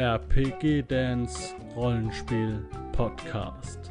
[0.00, 3.89] RPG Dance Rollenspiel Podcast.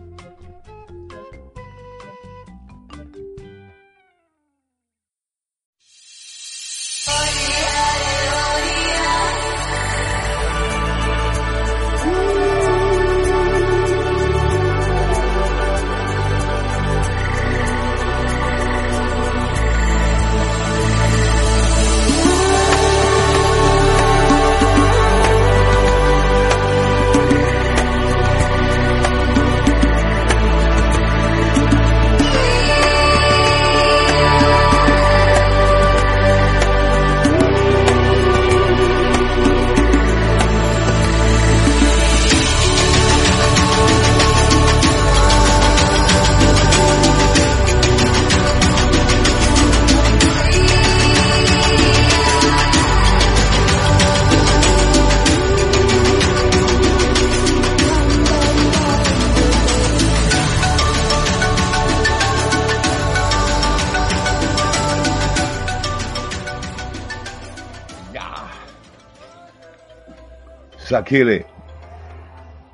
[71.09, 71.43] Sakele,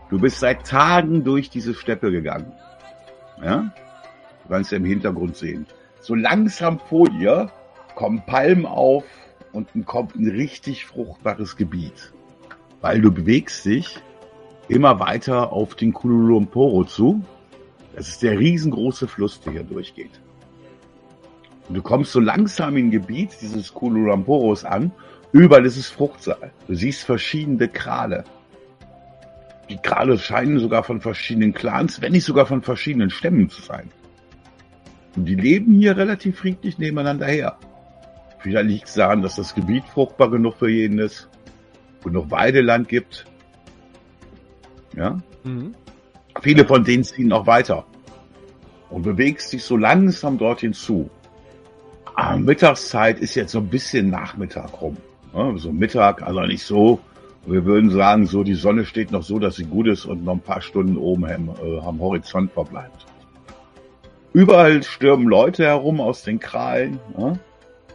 [0.10, 2.52] du bist seit Tagen durch diese Steppe gegangen.
[3.42, 3.72] Ja?
[4.44, 5.66] Du kannst ja im Hintergrund sehen.
[6.02, 7.50] So langsam vor dir
[7.96, 9.06] kommen Palmen auf
[9.54, 12.12] und kommt ein richtig fruchtbares Gebiet.
[12.82, 14.00] Weil du bewegst dich
[14.68, 17.24] immer weiter auf den Kululumporo zu.
[17.96, 20.20] Das ist der riesengroße Fluss, der hier durchgeht.
[21.70, 24.92] Und du kommst so langsam in ein Gebiet dieses Kululamporos an.
[25.36, 26.54] Überall ist es Fruchtsaal.
[26.66, 28.24] Du siehst verschiedene Krale.
[29.68, 33.92] Die Krale scheinen sogar von verschiedenen Clans, wenn nicht sogar von verschiedenen Stämmen zu sein.
[35.18, 37.58] Und die leben hier relativ friedlich nebeneinander her.
[38.40, 41.28] Vielleicht liegt es daran, dass das Gebiet fruchtbar genug für jeden ist,
[42.02, 43.26] genug Weideland gibt.
[44.96, 45.76] Ja, Mhm.
[46.42, 47.86] Viele von denen ziehen noch weiter
[48.90, 51.10] und bewegst dich so langsam dorthin zu.
[52.16, 54.96] Ah, Mittagszeit ist jetzt so ein bisschen Nachmittag rum.
[55.36, 57.00] Ja, so Mittag, also nicht so.
[57.46, 60.34] Wir würden sagen, so die Sonne steht noch so, dass sie gut ist und noch
[60.34, 63.06] ein paar Stunden oben am, äh, am Horizont verbleibt.
[64.34, 67.00] Überall stürmen Leute herum aus den Kralen.
[67.18, 67.38] Ja.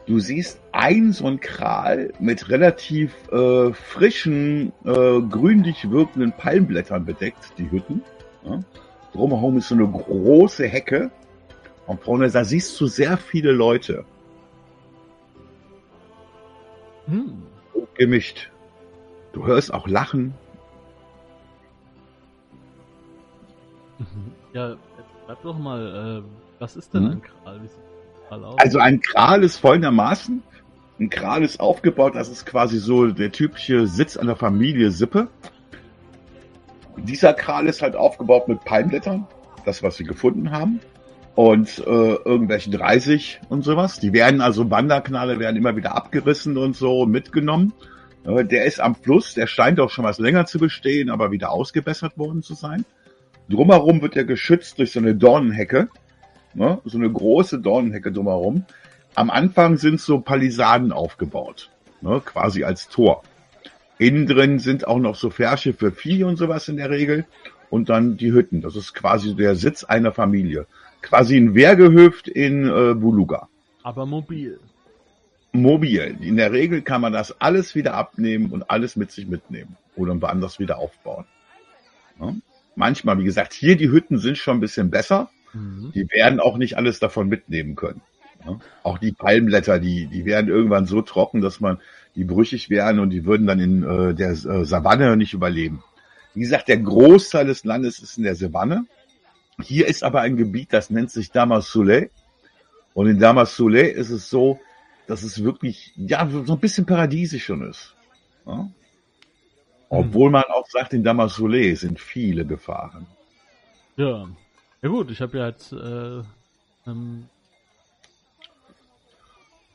[0.06, 7.52] Du siehst ein so ein Kral mit relativ äh, frischen, äh, grünlich wirkenden Palmblättern bedeckt,
[7.58, 8.02] die Hütten.
[8.44, 8.60] Ja.
[9.12, 11.10] Drumherum ist so eine große Hecke.
[11.86, 14.04] Und vorne, da siehst du sehr viele Leute.
[17.10, 17.42] Hm.
[17.94, 18.50] Gemischt.
[19.32, 20.34] Du hörst auch Lachen.
[23.98, 24.32] Mhm.
[24.52, 24.78] Ja, jetzt
[25.26, 27.10] sag doch mal, äh, was ist denn Mhm.
[27.10, 27.62] ein Kral?
[27.62, 28.58] Wie sieht ein Kral aus?
[28.58, 30.42] Also ein Kral ist folgendermaßen.
[30.98, 35.28] Ein Kral ist aufgebaut, das ist quasi so der typische Sitz einer Familie Sippe.
[36.96, 39.26] Dieser Kral ist halt aufgebaut mit Palmblättern,
[39.64, 40.80] das was sie gefunden haben.
[41.40, 43.98] Und äh, irgendwelchen Reisig und sowas.
[43.98, 47.72] Die werden also Wanderknalle werden immer wieder abgerissen und so mitgenommen.
[48.26, 51.50] Äh, der ist am Fluss, der scheint auch schon was länger zu bestehen, aber wieder
[51.50, 52.84] ausgebessert worden zu sein.
[53.48, 55.88] Drumherum wird er geschützt durch so eine Dornenhecke.
[56.52, 56.78] Ne?
[56.84, 58.66] So eine große Dornenhecke drumherum.
[59.14, 61.70] Am Anfang sind so Palisaden aufgebaut,
[62.02, 62.20] ne?
[62.22, 63.22] quasi als Tor.
[63.96, 67.24] Innen drin sind auch noch so Färsche für Vieh und sowas in der Regel.
[67.70, 68.60] Und dann die Hütten.
[68.60, 70.66] Das ist quasi der Sitz einer Familie.
[71.02, 73.48] Quasi ein Wehrgehöft in äh, Buluga.
[73.82, 74.60] Aber mobil.
[75.52, 76.16] Mobil.
[76.20, 79.76] In der Regel kann man das alles wieder abnehmen und alles mit sich mitnehmen.
[79.96, 81.24] Oder woanders wieder aufbauen.
[82.20, 82.34] Ja?
[82.76, 85.30] Manchmal, wie gesagt, hier die Hütten sind schon ein bisschen besser.
[85.52, 85.92] Mhm.
[85.94, 88.00] Die werden auch nicht alles davon mitnehmen können.
[88.44, 88.60] Ja?
[88.82, 91.78] Auch die Palmblätter, die, die werden irgendwann so trocken, dass man
[92.14, 95.82] die brüchig wären und die würden dann in äh, der äh, Savanne nicht überleben.
[96.34, 98.86] Wie gesagt, der Großteil des Landes ist in der Savanne.
[99.60, 102.10] Hier ist aber ein Gebiet, das nennt sich Damas Soleil.
[102.94, 104.58] Und in Damas Soleil ist es so,
[105.06, 107.94] dass es wirklich, ja, so ein bisschen paradiesisch schon ist.
[108.46, 108.68] Ja?
[109.88, 113.06] Obwohl man auch sagt, in Damas Soleil sind viele Gefahren.
[113.96, 114.28] Ja.
[114.82, 116.22] Ja gut, ich habe ja jetzt äh,
[116.86, 117.28] ähm,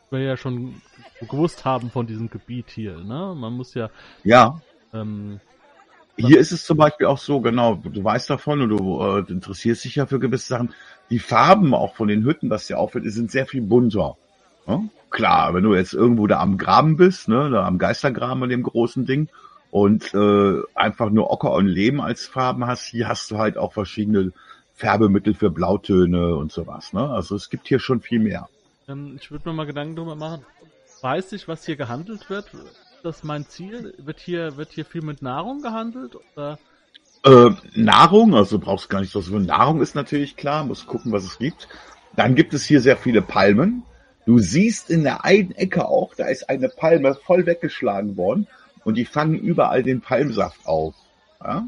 [0.09, 0.81] wir ja schon
[1.21, 3.35] gewusst haben von diesem Gebiet hier, ne?
[3.35, 3.89] Man muss ja
[4.23, 4.61] Ja,
[4.93, 5.39] ähm,
[6.17, 9.83] Hier ist es zum Beispiel auch so, genau, du weißt davon und du, äh, interessierst
[9.83, 10.73] dich ja für gewisse Sachen.
[11.09, 14.17] Die Farben auch von den Hütten, was dir auffällt, sind sehr viel bunter.
[14.67, 14.81] Ja?
[15.09, 18.63] Klar, wenn du jetzt irgendwo da am Graben bist, ne, da am Geistergraben an dem
[18.63, 19.29] großen Ding
[19.71, 23.73] und äh, einfach nur Ocker und Lehm als Farben hast, hier hast du halt auch
[23.73, 24.31] verschiedene
[24.73, 26.93] Färbemittel für Blautöne und sowas.
[26.93, 27.09] Ne?
[27.09, 28.47] Also es gibt hier schon viel mehr.
[28.87, 30.45] ähm, ich würde mir mal Gedanken drüber machen.
[31.01, 32.51] Weiß ich, was hier gehandelt wird?
[33.05, 33.93] Das mein Ziel?
[33.97, 36.17] Wird hier, wird hier viel mit Nahrung gehandelt?
[36.35, 36.59] Oder?
[37.23, 41.23] Äh, Nahrung, also brauchst gar nicht so viel Nahrung, ist natürlich klar, muss gucken, was
[41.23, 41.67] es gibt.
[42.15, 43.83] Dann gibt es hier sehr viele Palmen.
[44.25, 48.47] Du siehst in der einen Ecke auch, da ist eine Palme voll weggeschlagen worden
[48.83, 50.95] und die fangen überall den Palmsaft auf.
[51.43, 51.67] Ja?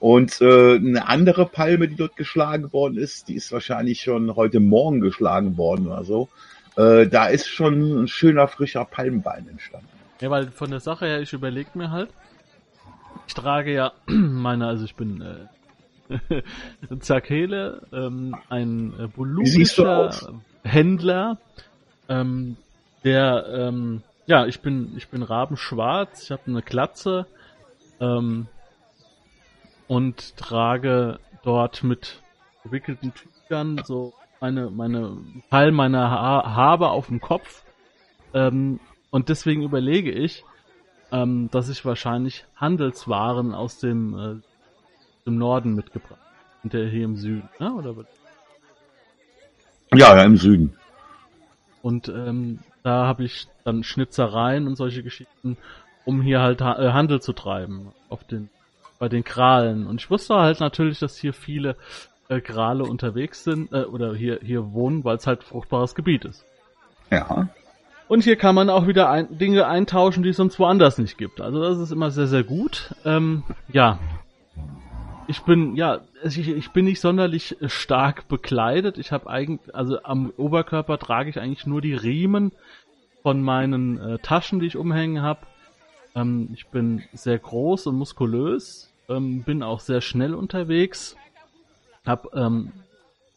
[0.00, 4.60] Und äh, eine andere Palme, die dort geschlagen worden ist, die ist wahrscheinlich schon heute
[4.60, 6.28] Morgen geschlagen worden oder so.
[6.76, 9.93] Äh, da ist schon ein schöner frischer Palmbein entstanden.
[10.24, 12.08] Ja, weil von der Sache her, ich überlege mir halt,
[13.26, 16.42] ich trage ja meine, also ich bin äh,
[17.00, 21.36] Zakele, ähm, ein äh, volumischer Händler,
[22.08, 22.56] ähm,
[23.04, 27.26] der, ähm, ja, ich bin, ich bin rabenschwarz, ich habe eine Glatze
[28.00, 28.46] ähm,
[29.88, 32.22] und trage dort mit
[32.62, 35.18] gewickelten Tüchern so meine, meine
[35.50, 37.62] Teil meiner ha Habe auf dem Kopf.
[38.32, 38.80] Ähm,
[39.14, 40.44] und deswegen überlege ich,
[41.12, 46.18] ähm, dass ich wahrscheinlich Handelswaren aus dem, äh, dem Norden mitgebracht
[46.64, 47.72] und der hier im Süden, ne?
[47.74, 47.94] Oder
[49.94, 50.76] ja, ja, im Süden.
[51.80, 55.58] Und ähm, da habe ich dann Schnitzereien und solche Geschichten,
[56.04, 58.50] um hier halt ha äh, Handel zu treiben auf den
[58.98, 59.86] bei den Kralen.
[59.86, 61.76] Und ich wusste halt natürlich, dass hier viele
[62.28, 66.44] äh, Grale unterwegs sind äh, oder hier hier wohnen, weil es halt fruchtbares Gebiet ist.
[67.12, 67.46] Ja.
[68.06, 71.40] Und hier kann man auch wieder ein, Dinge eintauschen, die es sonst woanders nicht gibt.
[71.40, 72.94] Also das ist immer sehr, sehr gut.
[73.04, 73.98] Ähm, ja.
[75.26, 78.98] Ich bin, ja, ich, ich bin nicht sonderlich stark bekleidet.
[78.98, 82.52] Ich habe eigentlich, also am Oberkörper trage ich eigentlich nur die Riemen
[83.22, 85.40] von meinen äh, Taschen, die ich umhängen habe.
[86.14, 91.16] Ähm, ich bin sehr groß und muskulös, ähm, bin auch sehr schnell unterwegs,
[92.04, 92.72] hab ähm,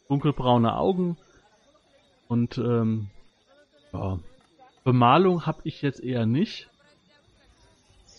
[0.09, 1.17] dunkelbraune Augen
[2.27, 3.07] und ähm,
[3.93, 4.19] ja,
[4.87, 6.69] Bemalung habe ich jetzt eher nicht.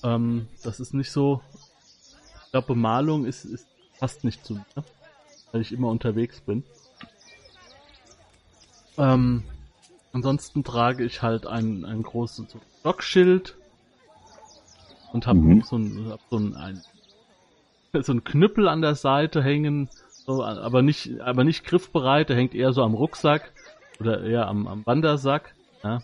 [0.03, 1.41] Ähm, das ist nicht so.
[2.45, 4.85] Ich glaube, Bemalung ist, ist fast nicht zu mir,
[5.51, 6.63] weil ich immer unterwegs bin.
[8.99, 9.45] Ähm,
[10.13, 12.45] ansonsten trage ich halt ein, ein großes
[12.81, 13.57] Stockschild
[15.15, 15.63] und habe mhm.
[15.63, 16.83] so, ein, hab so ein, ein,
[18.03, 19.89] so ein Knüppel an der Seite hängen,
[20.27, 23.55] so, aber nicht, aber nicht griffbereit, der hängt eher so am Rucksack
[24.01, 25.55] oder eher am, am Wandersack.
[25.83, 26.03] Ja.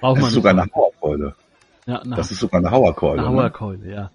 [0.00, 1.34] Braucht das ist sogar eine Hauerkeule.
[1.86, 3.20] Ja, eine das ist sogar eine Hauerkeule.
[3.20, 3.36] Eine ne?
[3.36, 3.92] Hauerkeule, ne?
[3.92, 4.10] ja.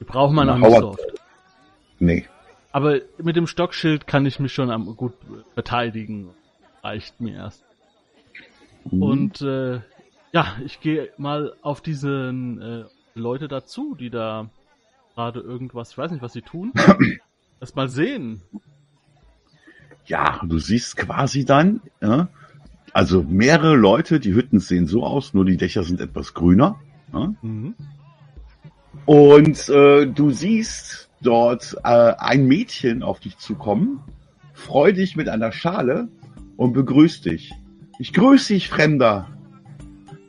[0.00, 1.00] Die braucht man auch nicht so oft.
[1.98, 2.26] Nee.
[2.72, 5.14] Aber mit dem Stockschild kann ich mich schon am, gut
[5.54, 6.30] verteidigen.
[6.82, 7.64] Reicht mir erst.
[8.84, 9.02] Mhm.
[9.02, 9.80] Und äh,
[10.32, 12.84] ja, ich gehe mal auf diese äh,
[13.18, 14.48] Leute dazu, die da
[15.14, 16.72] gerade irgendwas, ich weiß nicht, was sie tun.
[17.60, 18.40] Erst mal sehen.
[20.06, 22.28] Ja, du siehst quasi dann, ja,
[22.92, 26.76] also mehrere Leute, die Hütten sehen so aus, nur die Dächer sind etwas grüner.
[27.12, 27.32] Ja?
[27.42, 27.74] Mhm.
[29.06, 34.00] Und äh, du siehst dort äh, ein Mädchen auf dich zukommen,
[34.52, 36.08] freu dich mit einer Schale
[36.56, 37.52] und begrüßt dich.
[37.98, 39.28] Ich grüße dich, Fremder.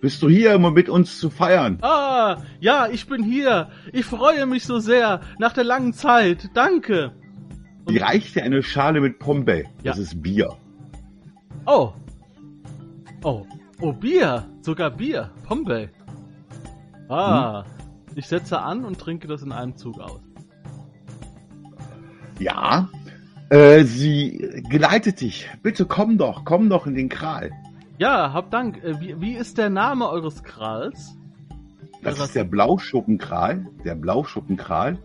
[0.02, 1.78] Bist du hier, um mit uns zu feiern?
[1.82, 3.70] Ah, ja, ich bin hier.
[3.92, 6.50] Ich freue mich so sehr nach der langen Zeit.
[6.54, 7.12] Danke.
[7.84, 9.66] Und Die reicht dir eine Schale mit Pombe.
[9.84, 9.92] Ja.
[9.92, 10.56] Das ist Bier.
[11.66, 11.92] Oh,
[13.24, 13.46] Oh,
[13.82, 14.46] oh, Bier.
[14.62, 15.30] Sogar Bier.
[15.46, 15.90] Pombe.
[17.10, 17.64] Ah.
[17.64, 17.72] Hm.
[18.16, 20.22] Ich setze an und trinke das in einem Zug aus.
[22.40, 22.90] Ja.
[23.50, 25.50] Äh, sie geleitet dich.
[25.62, 27.52] Bitte komm doch, komm doch in den Kral.
[27.98, 28.84] Ja, hab Dank.
[28.84, 31.18] Äh, wie, wie ist der Name eures Krals?
[32.02, 33.66] Das ist der Blauschuppenkral.
[33.84, 34.98] Der Blauschuppenkral.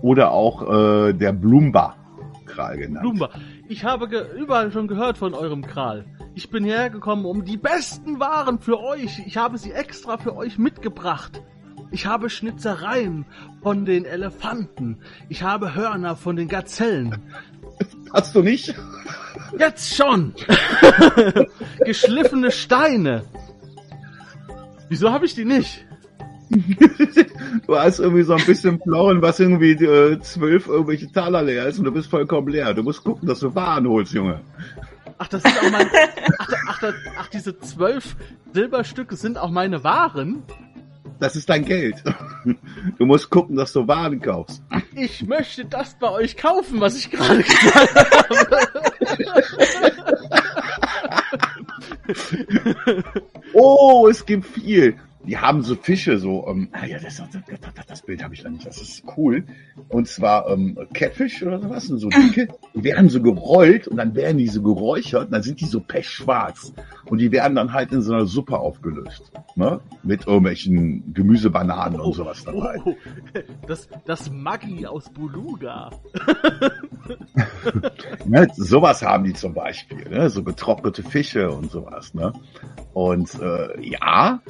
[0.00, 3.02] Oder auch äh, der Blumba-Kral genannt.
[3.02, 3.28] Blumba.
[3.68, 4.06] Ich habe
[4.38, 6.06] überall schon gehört von eurem Kral.
[6.34, 9.22] Ich bin hergekommen, um die besten Waren für euch.
[9.26, 11.42] Ich habe sie extra für euch mitgebracht.
[11.90, 13.24] Ich habe Schnitzereien
[13.62, 14.98] von den Elefanten.
[15.28, 17.20] Ich habe Hörner von den Gazellen.
[18.12, 18.74] Hast du nicht?
[19.58, 20.32] Jetzt schon!
[21.84, 23.24] Geschliffene Steine.
[24.88, 25.84] Wieso habe ich die nicht?
[27.66, 31.78] du hast irgendwie so ein bisschen Floren, was irgendwie äh, zwölf irgendwelche Taler leer ist
[31.78, 32.74] und du bist vollkommen leer.
[32.74, 34.40] Du musst gucken, dass du Waren holst, Junge.
[35.20, 35.90] Ach, das sind auch meine.
[36.38, 36.82] Ach, ach,
[37.18, 38.16] ach, diese zwölf
[38.54, 40.42] Silberstücke sind auch meine Waren?
[41.18, 42.02] Das ist dein Geld.
[42.96, 44.62] Du musst gucken, dass du Waren kaufst.
[44.94, 48.68] Ich möchte das bei euch kaufen, was ich gerade gesagt habe.
[53.52, 54.96] oh, es gibt viel.
[55.24, 58.48] Die haben so Fische, so, ähm, ah ja, das, das, das, Bild habe ich da
[58.48, 59.44] nicht, das ist cool.
[59.88, 64.38] Und zwar ähm, Catfish oder sowas, so dicke, die werden so gerollt und dann werden
[64.38, 66.72] die so geräuchert und dann sind die so pechschwarz.
[67.10, 69.32] Und die werden dann halt in so einer Suppe aufgelöst.
[69.56, 69.80] Ne?
[70.02, 72.80] Mit irgendwelchen Gemüsebananen und sowas dabei.
[72.84, 72.94] Oh,
[73.66, 75.90] das, das Maggi aus Buluga.
[78.24, 80.30] ne, sowas haben die zum Beispiel, ne?
[80.30, 82.14] so getrocknete Fische und sowas.
[82.14, 82.32] Ne?
[82.94, 84.40] Und äh, ja,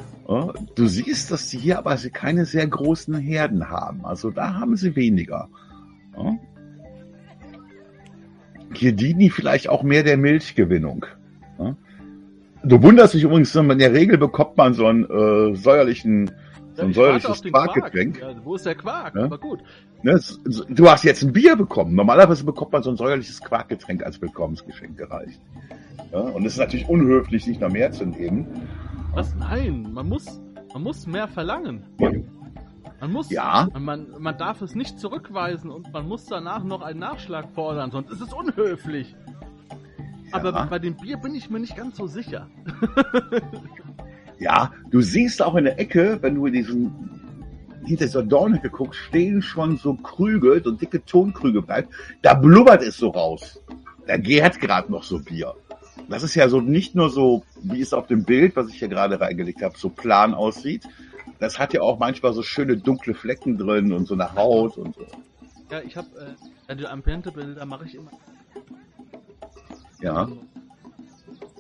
[0.76, 4.05] Du siehst, dass sie hier aber keine sehr großen Herden haben.
[4.05, 5.49] Also da haben sie weniger.
[8.73, 11.05] Hier dienen die vielleicht auch mehr der Milchgewinnung.
[12.62, 16.31] Du wunderst dich übrigens, in der Regel bekommt man so einen äh, säuerlichen,
[16.75, 18.19] so ein säuerliches Quarkgetränk.
[18.19, 18.37] Quark.
[18.37, 19.14] Ja, wo ist der Quark?
[19.14, 19.25] Ja?
[19.25, 19.61] Aber gut.
[20.02, 20.21] Ne,
[20.69, 21.95] du hast jetzt ein Bier bekommen.
[21.95, 25.40] Normalerweise bekommt man so ein säuerliches Quarkgetränk als Willkommensgeschenk gereicht.
[26.12, 26.21] Ja?
[26.21, 28.47] Und es ist natürlich unhöflich, sich noch mehr zu nehmen.
[29.14, 29.35] Was?
[29.37, 30.40] Nein, man muss,
[30.73, 31.85] man muss mehr verlangen.
[33.00, 33.69] Man muss, ja.
[33.79, 38.11] man, man darf es nicht zurückweisen und man muss danach noch einen Nachschlag fordern, sonst
[38.11, 39.17] ist es unhöflich.
[40.33, 42.49] Aber bei dem Bier bin ich mir nicht ganz so sicher.
[44.39, 47.11] ja, du siehst auch in der Ecke, wenn du in diesen
[47.85, 51.93] hinter dieser Dornecke guckst, stehen schon so Krüge, so dicke Tonkrüge bleibt.
[52.23, 53.61] Da blubbert es so raus.
[54.07, 55.55] Da gärt gerade noch so Bier
[56.11, 58.89] das ist ja so nicht nur so, wie es auf dem Bild, was ich hier
[58.89, 60.87] gerade reingelegt habe, so plan aussieht.
[61.39, 64.97] Das hat ja auch manchmal so schöne dunkle Flecken drin und so eine Haut und
[64.97, 65.07] so.
[65.71, 68.11] Ja, ich habe äh, die Ambiente-Bilder mache ich immer.
[70.00, 70.28] Ja.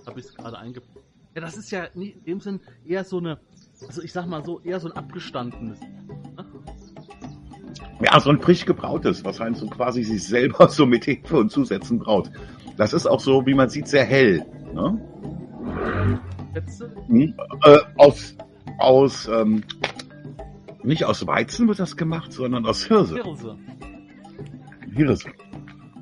[0.06, 0.88] Habe ich es gerade eingebaut.
[1.34, 3.38] Ja, das ist ja nicht in dem Sinn eher so eine,
[3.86, 5.80] also ich sag mal so, eher so ein abgestandenes.
[5.80, 6.44] Ne?
[8.02, 11.52] Ja, so ein frisch gebrautes, was halt so quasi sich selber so mit Hefe und
[11.52, 12.30] Zusätzen braut.
[12.76, 14.44] Das ist auch so, wie man sieht, sehr hell.
[14.74, 15.00] Ne?
[17.06, 18.34] Hm, äh, aus,
[18.78, 19.62] aus ähm,
[20.82, 23.22] nicht aus Weizen wird das gemacht, sondern aus Hirse.
[23.22, 23.56] Hirse.
[24.94, 25.28] Hirse.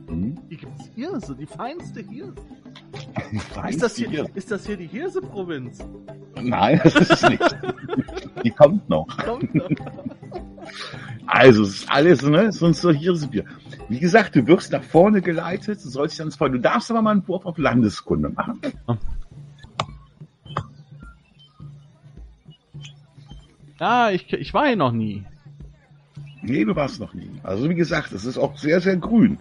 [0.09, 0.39] Hm?
[0.49, 2.35] Hier gibt's Hirse, die feinste Hirse.
[3.31, 4.31] Die feinste ist, das hier, Hirse.
[4.35, 5.79] ist das hier die Hirse-Provinz?
[6.41, 7.57] Nein, das ist es nicht.
[8.45, 9.07] die kommt noch.
[9.19, 9.69] Kommt noch.
[11.27, 12.53] Also, es ist alles, ne?
[12.53, 13.45] Sonst so Hirsebier.
[13.89, 16.51] Wie gesagt, du wirst nach vorne geleitet, du sollst dich ans Feuer.
[16.51, 18.61] Du darfst aber mal einen Wurf auf Landeskunde machen.
[23.79, 25.25] Ja, ich, ich war hier noch nie.
[26.43, 27.31] Nee, du warst noch nie.
[27.43, 29.39] Also wie gesagt, es ist auch sehr, sehr grün.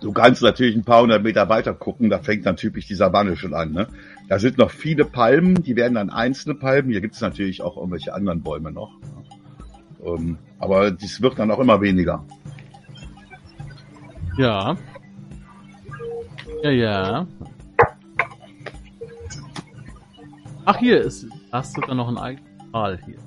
[0.00, 3.36] Du kannst natürlich ein paar hundert Meter weiter gucken, da fängt dann typisch die Savanne
[3.36, 3.72] schon an.
[3.72, 3.86] Ne?
[4.28, 6.90] Da sind noch viele Palmen, die werden dann einzelne Palmen.
[6.90, 8.90] Hier gibt es natürlich auch irgendwelche anderen Bäume noch.
[10.04, 12.24] Ähm, aber dies wird dann auch immer weniger.
[14.36, 14.76] Ja.
[16.62, 17.26] Ja, ja.
[20.64, 21.26] Ach, hier ist.
[21.52, 23.18] Hast du sogar noch ein eigenes Mal hier.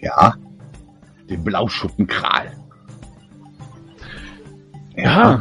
[0.00, 0.34] Ja.
[1.28, 2.52] Den Blauschuppenkral.
[4.96, 5.40] Ja.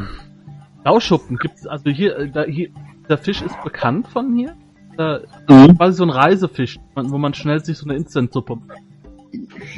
[0.84, 2.70] Blauschuppen gibt's also hier, äh, da, hier,
[3.10, 4.56] der Fisch ist bekannt von hier.
[4.98, 5.78] Da, mhm.
[5.78, 8.58] Quasi so ein Reisefisch, wo man schnell sich so eine Instant-Suppe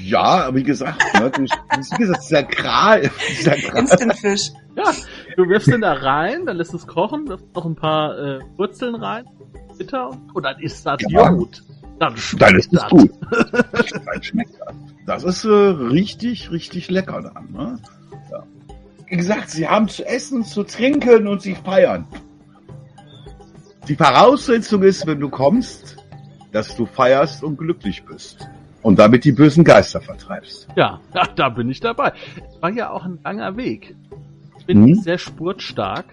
[0.01, 3.81] ja, wie gesagt, ne, du, wie gesagt, dieser Kral, dieser Kral.
[3.81, 4.51] Instant-Fisch.
[4.75, 4.91] Ja,
[5.37, 8.95] du wirfst den da rein, dann lässt es kochen, wirfst noch ein paar äh, Wurzeln
[8.95, 9.25] rein,
[9.77, 11.29] bitter, und dann ist das ja.
[11.29, 11.61] gut.
[11.99, 13.11] Dann, dann ist es gut.
[14.05, 14.75] dann schmeckt das.
[15.05, 17.51] Das ist äh, richtig, richtig lecker dann.
[17.51, 17.79] Ne?
[19.13, 22.07] Wie gesagt, sie haben zu essen, zu trinken und sie feiern.
[23.87, 25.97] Die Voraussetzung ist, wenn du kommst,
[26.51, 28.49] dass du feierst und glücklich bist.
[28.81, 30.67] Und damit die bösen Geister vertreibst.
[30.75, 32.13] Ja, da, da bin ich dabei.
[32.59, 33.95] War ja auch ein langer Weg.
[34.57, 34.95] Ich bin hm?
[34.95, 36.05] sehr spurtstark.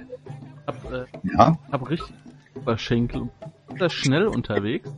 [0.67, 1.57] Hab, äh, ja.
[1.73, 2.15] hab richtig
[2.55, 3.31] Oberschenkel
[3.69, 4.93] und sehr schnell unterwegs.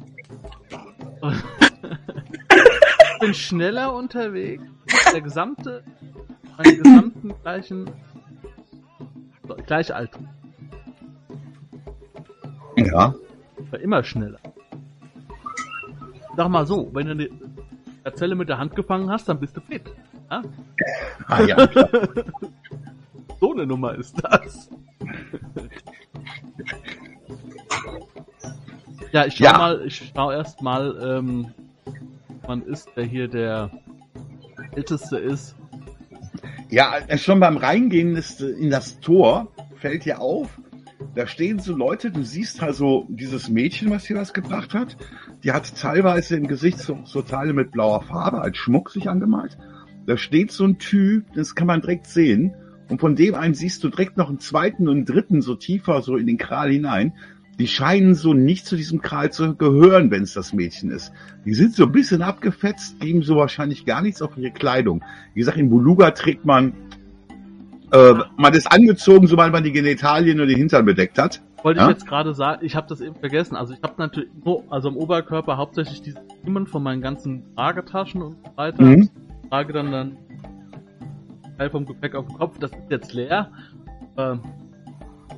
[3.21, 4.65] bin schneller unterwegs.
[5.13, 5.85] Der gesamte,
[6.57, 7.91] meine gesamten gleichen,
[9.67, 10.11] gleich alt.
[12.77, 13.15] Ja.
[13.71, 14.39] War immer schneller.
[16.37, 17.31] Sag mal so, wenn du eine
[18.05, 19.83] Gazelle mit der Hand gefangen hast, dann bist du fit.
[20.31, 20.43] Ja?
[21.29, 21.69] Ah ja.
[23.41, 24.71] so eine Nummer ist das.
[29.13, 29.59] ja, ich schau ja.
[29.59, 31.53] mal, ich schau erst mal, ähm,
[32.47, 33.71] wann ist der hier der
[34.75, 35.55] älteste ist.
[36.73, 40.49] Ja, schon beim Reingehen in das Tor fällt dir auf,
[41.14, 44.97] da stehen so Leute, du siehst also dieses Mädchen, was hier was gebracht hat.
[45.45, 49.59] Die hat teilweise im Gesicht so, so Teile mit blauer Farbe als Schmuck sich angemalt.
[50.07, 52.55] Da steht so ein Typ, das kann man direkt sehen.
[52.88, 56.00] Und von dem einen siehst du direkt noch einen zweiten und einen dritten so tiefer
[56.00, 57.12] so in den Kral hinein.
[57.59, 61.13] Die scheinen so nicht zu diesem Kral zu gehören, wenn es das Mädchen ist.
[61.45, 65.05] Die sind so ein bisschen abgefetzt, geben so wahrscheinlich gar nichts auf ihre Kleidung.
[65.35, 66.73] Wie gesagt, in Buluga trägt man,
[67.93, 71.43] äh, man ist angezogen, sobald man die Genitalien oder den Hintern bedeckt hat.
[71.63, 71.87] Wollte Ja?
[71.87, 73.55] ich jetzt gerade sagen, ich habe das eben vergessen.
[73.55, 78.23] Also ich habe natürlich, nur- also im Oberkörper hauptsächlich diese Riemen von meinen ganzen Tragetaschen
[78.23, 78.83] und so weiter.
[78.83, 79.09] Mhm.
[79.49, 80.17] Trage dann dann
[81.59, 82.59] Teil vom Gepäck auf dem Kopf.
[82.59, 83.51] Das ist jetzt leer.
[84.17, 84.41] Ähm,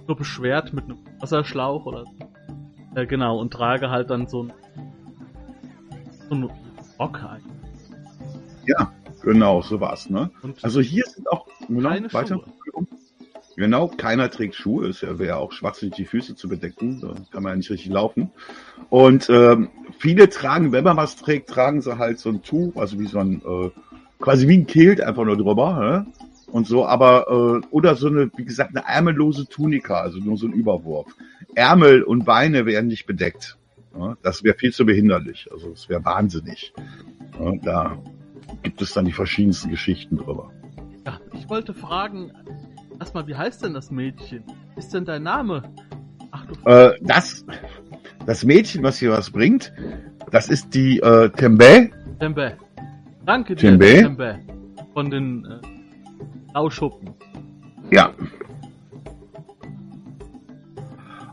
[0.07, 3.01] nur beschwert mit einem Wasserschlauch oder so.
[3.01, 4.53] Äh, genau, und trage halt dann so ein
[6.29, 6.51] so ein
[6.99, 7.55] Rock eigentlich.
[9.23, 10.31] Genau, so war's, ne?
[10.43, 12.37] Und Also hier sind auch genau, Keine weiter.
[12.37, 12.87] Schuhe.
[13.57, 14.89] Genau, keiner trägt Schuhe.
[14.89, 17.01] Es wäre ja auch schwachsinnig, die Füße zu bedecken.
[17.01, 18.31] Da kann man ja nicht richtig laufen.
[18.91, 22.99] Und ähm, viele tragen, wenn man was trägt, tragen sie halt so ein Tuch, also
[22.99, 23.71] wie so ein, äh,
[24.19, 26.07] quasi wie ein Kilt einfach nur drüber, ne?
[26.55, 27.27] Und so, aber,
[27.65, 31.13] äh, oder so eine, wie gesagt, eine ärmellose Tunika, also nur so ein Überwurf.
[31.57, 33.59] Ärmel und Beine werden nicht bedeckt.
[33.99, 34.17] Ja?
[34.23, 35.49] Das wäre viel zu behinderlich.
[35.51, 36.73] Also es wäre wahnsinnig.
[37.41, 37.99] Ja, da
[38.63, 40.53] gibt es dann die verschiedensten Geschichten drüber.
[41.05, 42.31] ja, ich wollte fragen,
[43.01, 44.45] erstmal, wie heißt denn das Mädchen?
[44.77, 45.65] Ist denn dein Name?
[46.31, 47.45] Ach du Äh, das,
[48.27, 49.73] das Mädchen, was hier was bringt,
[50.31, 51.91] das ist die äh, Tembe.
[52.21, 52.57] Tembe.
[53.27, 53.87] Danke dir, Tembe?
[53.87, 54.39] Tembe.
[54.93, 55.74] Von den äh,
[56.55, 57.15] Lauschuppen.
[57.91, 58.13] Ja.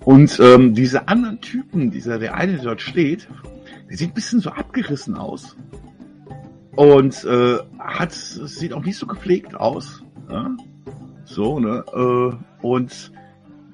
[0.04, 3.28] Und ähm, diese anderen Typen, dieser der eine, der dort steht,
[3.88, 5.56] der sieht ein bisschen so abgerissen aus
[6.76, 10.04] und äh, hat sieht auch nicht so gepflegt aus.
[10.28, 10.56] Ja?
[11.26, 13.12] So ne äh, und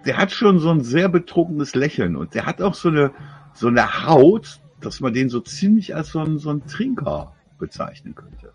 [0.05, 3.11] der hat schon so ein sehr betrunkenes Lächeln und der hat auch so eine
[3.53, 8.13] so eine Haut, dass man den so ziemlich als so ein, so ein Trinker bezeichnen
[8.15, 8.51] könnte.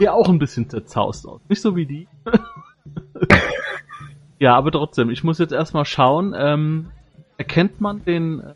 [0.00, 1.40] Die auch ein bisschen zerzaust aus.
[1.48, 2.08] Nicht so wie die.
[4.38, 6.90] ja, aber trotzdem, ich muss jetzt erstmal schauen, ähm,
[7.38, 8.54] erkennt man den äh,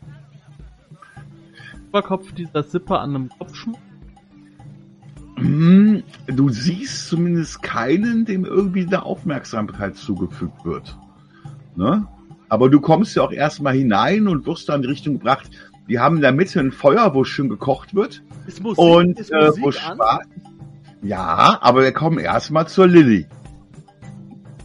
[1.89, 3.79] Oberkopf dieser Sippe an einem Kopfschmuck?
[5.37, 10.97] Hm, Du siehst zumindest keinen, dem irgendwie eine Aufmerksamkeit zugefügt wird.
[11.75, 12.05] Ne?
[12.47, 15.49] Aber du kommst ja auch erstmal hinein und wirst dann in die Richtung gebracht.
[15.87, 18.23] Die haben in der Mitte ein Feuer, wo schön gekocht wird.
[18.45, 20.19] Ist Musik, Und ist äh, Musik wo an?
[21.01, 23.25] Ja, aber wir kommen erstmal zur Lilly.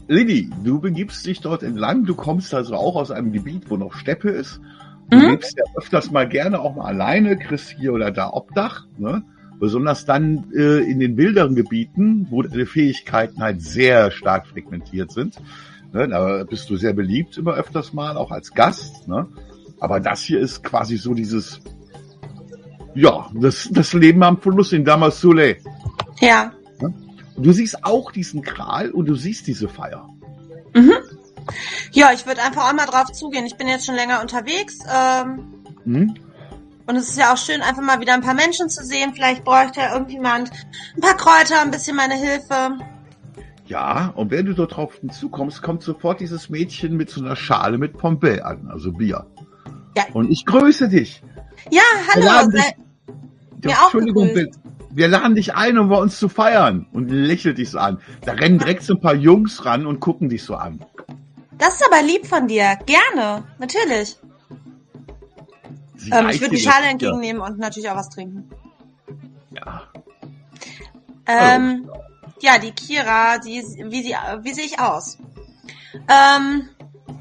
[0.08, 2.04] Lilly, du begibst dich dort entlang.
[2.04, 4.60] Du kommst also auch aus einem Gebiet, wo noch Steppe ist.
[5.10, 5.30] Du Mhm.
[5.30, 8.86] lebst ja öfters mal gerne auch mal alleine, kriegst hier oder da Obdach.
[8.98, 9.24] Ne?
[9.58, 15.36] Besonders dann äh, in den wilderen Gebieten, wo deine Fähigkeiten halt sehr stark fragmentiert sind.
[15.92, 16.08] Ne?
[16.08, 19.08] Da bist du sehr beliebt immer öfters mal, auch als Gast.
[19.08, 19.26] Ne?
[19.80, 21.60] Aber das hier ist quasi so dieses,
[22.94, 25.56] ja, das, das Leben am Fluss in Damasule.
[26.20, 26.52] Ja.
[27.38, 30.08] Du siehst auch diesen Kral und du siehst diese Feier.
[30.74, 30.94] Mhm.
[31.92, 33.44] Ja, ich würde einfach auch mal drauf zugehen.
[33.46, 34.78] Ich bin jetzt schon länger unterwegs.
[34.92, 35.52] Ähm,
[35.84, 36.14] Hm?
[36.86, 39.12] und es ist ja auch schön, einfach mal wieder ein paar Menschen zu sehen.
[39.14, 40.50] Vielleicht bräuchte ja irgendjemand
[40.96, 42.78] ein paar Kräuter, ein bisschen meine Hilfe.
[43.66, 47.78] Ja, und wenn du dort drauf hinzukommst, kommt sofort dieses Mädchen mit so einer Schale
[47.78, 49.26] mit Pombe an, also Bier.
[49.96, 50.04] Ja.
[50.12, 51.22] Und ich grüße dich.
[51.70, 51.82] Ja,
[52.14, 52.50] hallo.
[52.50, 52.74] sei- Ja,
[53.64, 54.60] Mir auch Entschuldigung, gegrüßt.
[54.96, 56.86] Wir laden dich ein, um bei uns zu feiern.
[56.92, 58.00] Und lächelt dich so an.
[58.22, 60.82] Da rennen direkt so ein paar Jungs ran und gucken dich so an.
[61.58, 62.78] Das ist aber lieb von dir.
[62.86, 63.44] Gerne.
[63.58, 64.16] Natürlich.
[66.10, 68.48] Ähm, ich würde die Schale entgegennehmen und natürlich auch was trinken.
[69.50, 69.82] Ja.
[71.26, 71.90] Ähm,
[72.40, 75.18] ja, die Kira, die, wie, sie, wie sehe ich aus?
[76.08, 76.68] Ähm,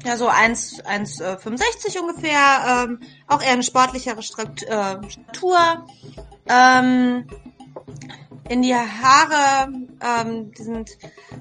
[0.04, 2.86] ja, so 1, 1,65 ungefähr.
[2.86, 5.86] Ähm, auch eher eine sportlichere äh, Statur.
[6.48, 7.26] Ähm,
[8.48, 10.90] in die Haare, ähm, die sind,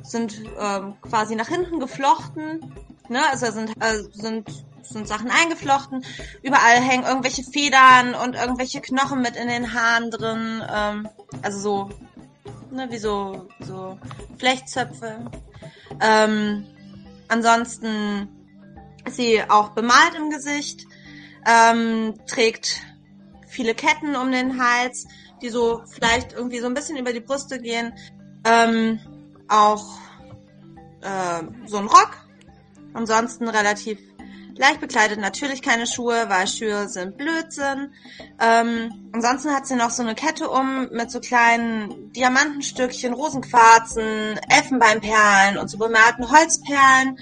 [0.03, 2.73] sind ähm, quasi nach hinten geflochten.
[3.09, 3.19] Ne?
[3.31, 4.49] Also sind, äh, sind,
[4.81, 6.05] sind Sachen eingeflochten.
[6.41, 10.63] Überall hängen irgendwelche Federn und irgendwelche Knochen mit in den Haaren drin.
[10.73, 11.09] Ähm,
[11.41, 11.89] also so
[12.75, 13.97] ne, wie so, so
[14.37, 15.25] Flechtzöpfe.
[16.01, 16.65] Ähm,
[17.27, 18.29] ansonsten
[19.05, 20.85] ist sie auch bemalt im Gesicht,
[21.47, 22.81] ähm, trägt
[23.47, 25.07] viele Ketten um den Hals,
[25.41, 27.93] die so vielleicht irgendwie so ein bisschen über die Brüste gehen.
[28.45, 28.99] Ähm,
[29.47, 29.97] auch
[31.01, 32.17] äh, so ein Rock.
[32.93, 33.99] Ansonsten relativ
[34.57, 35.19] leicht bekleidet.
[35.19, 37.93] Natürlich keine Schuhe, weil Schuhe sind Blödsinn.
[38.39, 45.57] Ähm, ansonsten hat sie noch so eine Kette um mit so kleinen Diamantenstückchen, Rosenquarzen, Elfenbeinperlen
[45.57, 47.17] und so bemalten Holzperlen.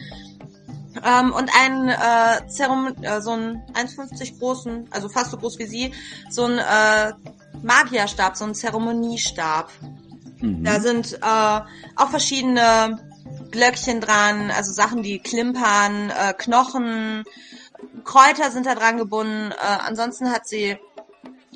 [1.04, 5.66] Ähm, und einen äh, Zerom äh, so einen 1,50 großen, also fast so groß wie
[5.66, 5.94] sie,
[6.30, 7.14] so ein äh,
[7.62, 9.70] Magierstab, so ein Zeremoniestab.
[10.40, 10.64] Mhm.
[10.64, 11.62] Da sind äh,
[11.96, 13.00] auch verschiedene
[13.52, 17.24] Glöckchen dran, also Sachen, die klimpern, äh, Knochen,
[18.04, 19.52] Kräuter sind da dran gebunden.
[19.52, 20.78] Äh, ansonsten hat sie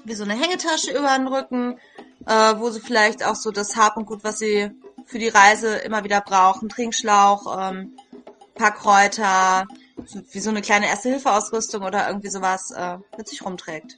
[0.03, 1.79] wie so eine Hängetasche über den Rücken,
[2.25, 4.71] äh, wo sie vielleicht auch so das Hab und Gut, was sie
[5.05, 7.97] für die Reise immer wieder braucht, ein Trinkschlauch, ähm,
[8.55, 9.65] paar Kräuter,
[10.31, 13.97] wie so eine kleine Erste-Hilfe-Ausrüstung oder irgendwie sowas äh, mit sich rumträgt.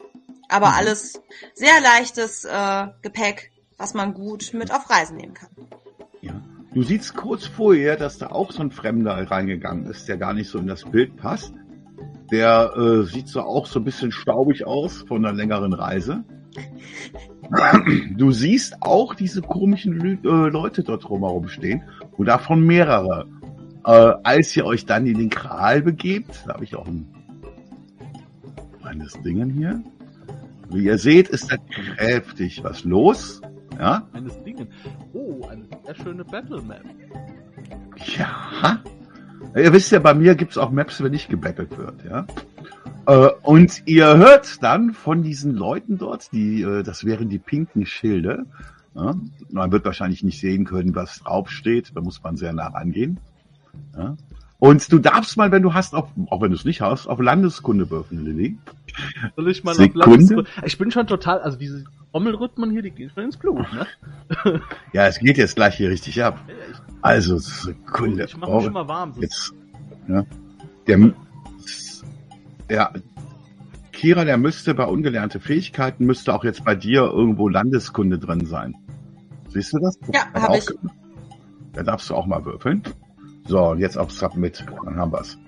[0.49, 0.75] Aber Mhm.
[0.77, 1.21] alles
[1.53, 5.49] sehr leichtes äh, Gepäck, was man gut mit auf Reisen nehmen kann.
[6.21, 6.33] Ja.
[6.73, 10.49] Du siehst kurz vorher, dass da auch so ein Fremder reingegangen ist, der gar nicht
[10.49, 11.53] so in das Bild passt.
[12.31, 16.23] Der äh, sieht so auch so ein bisschen staubig aus von einer längeren Reise.
[18.15, 21.83] Du siehst auch diese komischen Lü äh, Leute dort drumherum stehen
[22.17, 23.25] und davon mehrere.
[23.85, 27.07] Äh, als ihr euch dann in den Kral begebt, da habe ich auch ein
[28.81, 29.81] kleines Dingen hier.
[30.71, 33.41] Wie ihr seht, ist da kräftig was los.
[33.77, 34.67] Ja, Eines Dingen.
[35.13, 36.83] Oh, eine sehr schöne Battle Map.
[38.17, 38.81] Ja.
[39.55, 42.27] Ihr wisst ja, bei mir gibt's auch Maps, wenn nicht gebattelt wird, ja.
[43.07, 47.85] Äh, und ihr hört dann von diesen Leuten dort, die, äh, das wären die pinken
[47.85, 48.45] Schilde.
[48.93, 49.15] Ja?
[49.49, 51.91] Man wird wahrscheinlich nicht sehen können, was draufsteht.
[51.95, 53.19] Da muss man sehr nah rangehen.
[53.97, 54.15] Ja?
[54.59, 57.19] Und du darfst mal, wenn du hast, auf, auch wenn du es nicht hast, auf
[57.21, 58.57] Landeskunde würfeln, Lilly.
[59.37, 60.05] Soll ich mal Sekunde?
[60.05, 63.65] auf Landesgrund- Ich bin schon total, also diese Trommelrhythmen hier, die gehen schon ins Blut,
[63.73, 63.87] ne?
[64.93, 66.39] Ja, es geht jetzt gleich hier richtig ab.
[67.01, 68.25] Also, Sekunde.
[68.25, 69.13] ich mache mich schon mal warm.
[69.13, 69.53] So Jetzt,
[70.09, 70.25] ja,
[70.87, 71.13] der,
[72.69, 72.91] ja,
[73.93, 78.75] Kira, der müsste bei ungelernte Fähigkeiten, müsste auch jetzt bei dir irgendwo Landeskunde drin sein.
[79.47, 79.97] Siehst du das?
[80.13, 80.65] Ja, Hat hab auch ich.
[81.73, 82.83] Da darfst du auch mal würfeln.
[83.49, 85.39] So, und jetzt auf Submit, dann haben wir's.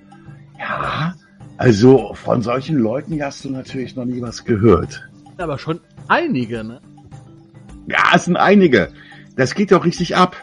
[0.58, 1.14] Ja,
[1.58, 5.08] also von solchen Leuten hast du natürlich noch nie was gehört.
[5.38, 6.82] aber schon einige, ne?
[7.86, 8.90] Ja, es sind einige.
[9.36, 10.36] Das geht doch richtig ab.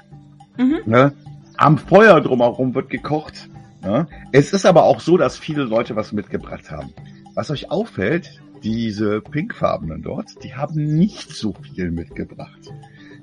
[0.57, 0.79] Mhm.
[0.87, 1.13] Ne?
[1.57, 3.49] Am Feuer drumherum wird gekocht.
[3.83, 4.07] Ne?
[4.31, 6.93] Es ist aber auch so, dass viele Leute was mitgebracht haben.
[7.35, 12.73] Was euch auffällt, diese pinkfarbenen dort, die haben nicht so viel mitgebracht.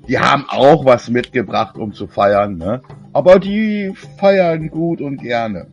[0.08, 2.80] Die haben auch was mitgebracht, um zu feiern, ne?
[3.12, 5.66] aber die feiern gut und gerne.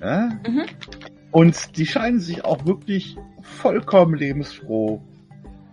[0.00, 0.30] Ja?
[0.46, 0.64] Mhm.
[1.30, 5.00] Und die scheinen sich auch wirklich vollkommen lebensfroh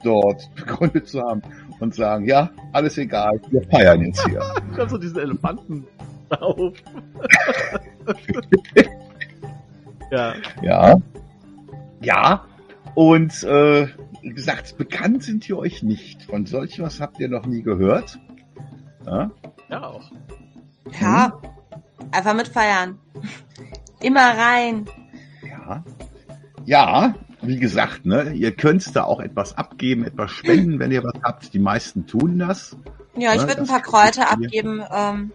[0.03, 1.41] dort begründet zu haben
[1.79, 4.41] und sagen, ja, alles egal, wir feiern jetzt hier.
[4.75, 5.85] Kannst du diesen Elefanten
[6.29, 6.73] auf.
[10.11, 10.33] ja.
[10.61, 10.97] Ja.
[12.01, 12.45] Ja.
[12.95, 13.87] Und äh,
[14.21, 16.23] gesagt, bekannt sind ihr euch nicht.
[16.23, 18.19] Von solch was habt ihr noch nie gehört.
[19.05, 19.31] Ja?
[19.69, 20.11] Ja, auch.
[20.99, 21.41] Ja,
[22.11, 22.99] einfach mitfeiern.
[24.01, 24.85] Immer rein.
[25.47, 25.83] Ja.
[26.65, 31.21] Ja, wie gesagt, ne, ihr könnt da auch etwas abgeben, etwas spenden, wenn ihr was
[31.23, 31.53] habt.
[31.53, 32.75] Die meisten tun das.
[33.15, 35.31] Ja, ich Ja, würde ein paar Kräuter abgeben ähm,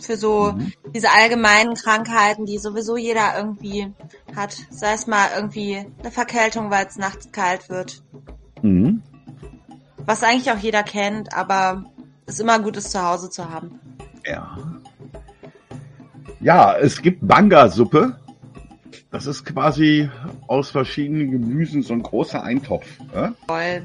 [0.00, 0.72] für so Mhm.
[0.94, 3.92] diese allgemeinen Krankheiten, die sowieso jeder irgendwie
[4.34, 4.56] hat.
[4.70, 8.02] Sei es mal irgendwie eine Verkältung, weil es nachts kalt wird.
[8.62, 9.02] Mhm.
[10.04, 11.84] Was eigentlich auch jeder kennt, aber
[12.26, 13.80] ist immer gut, es zu Hause zu haben.
[14.24, 14.56] Ja.
[16.40, 18.18] Ja, es gibt Banga-Suppe.
[19.10, 20.10] Das ist quasi
[20.46, 22.86] aus verschiedenen Gemüsen so ein großer Eintopf.
[23.14, 23.32] Ja?
[23.46, 23.84] Voll.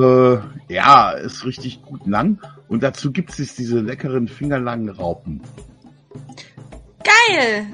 [0.00, 0.38] Äh,
[0.72, 2.38] ja, ist richtig gut lang.
[2.68, 5.40] Und dazu gibt es diese leckeren fingerlangen Raupen.
[7.02, 7.66] Geil!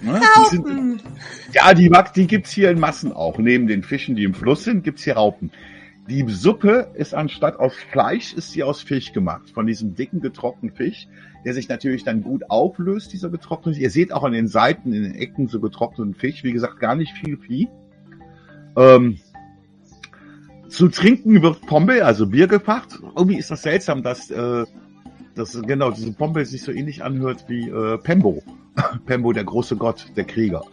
[0.00, 0.20] Ne?
[0.20, 1.00] Die sind, Raupen!
[1.52, 3.38] ja, die, mag- die gibt's hier in Massen auch.
[3.38, 5.50] Neben den Fischen, die im Fluss sind, gibt's hier Raupen.
[6.08, 9.50] Die Suppe ist anstatt aus Fleisch, ist sie aus Fisch gemacht.
[9.54, 11.06] Von diesem dicken, getrockneten Fisch,
[11.44, 13.78] der sich natürlich dann gut auflöst, dieser getrocknete.
[13.80, 16.42] Ihr seht auch an den Seiten, in den Ecken so getrockneten Fisch.
[16.42, 17.68] Wie gesagt, gar nicht viel Vieh.
[18.76, 19.18] Ähm,
[20.72, 22.98] zu trinken wird Pombe, also Bier gefacht.
[23.14, 24.64] Irgendwie ist das seltsam, dass, äh,
[25.34, 28.42] dass genau diese Pombe sich so ähnlich anhört wie äh, Pembo.
[29.06, 30.64] Pembo, der große Gott, der Krieger.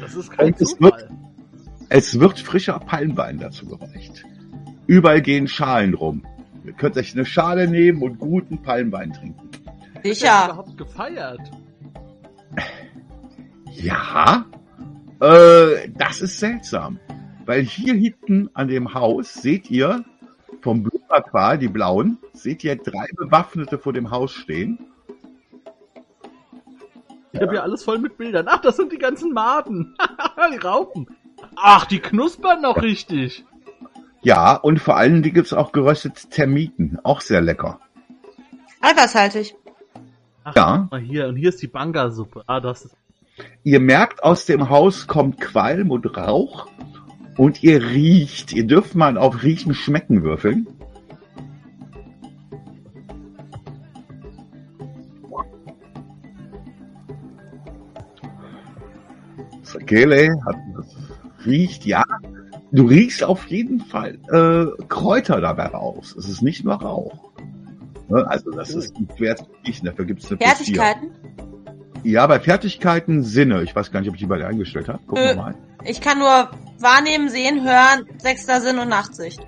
[0.00, 1.08] Das ist kein Und es Zufall.
[1.88, 4.24] Es wird frischer Palmwein dazu gereicht.
[4.88, 6.26] Überall gehen Schalen rum.
[6.64, 9.48] Ihr könnt euch eine Schale nehmen und guten Palmwein trinken.
[10.02, 10.46] Wird Sicher.
[10.46, 11.40] überhaupt gefeiert?
[13.70, 14.46] Ja,
[15.20, 16.98] äh, das ist seltsam.
[17.46, 20.04] Weil hier hinten an dem Haus seht ihr
[20.60, 24.78] vom Blumerqual, die blauen, seht ihr drei Bewaffnete vor dem Haus stehen.
[27.32, 28.46] Ich habe ja alles voll mit Bildern.
[28.48, 29.94] Ach, das sind die ganzen Maden.
[30.52, 31.06] die Raupen.
[31.54, 33.44] Ach, die knuspern noch richtig.
[34.22, 36.98] Ja, und vor allen Dingen gibt's auch geröstete Termiten.
[37.04, 37.78] Auch sehr lecker.
[38.80, 39.54] Eiweißhaltig.
[40.42, 40.88] Ach, Ja.
[40.90, 41.28] mal hier.
[41.28, 42.42] Und hier ist die Banga-Suppe.
[42.46, 42.96] Ah, das ist.
[43.62, 46.66] Ihr merkt, aus dem Haus kommt Qualm und Rauch
[47.36, 48.52] und ihr riecht.
[48.52, 50.66] Ihr dürft mal auf Riechen schmecken würfeln.
[59.62, 60.56] Sakele hat,
[61.44, 62.04] riecht, ja.
[62.72, 66.14] Du riechst auf jeden Fall äh, Kräuter dabei raus.
[66.18, 67.32] Es ist nicht nur Rauch.
[68.08, 68.26] Ne?
[68.28, 71.10] Also das ist ein Schwert riechen, dafür gibt es eine Fertigkeiten?
[71.12, 71.55] Vier.
[72.06, 73.62] Ja, bei Fertigkeiten Sinne.
[73.64, 75.00] Ich weiß gar nicht, ob ich die bei dir eingestellt habe.
[75.08, 75.34] Guck Äh.
[75.34, 75.56] mal.
[75.82, 79.40] Ich kann nur wahrnehmen, sehen, hören, sechster Sinn und Nachtsicht.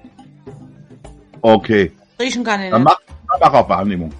[1.40, 2.90] Okay, Riechen kann ich dann nicht.
[3.06, 4.12] mach, dann mach auf Wahrnehmung.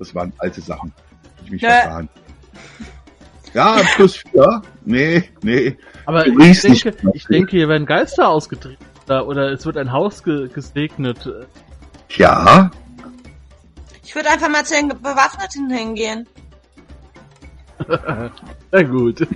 [0.00, 0.92] Das waren alte Sachen.
[1.44, 1.68] Ich mich Nö.
[1.68, 2.08] verfahren.
[3.52, 4.60] Ja, plus vier.
[4.84, 5.76] Nee, nee.
[6.06, 7.14] Aber ich nicht denke, mehr.
[7.14, 8.84] ich denke, hier werden Geister ausgetrieben.
[9.06, 11.30] Oder, oder es wird ein Haus ge gesegnet.
[12.16, 12.72] Ja,
[14.04, 16.28] Ich würde einfach mal zu den Bewaffneten hingehen.
[18.70, 19.26] Na gut.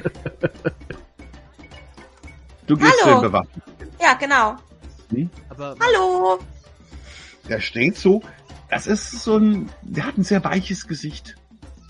[2.66, 3.02] du gehst Hallo.
[3.02, 3.72] zu den Bewaffneten.
[4.00, 4.56] Ja, genau.
[5.48, 6.38] Aber Hallo.
[7.48, 8.22] Der steht so.
[8.70, 9.70] Das ist so ein.
[9.82, 11.36] Der hat ein sehr weiches Gesicht.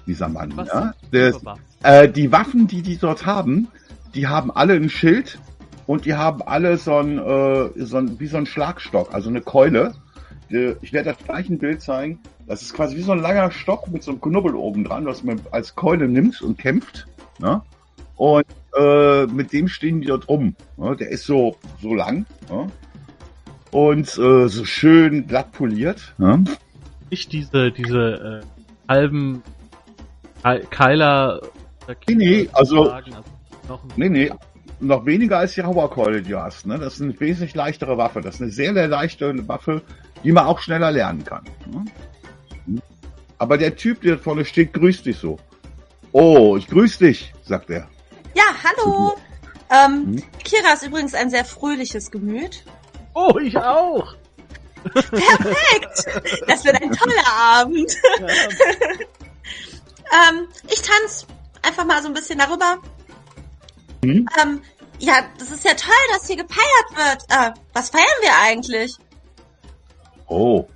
[0.06, 0.56] Dieser Mann.
[0.56, 0.94] was Ja?
[1.12, 1.34] Der,
[1.82, 3.68] äh, die Waffen, die die dort haben,
[4.14, 5.38] die haben alle ein Schild
[5.86, 9.42] und die haben alle so ein, äh, so ein wie so ein Schlagstock, also eine
[9.42, 9.94] Keule.
[10.50, 12.18] Äh, Ich werde das gleich ein Bild zeigen.
[12.46, 15.22] Das ist quasi wie so ein langer Stock mit so einem Knubbel oben dran, was
[15.22, 17.06] man als Keule nimmt und kämpft.
[17.38, 17.60] Ne?
[18.16, 18.44] Und
[18.76, 20.54] äh, mit dem stehen die dort rum.
[20.76, 20.96] Ne?
[20.96, 22.24] Der ist so so lang.
[22.50, 22.70] Ne?
[23.70, 26.14] Und äh, so schön glatt poliert.
[26.18, 26.44] Ne?
[27.10, 29.42] Nicht diese, diese äh, halben
[30.42, 31.40] Ke- Keiler.
[32.08, 33.04] Nee, nee, also- also.
[33.96, 34.30] Nee, nee,
[34.80, 36.66] noch weniger als die Hauerkeule, die du hast.
[36.66, 36.78] Ne?
[36.78, 38.20] Das ist eine wesentlich leichtere Waffe.
[38.20, 39.82] Das ist eine sehr, sehr leichte Waffe,
[40.24, 41.44] die man auch schneller lernen kann.
[41.66, 41.84] Ne?
[43.38, 45.38] Aber der Typ, der vorne steht, grüßt dich so.
[46.12, 47.88] Oh, ich grüß dich, sagt er.
[48.34, 49.16] Ja, hallo.
[49.70, 50.22] Ähm, Hm?
[50.44, 52.64] Kira ist übrigens ein sehr fröhliches Gemüt.
[53.14, 54.14] Oh, ich auch.
[54.94, 56.04] Perfekt.
[56.46, 57.94] Das wird ein toller Abend.
[58.20, 58.26] Ja,
[60.30, 61.26] Ähm, ich tanze
[61.62, 62.78] einfach mal so ein bisschen darüber.
[64.02, 64.26] Hm?
[64.42, 64.62] Ähm,
[64.98, 67.24] ja, das ist ja toll, dass hier gefeiert wird.
[67.28, 68.96] Äh, was feiern wir eigentlich?
[70.28, 70.66] Oh.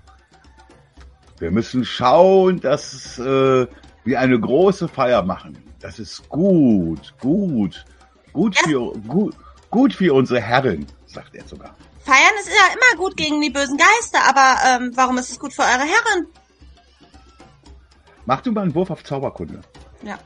[1.39, 3.67] Wir müssen schauen, dass äh,
[4.05, 5.59] wir eine große Feier machen.
[5.81, 7.85] Das ist gut, gut,
[8.33, 8.63] gut Ja.
[8.65, 9.35] für gut,
[9.71, 11.75] gut für unsere Herren, sagt er sogar.
[12.01, 15.53] Feiern ist ja immer gut gegen die bösen Geister, aber ähm, warum ist es gut
[15.53, 16.27] für eure Herren?
[18.25, 19.61] Mach du mal einen Wurf auf Zauberkunde.
[20.05, 20.19] Ja.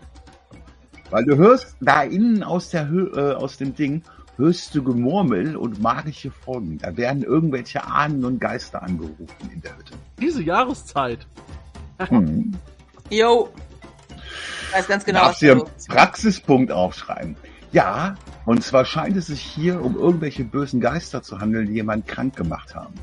[1.11, 4.03] Weil du hörst da innen aus der Hö äh, aus dem Ding
[4.37, 6.79] hörst du Gemurmel und magische Folgen.
[6.79, 9.95] Da werden irgendwelche Ahnen und Geister angerufen in der Hütte.
[10.21, 11.27] Diese Jahreszeit.
[11.99, 12.53] Hm.
[13.11, 13.49] Yo.
[14.69, 17.37] Ich weiß ganz genau, was Darfst dir du einen Praxispunkt aufschreiben.
[17.73, 22.07] Ja, und zwar scheint es sich hier um irgendwelche bösen Geister zu handeln, die jemanden
[22.07, 22.95] krank gemacht haben.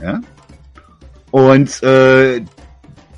[0.00, 0.20] Ja?
[1.30, 2.42] Und äh,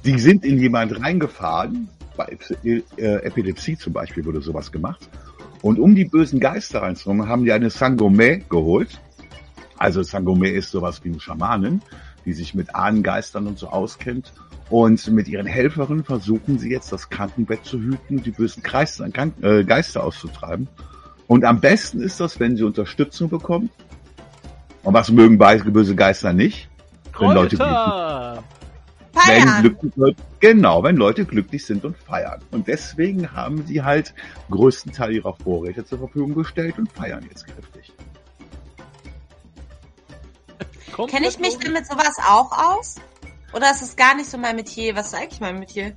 [0.04, 1.88] die sind in jemand reingefahren.
[2.16, 5.08] Bei äh, Epilepsie zum Beispiel wurde sowas gemacht.
[5.64, 9.00] Und um die bösen Geister reinzukommen, haben die eine Sangome geholt.
[9.78, 11.80] Also Sangome ist sowas wie ein Schamanen,
[12.26, 14.34] die sich mit Ahnengeistern und so auskennt.
[14.68, 19.08] Und mit ihren Helferinnen versuchen sie jetzt das Krankenbett zu hüten, die bösen Geister,
[19.40, 20.68] äh, Geister auszutreiben.
[21.28, 23.70] Und am besten ist das, wenn sie Unterstützung bekommen.
[24.82, 26.68] Und was mögen böse Geister nicht?
[27.18, 27.56] Wenn Leute
[29.14, 29.28] Kräuter.
[29.28, 29.62] wenn feiern.
[29.80, 32.40] glücklich, genau, wenn Leute glücklich sind und feiern.
[32.50, 34.14] Und deswegen haben sie halt
[34.50, 37.92] größten Teil ihrer Vorräte zur Verfügung gestellt und feiern jetzt kräftig.
[41.08, 42.96] Kenne ich mich denn mit sowas auch aus?
[43.52, 44.94] Oder ist es gar nicht so mein Metier?
[44.96, 45.94] Was ist eigentlich mein Metier?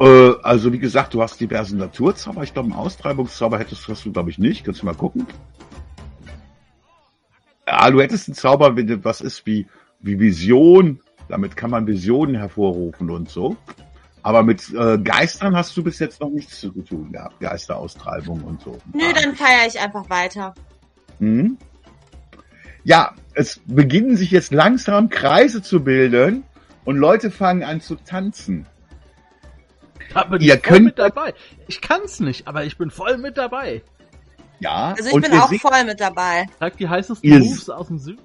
[0.00, 2.42] Äh, also wie gesagt, du hast diverse Naturzauber.
[2.42, 4.64] Ich glaube, einen Austreibungszauber hättest hast du, glaube ich, nicht.
[4.64, 5.26] Kannst du mal gucken.
[7.66, 9.66] Ja, du hättest einen Zauber, wenn du- was ist wie,
[10.00, 11.00] wie Vision.
[11.32, 13.56] Damit kann man Visionen hervorrufen und so.
[14.22, 17.40] Aber mit äh, Geistern hast du bis jetzt noch nichts zu tun gehabt.
[17.40, 18.76] Geisteraustreibung und so.
[18.92, 19.12] Nö, Ah.
[19.18, 20.54] dann feiere ich einfach weiter.
[21.20, 21.56] Mhm.
[22.84, 26.42] Ja, es beginnen sich jetzt langsam Kreise zu bilden
[26.84, 28.66] und Leute fangen an zu tanzen.
[30.12, 31.32] Da bin Ihr ich voll könnt- mit dabei.
[31.66, 33.80] Ich kann's nicht, aber ich bin voll mit dabei.
[34.60, 36.44] Ja, Also ich und bin auch seht- voll mit dabei.
[36.60, 38.20] Sag die heißesten Moves aus dem Süden.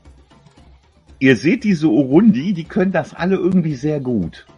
[1.19, 4.45] Ihr seht diese Urundi, die können das alle irgendwie sehr gut.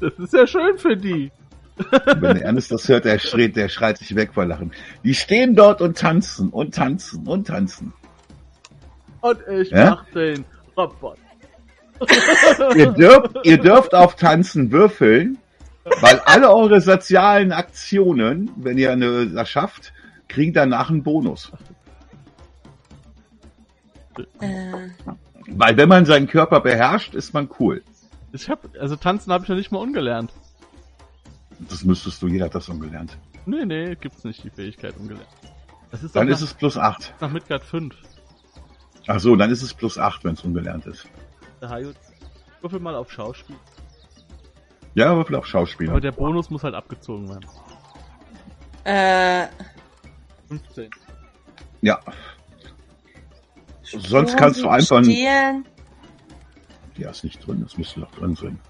[0.00, 1.30] Das ist ja schön für die.
[2.06, 4.72] Wenn der Ernest das hört, der schreit, der schreit sich weg vor Lachen.
[5.04, 7.92] Die stehen dort und tanzen und tanzen und tanzen.
[9.20, 9.90] Und ich Ja?
[9.90, 10.44] mach den
[10.76, 11.16] Robot.
[12.76, 15.36] Ihr dürft, ihr dürft auf Tanzen würfeln,
[16.00, 19.92] weil alle eure sozialen Aktionen, wenn ihr eine das schafft,
[20.26, 21.52] kriegen danach einen Bonus.
[24.40, 24.88] Äh,
[25.48, 27.82] Weil wenn man seinen Körper beherrscht, ist man cool.
[28.32, 30.32] Ich hab, also tanzen habe ich noch nicht mal ungelernt.
[31.68, 33.16] Das müsstest du, jeder hat das ungelernt.
[33.46, 35.28] Nee, nee, gibt's nicht die Fähigkeit ungelernt.
[35.90, 37.14] Das ist Dann doch ist nach, es plus 8.
[37.20, 37.94] nach Midgard 5.
[39.06, 41.06] Ach so, dann ist es plus 8, wenn es ungelernt ist.
[41.62, 41.92] Hajo,
[42.60, 43.56] würfel mal auf Schauspiel.
[44.94, 45.92] Ja, aber vielleicht auch Schauspieler.
[45.92, 47.46] Aber der Bonus muss halt abgezogen werden.
[48.84, 49.46] Äh,
[50.48, 50.90] 15.
[51.82, 52.00] Ja.
[53.98, 55.02] Sonst kannst du einfach.
[55.02, 55.64] Stehlen.
[56.96, 58.60] Ja, ist nicht drin, das müsste doch drin sein.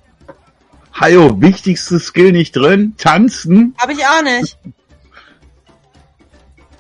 [0.99, 2.95] Hajo, wichtigstes Skill nicht drin.
[2.97, 3.75] Tanzen.
[3.79, 4.59] Habe ich auch nicht.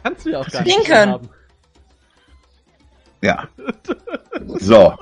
[0.02, 1.28] Kannst du ja auch gar nicht drin haben.
[3.22, 3.48] Ja.
[4.58, 4.94] So.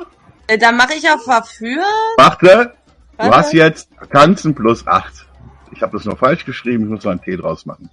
[0.47, 1.85] Äh, Dann mache ich auf Verführen.
[2.17, 2.75] Warte.
[3.19, 3.37] Du Warte.
[3.37, 5.27] hast jetzt Tanzen plus 8.
[5.73, 7.91] Ich habe das noch falsch geschrieben, ich muss noch einen T draus machen.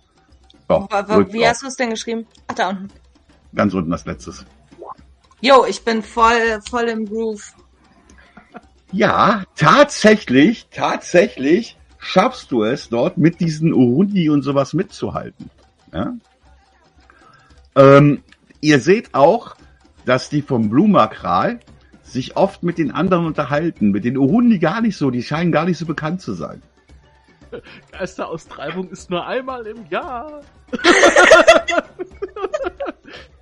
[0.68, 1.48] So, Wie drauf.
[1.50, 2.26] hast du es denn geschrieben?
[2.48, 2.90] Ach, da unten.
[3.54, 4.46] Ganz unten das letztes.
[5.46, 7.54] Jo, ich bin voll, voll im Groove.
[8.92, 15.52] Ja, tatsächlich, tatsächlich schaffst du es dort mit diesen Urundi und sowas mitzuhalten.
[15.94, 16.16] Ja?
[17.76, 18.24] Ähm,
[18.60, 19.56] ihr seht auch,
[20.04, 21.60] dass die vom Blumakral
[22.02, 23.92] sich oft mit den anderen unterhalten.
[23.92, 26.64] Mit den Urundi gar nicht so, die scheinen gar nicht so bekannt zu sein.
[27.92, 30.42] Geisteraustreibung ist nur einmal im Jahr.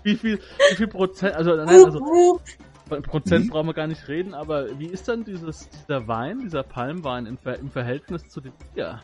[0.03, 0.39] wie viel,
[0.71, 2.39] wie viel Prozent, also, nein, also,
[3.03, 3.49] Prozent Mhm.
[3.49, 7.37] brauchen wir gar nicht reden, aber wie ist dann dieses, dieser Wein, dieser Palmwein im,
[7.37, 8.99] Ver im Verhältnis zu dem Bier?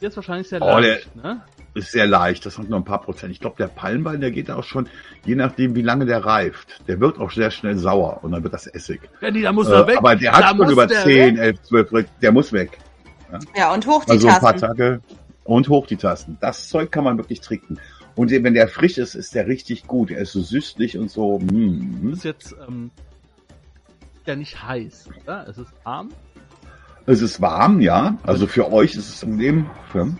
[0.00, 1.42] Bier ist wahrscheinlich sehr Oh, leicht, ne?
[1.74, 3.30] Ist sehr leicht, das hat nur ein paar Prozent.
[3.32, 4.88] Ich glaube, der Palmwein, der geht auch schon,
[5.24, 8.52] je nachdem, wie lange der reift, der wird auch sehr schnell sauer und dann wird
[8.54, 9.00] das Essig.
[9.20, 9.98] Benny, da muss Äh, er weg.
[9.98, 11.44] aber der da hat schon muss über der 10, weg.
[11.44, 12.78] 11, 12, der muss weg.
[13.54, 14.56] Ja, und hoch die Also ein paar.
[14.56, 15.00] Tage
[15.44, 16.36] und hoch die Tasten.
[16.40, 17.78] Das Zeug kann man wirklich trinken.
[18.20, 20.10] Und wenn der frisch ist, ist der richtig gut.
[20.10, 21.38] Er ist so süßlich und so.
[21.38, 22.12] Mm.
[22.12, 22.90] ist jetzt, ähm,
[24.26, 25.48] ja nicht heiß, oder?
[25.48, 26.10] Es ist warm.
[27.06, 28.18] Es ist warm, ja.
[28.22, 29.70] Also für euch ist es angenehm.
[29.90, 30.14] Für,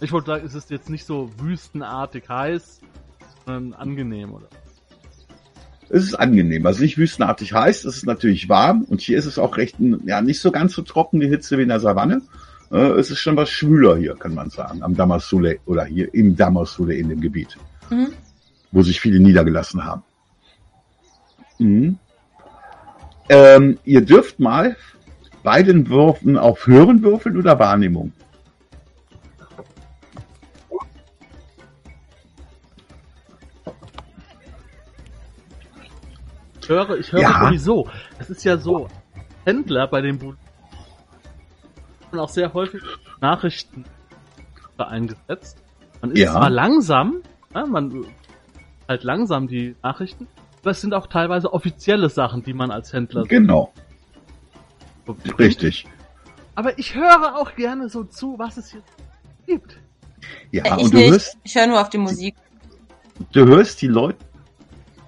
[0.00, 2.80] Ich wollte sagen, es ist jetzt nicht so wüstenartig heiß,
[3.46, 4.46] sondern angenehm, oder?
[5.88, 6.64] es ist angenehm.
[6.66, 7.84] Also nicht wüstenartig heiß.
[7.84, 8.84] Es ist natürlich warm.
[8.84, 9.74] Und hier ist es auch recht,
[10.06, 12.22] ja, nicht so ganz so trocken, die Hitze wie in der Savanne.
[12.70, 14.82] Äh, Es ist schon was schwüler hier, kann man sagen.
[14.82, 17.56] Am Damasule oder hier im Damasule in dem Gebiet.
[17.90, 18.12] Mhm.
[18.72, 20.02] wo sich viele niedergelassen haben.
[21.58, 21.98] Mhm.
[23.28, 24.76] Ähm, ihr dürft mal
[25.42, 28.12] bei den Würfen auf Hören würfeln oder Wahrnehmung.
[36.62, 37.46] Ich höre, ich höre Ja.
[37.46, 37.88] sowieso.
[38.18, 38.88] Es ist ja so,
[39.44, 40.18] Händler bei den
[42.12, 42.82] Und auch sehr häufig
[43.20, 43.84] Nachrichten
[44.78, 45.58] eingesetzt.
[46.00, 46.32] Man ist Ja.
[46.32, 47.16] zwar langsam,
[47.54, 48.06] ja, man
[48.88, 50.26] halt langsam die Nachrichten,
[50.62, 53.72] aber es sind auch teilweise offizielle Sachen, die man als Händler Genau,
[55.06, 55.86] so richtig.
[56.54, 58.82] Aber ich höre auch gerne so zu, was es hier
[59.46, 59.78] gibt.
[60.50, 61.10] Ja, Äh, ich und du nicht.
[61.10, 62.34] hörst, Ich höre nur auf die Musik.
[63.32, 64.18] du hörst die Leute.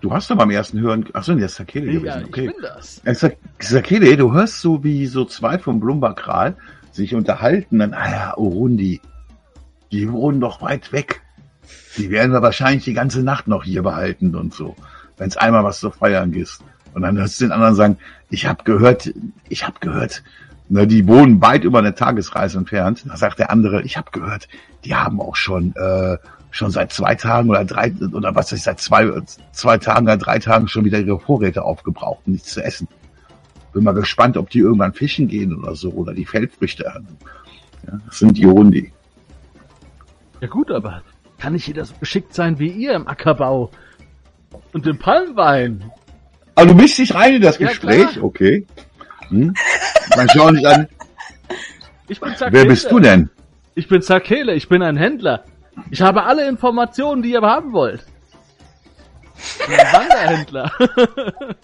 [0.03, 1.09] Du hast doch beim ersten Hören.
[1.15, 2.21] Achso, der ist Sakele Ja, gewesen.
[2.23, 2.47] ich Okay.
[2.49, 3.01] bin das.
[3.05, 6.57] Äh, Sak- Sakele, du hörst so, wie so zwei vom Blumbakral
[6.93, 7.79] sich unterhalten.
[7.79, 9.01] Dann, ah ja, Urundi,
[9.91, 11.23] die wohnen doch weit weg.
[11.97, 14.77] Die werden wir wahrscheinlich die ganze Nacht noch hier behalten und so,
[15.19, 16.59] wenn es einmal was zu feiern gibt.
[16.95, 17.99] Und dann hörst du den anderen sagen,
[18.31, 19.13] ich habe gehört,
[19.49, 20.23] ich habe gehört,
[20.69, 23.05] ne, die wohnen weit über eine Tagesreise entfernt.
[23.07, 24.49] Da sagt der andere, ich habe gehört,
[24.85, 26.17] die haben auch schon äh,
[26.53, 29.11] schon seit zwei Tagen oder drei oder was weiß ich, seit zwei,
[29.53, 32.87] zwei Tagen oder drei Tagen schon wieder ihre Vorräte aufgebraucht, um nichts zu essen.
[33.73, 37.17] Bin mal gespannt, ob die irgendwann fischen gehen oder so oder die Feldfrüchte ernten.
[37.87, 38.93] Ja, das sind die Hundi.
[40.41, 41.03] Ja gut, aber
[41.39, 43.71] kann nicht jeder so geschickt sein wie ihr im Ackerbau
[44.73, 45.91] und im Palmwein?
[46.55, 48.25] Aber du mischst dich rein in das Ja, Gespräch, klar.
[48.25, 48.67] okay.
[49.29, 49.55] Hm?
[50.15, 50.87] Dann schauen dich an,
[52.09, 52.53] Ich bin Zakele.
[52.53, 53.31] wer bist du denn?
[53.75, 55.45] Ich bin Zakele, ich bin ein Händler.
[55.91, 58.05] Ich habe alle Informationen, die ihr haben wollt.
[59.39, 60.71] Ich bin ein Wanderhändler.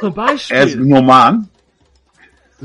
[0.00, 0.76] Zum Er ist Beispiel.
[0.84, 1.48] Norman.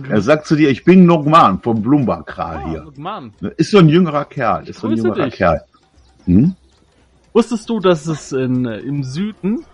[0.10, 2.86] Er sagt zu dir, ich bin Norman vom Blumbakral Oh, hier.
[2.98, 3.34] Mann.
[3.58, 5.36] Ist so ein jüngerer Kerl, ist so ein jüngerer dich.
[5.36, 5.64] Kerl.
[6.26, 6.56] Hm?
[7.34, 9.66] Wusstest du, dass es in, äh, im Süden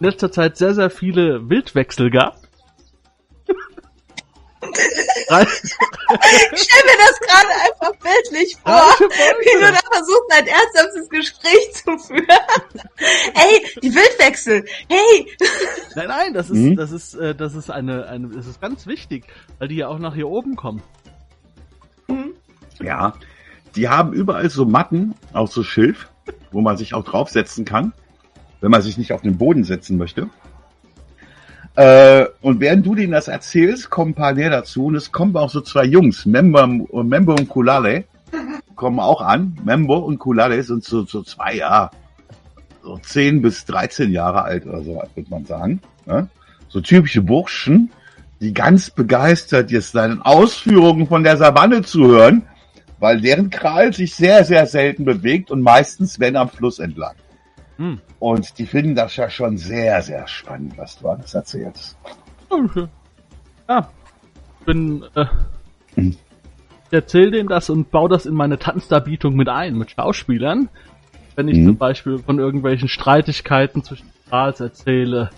[0.00, 2.36] in letzter Zeit sehr, sehr viele Wildwechsel gab?
[6.52, 8.94] Ich stell mir das gerade einfach bildlich vor, Ja,
[9.40, 11.61] wie du da versuchst, ein ernsthaftes Gespräch.
[14.02, 14.64] Wildwechsel.
[14.88, 15.26] Hey.
[15.96, 16.76] nein, nein, das ist, Mhm.
[16.76, 19.24] das ist, äh, das ist eine, eine, das ist ganz wichtig,
[19.58, 20.82] weil die ja auch nach hier oben kommen.
[22.80, 23.14] Ja.
[23.76, 26.08] Die haben überall so Matten aus so Schilf,
[26.50, 27.92] wo man sich auch draufsetzen kann,
[28.60, 30.28] wenn man sich nicht auf den Boden setzen möchte.
[31.74, 35.34] Äh, Und während du denen das erzählst, kommen ein paar näher dazu und es kommen
[35.36, 38.04] auch so zwei Jungs, Member, Member und Kulale,
[38.76, 39.56] kommen auch an.
[39.64, 41.90] Membo und Kulale sind so, so zwei, ja,
[42.82, 45.80] so 10 bis 13 Jahre alt oder so, würde man sagen.
[46.06, 46.28] Ne?
[46.68, 47.90] So typische Burschen,
[48.40, 52.42] die ganz begeistert jetzt deinen Ausführungen von der Savanne zuhören,
[52.98, 57.14] weil deren Kral sich sehr, sehr selten bewegt und meistens, wenn am Fluss entlang.
[57.76, 58.00] Hm.
[58.18, 61.96] Und die finden das ja schon sehr, sehr spannend, was du alles erzählst.
[63.68, 63.88] Ja,
[64.66, 65.24] bin, äh,
[65.96, 66.10] Mhm.
[66.10, 66.18] ich
[66.92, 70.68] erzähl denen das und baue das in meine Tanzdarbietung mit ein, mit Schauspielern.
[71.34, 71.66] Wenn ich Mhm.
[71.66, 75.30] zum Beispiel von irgendwelchen Streitigkeiten zwischen Strahls erzähle,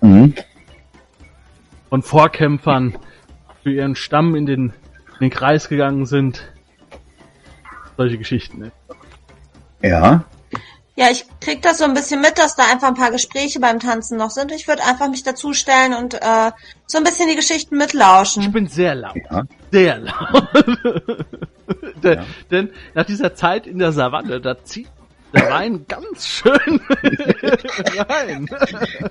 [0.00, 0.34] Mhm.
[1.90, 2.96] von Vorkämpfern
[3.62, 4.72] für ihren Stamm in den, in
[5.20, 6.42] den Kreis gegangen sind.
[7.96, 8.58] Solche Geschichten.
[8.58, 8.72] Ne?
[9.82, 10.24] Ja.
[10.96, 13.80] Ja, ich krieg das so ein bisschen mit, dass da einfach ein paar Gespräche beim
[13.80, 14.52] Tanzen noch sind.
[14.52, 16.50] Ich würde einfach mich dazustellen und äh,
[16.86, 18.52] so ein bisschen die Geschichten Ich mitlauschen.
[18.52, 19.16] bin sehr laut.
[19.30, 19.42] Ja.
[19.70, 20.48] Sehr laut.
[22.02, 22.24] denn, Ja.
[22.50, 24.88] denn nach dieser Zeit in der Savanne, da zieht
[25.34, 26.80] der Wein ganz schön
[28.08, 28.48] rein.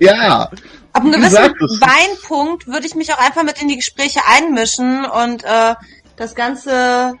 [0.00, 0.50] Ja.
[0.92, 5.44] Ab einem gewissen Weinpunkt würde ich mich auch einfach mit in die Gespräche einmischen und
[5.44, 5.74] äh,
[6.16, 7.14] das Ganze.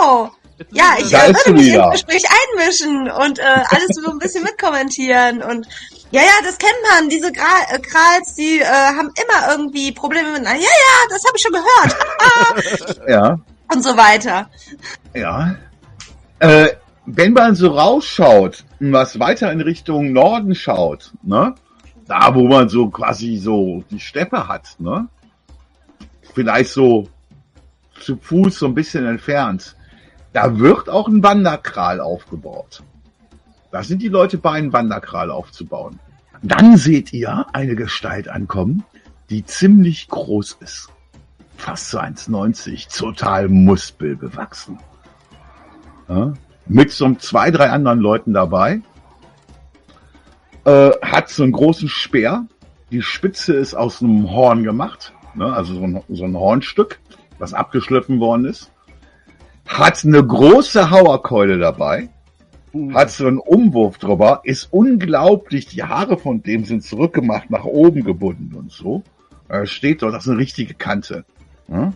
[0.00, 0.28] Oh,
[0.70, 1.84] ja, ich äh, würde mich wieder.
[1.84, 5.66] ins Gespräch einmischen und äh, alles so ein bisschen mitkommentieren und
[6.10, 7.08] ja, ja, das kennt man.
[7.10, 10.60] Diese Gra äh, Krals, die äh, haben immer irgendwie Probleme miteinander.
[10.60, 12.98] Ja, ja, das habe ich schon gehört.
[13.08, 13.38] Ja.
[13.72, 14.48] und so weiter.
[15.14, 15.54] Ja.
[16.38, 16.68] Äh,
[17.16, 21.54] wenn man so rausschaut, was weiter in Richtung Norden schaut, ne?
[22.06, 25.08] Da, wo man so quasi so die Steppe hat, ne?
[26.34, 27.08] Vielleicht so
[27.98, 29.74] zu Fuß so ein bisschen entfernt.
[30.34, 32.82] Da wird auch ein Wanderkral aufgebaut.
[33.70, 35.98] Da sind die Leute bei, einen Wanderkral aufzubauen.
[36.42, 38.84] Dann seht ihr eine Gestalt ankommen,
[39.30, 40.90] die ziemlich groß ist.
[41.56, 44.78] Fast so 1,90, total muskelbewachsen.
[46.08, 46.34] Ja,
[46.68, 48.80] mit so zwei, drei anderen Leuten dabei.
[50.64, 52.46] Äh, hat so einen großen Speer.
[52.90, 55.12] Die Spitze ist aus einem Horn gemacht.
[55.34, 56.98] Ne, also so ein, so ein Hornstück,
[57.38, 58.70] was abgeschliffen worden ist.
[59.66, 62.08] Hat eine große Hauerkeule dabei.
[62.92, 64.40] Hat so einen Umwurf drüber.
[64.44, 65.66] Ist unglaublich.
[65.66, 69.02] Die Haare von dem sind zurückgemacht, nach oben gebunden und so.
[69.48, 71.24] Er steht dort, das ist eine richtige Kante.
[71.68, 71.92] Ja?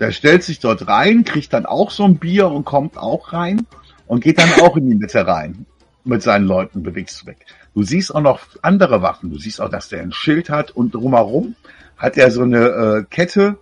[0.00, 3.66] Der stellt sich dort rein, kriegt dann auch so ein Bier und kommt auch rein
[4.14, 5.66] und geht dann auch in die Mitte rein.
[6.04, 7.46] Mit seinen Leuten bewegt sich weg.
[7.74, 9.30] Du siehst auch noch andere Waffen.
[9.30, 11.56] Du siehst auch, dass der ein Schild hat und drumherum
[11.96, 13.58] hat er so eine äh, Kette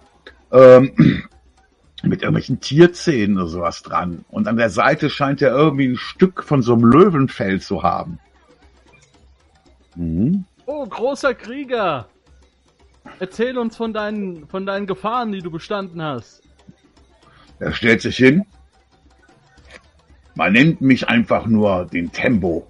[0.53, 0.93] ähm,
[2.03, 4.27] mit irgendwelchen Tierzähnen oder sowas dran.
[4.29, 8.19] Und an der Seite scheint er irgendwie ein Stück von so einem Löwenfell zu haben.
[9.97, 10.45] Mhm.
[10.67, 12.09] Oh, großer Krieger!
[13.21, 16.43] Erzähl uns von deinen, von deinen Gefahren, die du bestanden hast.
[17.59, 18.45] Er stellt sich hin.
[20.35, 22.67] Man nennt mich einfach nur den Tembo.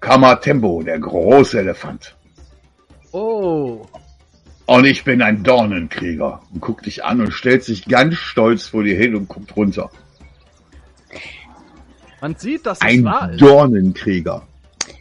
[0.00, 2.16] Kamatembo, der große Elefant.
[3.12, 3.86] Oh,
[4.66, 6.40] Und ich bin ein Dornenkrieger.
[6.52, 9.90] Und guckt dich an und stellt sich ganz stolz vor dir hin und guckt runter.
[12.20, 13.40] man sieht, dass es Ein wahr ist.
[13.40, 14.46] Dornenkrieger.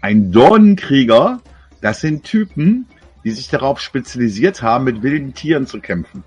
[0.02, 1.42] Ein Dornenkrieger,
[1.82, 2.88] das sind Typen,
[3.24, 6.24] die sich darauf spezialisiert haben, mit wilden Tieren zu kämpfen.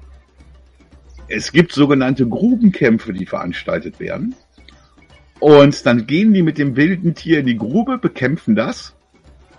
[1.29, 4.35] Es gibt sogenannte Grubenkämpfe, die veranstaltet werden.
[5.41, 8.95] Und dann gehen die mit dem wilden Tier in die Grube, bekämpfen das,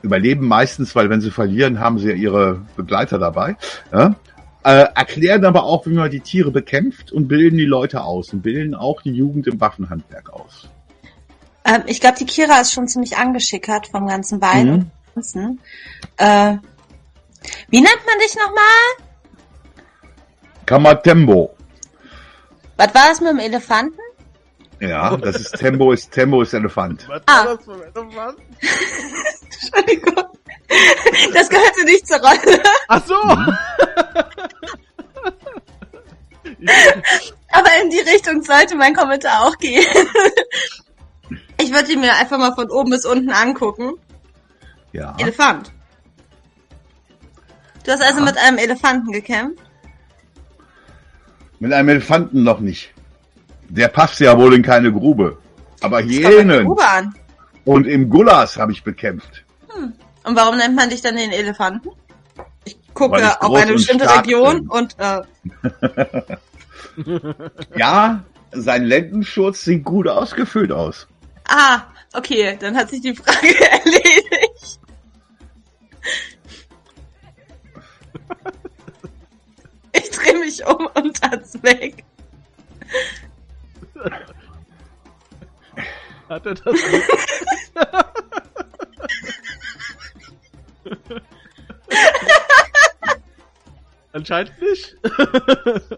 [0.01, 3.55] überleben meistens, weil wenn sie verlieren, haben sie ja ihre Begleiter dabei.
[3.91, 4.15] Ja?
[4.63, 8.41] Äh, erklären aber auch, wie man die Tiere bekämpft und bilden die Leute aus und
[8.41, 10.67] bilden auch die Jugend im Waffenhandwerk aus.
[11.63, 14.91] Ähm, ich glaube, die Kira ist schon ziemlich angeschickert vom ganzen Wein
[15.33, 15.59] Mhm.
[16.17, 16.57] Äh,
[17.69, 19.07] wie nennt man dich nochmal?
[20.65, 21.55] Kamatembo.
[22.77, 23.99] Was war das mit dem Elefanten?
[24.79, 27.07] Ja, das ist Tembo ist Tembo ist Elefant.
[27.09, 27.45] Was Ah.
[27.45, 28.37] war das für ein Elefant?
[29.43, 30.23] Entschuldigung.
[31.33, 32.61] Das gehörte nicht zur Rolle.
[32.87, 33.15] Ach so!
[37.51, 39.85] Aber in die Richtung sollte mein Kommentar auch gehen.
[41.59, 43.93] Ich würde ihn mir einfach mal von oben bis unten angucken.
[44.91, 45.15] Ja.
[45.17, 45.71] Elefant.
[47.83, 49.63] Du hast also mit einem Elefanten gekämpft?
[51.59, 52.93] Mit einem Elefanten noch nicht.
[53.69, 55.37] Der passt ja wohl in keine Grube.
[55.81, 56.67] Aber Hyänen
[57.65, 59.43] und im Gulas habe ich bekämpft.
[59.69, 59.93] Hm.
[60.23, 61.89] Und warum nennt man dich dann den Elefanten?
[62.65, 64.69] Ich gucke auf eine bestimmte Region bin.
[64.69, 64.95] und.
[64.99, 65.21] Äh
[67.75, 71.07] ja, sein Lendenschurz sieht gut ausgefüllt aus.
[71.47, 74.79] Ah, okay, dann hat sich die Frage erledigt.
[79.93, 82.03] Ich drehe mich um und tat's weg.
[86.37, 86.75] Hat er das?
[94.11, 94.95] Anscheinend nicht.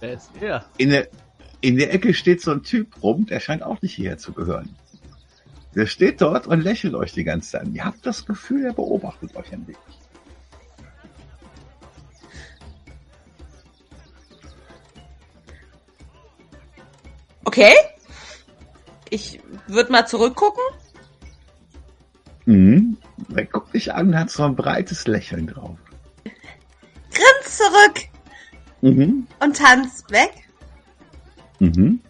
[0.00, 0.64] Wer ist er?
[0.78, 1.08] In der,
[1.60, 4.74] in der Ecke steht so ein Typ rum, der scheint auch nicht hierher zu gehören.
[5.74, 7.66] Der steht dort und lächelt euch die ganze Zeit.
[7.66, 7.74] an.
[7.74, 9.76] Ihr habt das Gefühl, er beobachtet euch ein wenig.
[17.44, 17.74] Okay.
[19.10, 20.62] Ich würde mal zurückgucken.
[22.46, 22.96] Mhm.
[23.34, 25.76] Er guckt dich an und hat so ein breites Lächeln drauf.
[27.10, 28.04] Grinst zurück
[28.80, 29.26] Mhm.
[29.40, 30.32] und tanzt weg.
[31.58, 32.00] Mhm.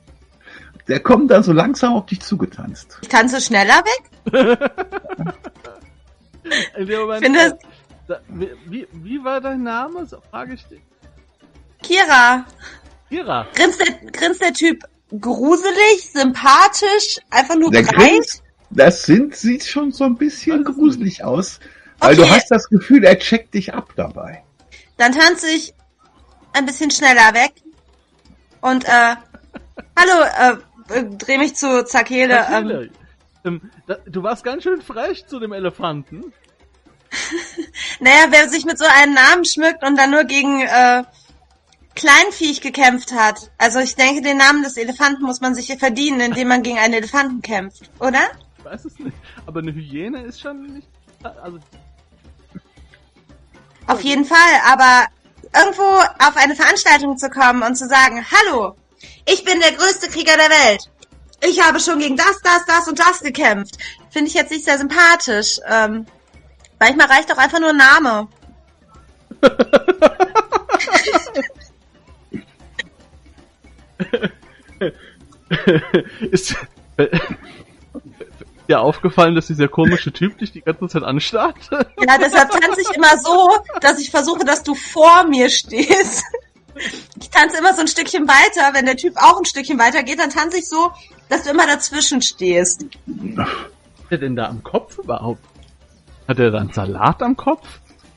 [0.87, 2.99] Der kommt dann so langsam auf dich zugetanzt.
[3.03, 4.61] Ich tanze schneller weg.
[6.77, 7.59] In dem Moment, Finde-
[8.07, 10.07] da, wie, wie, wie war dein Name?
[10.07, 10.81] So frage ich dich.
[11.83, 12.45] Kira,
[13.09, 13.47] Kira.
[13.55, 14.83] grinst der, grinst der Typ
[15.21, 18.43] gruselig, sympathisch, einfach nur Der breit?
[18.71, 21.61] das sind, sieht schon so ein bisschen gruselig aus,
[21.99, 22.33] weil du Okay.
[22.33, 24.43] hast das Gefühl, er checkt dich ab dabei.
[24.99, 25.73] Dann tanze ich
[26.53, 27.53] ein bisschen schneller weg.
[28.61, 28.89] Und, äh,
[29.99, 30.59] hallo,
[30.91, 32.47] äh, äh, dreh mich zu Zakele.
[32.51, 32.93] Ähm, Natürlich.
[33.45, 36.33] Ähm, da, du warst ganz schön frech zu dem Elefanten.
[38.01, 41.05] naja, wer sich mit so einem Namen schmückt und dann nur gegen äh,
[41.99, 43.51] Kleinviech gekämpft hat.
[43.59, 46.95] Also ich denke, den Namen des Elefanten muss man sich verdienen, indem man gegen einen
[46.95, 48.21] Elefanten kämpft, oder?
[48.59, 49.17] Ich weiß es nicht.
[49.47, 50.89] Aber eine Hyäne ist schon nicht.
[51.23, 51.59] Also,
[53.89, 55.07] Auf jeden Fall, aber
[55.53, 58.77] irgendwo auf eine Veranstaltung zu kommen und zu sagen, hallo,
[59.27, 60.89] ich bin der größte Krieger der Welt.
[61.43, 63.77] Ich habe schon gegen das, das, das und das gekämpft.
[64.11, 65.59] Finde ich jetzt nicht sehr sympathisch.
[65.67, 66.07] Ähm,
[66.79, 68.29] manchmal reicht auch einfach nur ein Name.
[76.31, 76.57] ist
[78.69, 81.57] dir aufgefallen, dass dieser komische Typ dich die ganze Zeit anstarrt?
[81.71, 86.25] Ja, deshalb tanze ich immer so, dass ich versuche, dass du vor mir stehst.
[87.21, 88.73] Ich tanze immer so ein Stückchen weiter.
[88.73, 90.93] Wenn der Typ auch ein Stückchen weiter geht, dann tanze ich so,
[91.29, 92.85] dass du immer dazwischen stehst.
[93.07, 95.43] Was hat er denn da am Kopf überhaupt?
[96.29, 97.67] Hat er da einen Salat am Kopf?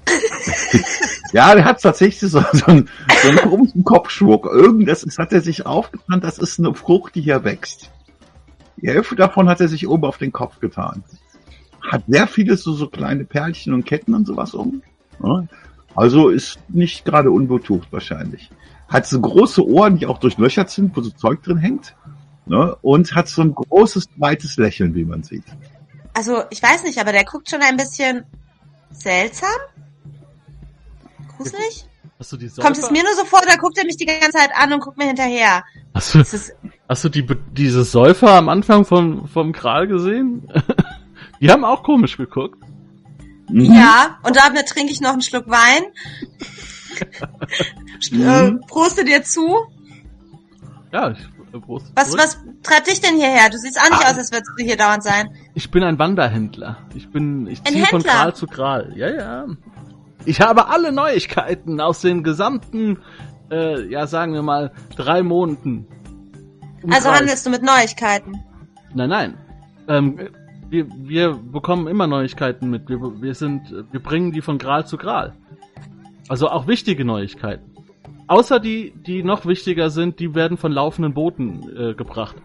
[1.34, 2.90] Ja, der hat tatsächlich so, so, einen,
[3.22, 4.46] so einen komischen Kopfschmuck.
[4.48, 7.90] Irgendwas hat er sich aufgetan, das ist eine Frucht, die hier wächst.
[8.78, 11.04] Die Hälfte davon hat er sich oben auf den Kopf getan.
[11.90, 14.82] Hat sehr viele so, so kleine Perlchen und Ketten und sowas um.
[15.96, 18.50] Also ist nicht gerade unbetucht wahrscheinlich.
[18.88, 21.96] Hat so große Ohren, die auch durchlöchert sind, wo so Zeug drin hängt.
[22.46, 22.76] Ne?
[22.82, 25.46] Und hat so ein großes, weites Lächeln, wie man sieht.
[26.14, 28.26] Also, ich weiß nicht, aber der guckt schon ein bisschen
[28.92, 29.50] seltsam.
[31.44, 31.86] Gruselig?
[32.20, 32.68] Hast du die Säufer?
[32.68, 34.80] Kommt es mir nur so vor, da guckt er mich die ganze Zeit an und
[34.82, 35.64] guckt mir hinterher.
[35.94, 36.56] Hast du, ist,
[36.88, 40.48] hast du die, diese Säufer am Anfang vom, vom Kral gesehen?
[41.42, 42.58] die haben auch komisch geguckt.
[43.50, 43.74] Mhm.
[43.74, 45.84] ja, und damit trinke ich noch einen Schluck Wein.
[48.12, 49.58] äh, proste dir zu.
[50.92, 51.20] Ja, ich,
[51.54, 51.92] äh, Prost.
[51.96, 53.50] Was, was treibt dich denn hierher?
[53.50, 54.12] Du siehst auch nicht Ah.
[54.12, 55.30] aus, als würdest du hier dauernd sein.
[55.54, 56.78] Ich bin ein Wanderhändler.
[56.96, 58.04] Ich bin, ich ziehe von?
[58.04, 58.94] Kral zu Kral.
[58.96, 59.46] Ja, ja.
[60.26, 63.00] Ich habe alle Neuigkeiten aus den gesamten,
[63.52, 65.88] äh, ja, sagen wir mal, drei Monaten.
[66.90, 68.44] Also handelst du mit Neuigkeiten.
[68.94, 69.38] Nein, nein.
[69.88, 70.20] Ähm,
[70.70, 72.88] wir, wir bekommen immer Neuigkeiten mit.
[72.90, 75.34] Wir, wir sind, wir bringen die von Gral zu Gral.
[76.30, 77.66] Also auch wichtige Neuigkeiten.
[78.28, 82.36] Außer die, die noch wichtiger sind, die werden von laufenden Booten äh, gebracht.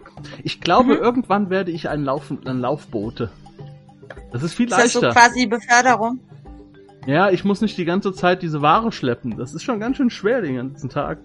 [0.43, 1.01] Ich glaube, Mhm.
[1.03, 3.31] irgendwann werde ich ein, Laufen, ein Laufboote.
[4.33, 5.21] Das ist viel Ist das so leichter.
[5.21, 6.19] quasi Beförderung?
[7.07, 9.37] Ja, ich muss nicht die ganze Zeit diese Ware schleppen.
[9.37, 11.19] Das ist schon ganz schön schwer den ganzen Tag.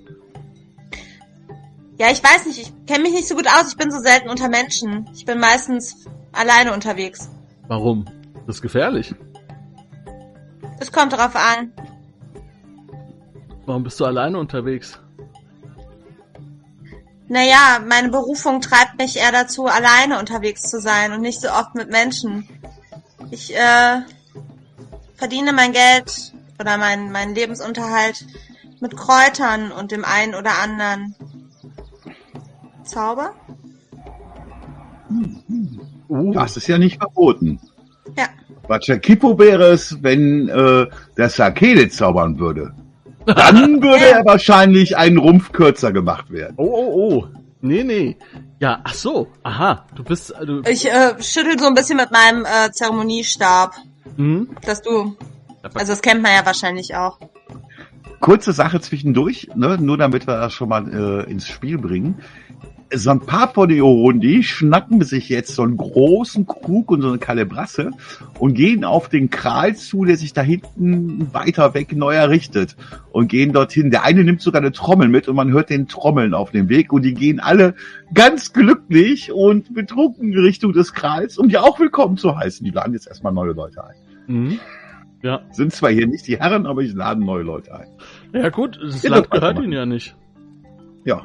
[1.97, 4.29] Ja, ich weiß nicht, ich kenne mich nicht so gut aus, ich bin so selten
[4.29, 5.09] unter Menschen.
[5.13, 7.29] Ich bin meistens alleine unterwegs.
[7.67, 8.05] Warum?
[8.47, 9.13] Das ist gefährlich.
[10.79, 11.71] Es kommt darauf an.
[13.65, 14.99] Warum bist du alleine unterwegs?
[17.27, 21.75] Naja, meine Berufung treibt mich eher dazu, alleine unterwegs zu sein und nicht so oft
[21.75, 22.47] mit Menschen.
[23.29, 24.01] Ich äh,
[25.21, 28.25] verdiene mein Geld oder mein, meinen Lebensunterhalt
[28.79, 31.13] mit Kräutern und dem einen oder anderen
[32.83, 33.35] Zauber.
[36.09, 37.59] Uh, Das ist ja nicht verboten.
[38.17, 38.25] Ja.
[38.67, 42.73] Bachakipo wäre es, wenn äh, der Sakele zaubern würde.
[43.27, 44.17] Dann würde Ja.
[44.17, 46.55] er wahrscheinlich einen Rumpf kürzer gemacht werden.
[46.57, 47.27] Oh, oh, oh.
[47.61, 48.17] Nee, nee.
[48.59, 49.27] Ja, ach so.
[49.43, 49.85] Aha.
[49.93, 53.75] Du bist, äh, du, Ich äh, schüttel so ein bisschen mit meinem äh, Zeremoniestab,
[54.17, 54.49] hm?
[54.63, 55.15] dass du.
[55.73, 57.19] Also das kennt man ja wahrscheinlich auch.
[58.21, 60.87] Kurze Sache zwischendurch, ne, nur damit wir das schon mal
[61.27, 62.19] äh, ins Spiel bringen.
[62.93, 67.07] So ein paar von den Orundi schnappen sich jetzt so einen großen Krug und so
[67.07, 67.91] eine Kalebrasse
[68.37, 72.75] und gehen auf den Kral zu, der sich da hinten weiter weg neu errichtet
[73.13, 73.91] und gehen dorthin.
[73.91, 76.91] Der eine nimmt sogar eine Trommel mit und man hört den Trommeln auf dem Weg
[76.91, 77.75] und die gehen alle
[78.13, 82.65] ganz glücklich und betrunken Richtung des Krals, um die auch willkommen zu heißen.
[82.65, 83.95] Die laden jetzt erstmal neue Leute ein.
[84.27, 84.59] Mhm.
[85.23, 85.41] Ja.
[85.51, 87.87] Sind zwar hier nicht die Herren, aber ich laden neue Leute ein.
[88.33, 90.15] Ja gut, das Ja, Land das gehört ihnen ja nicht.
[91.05, 91.21] Ja.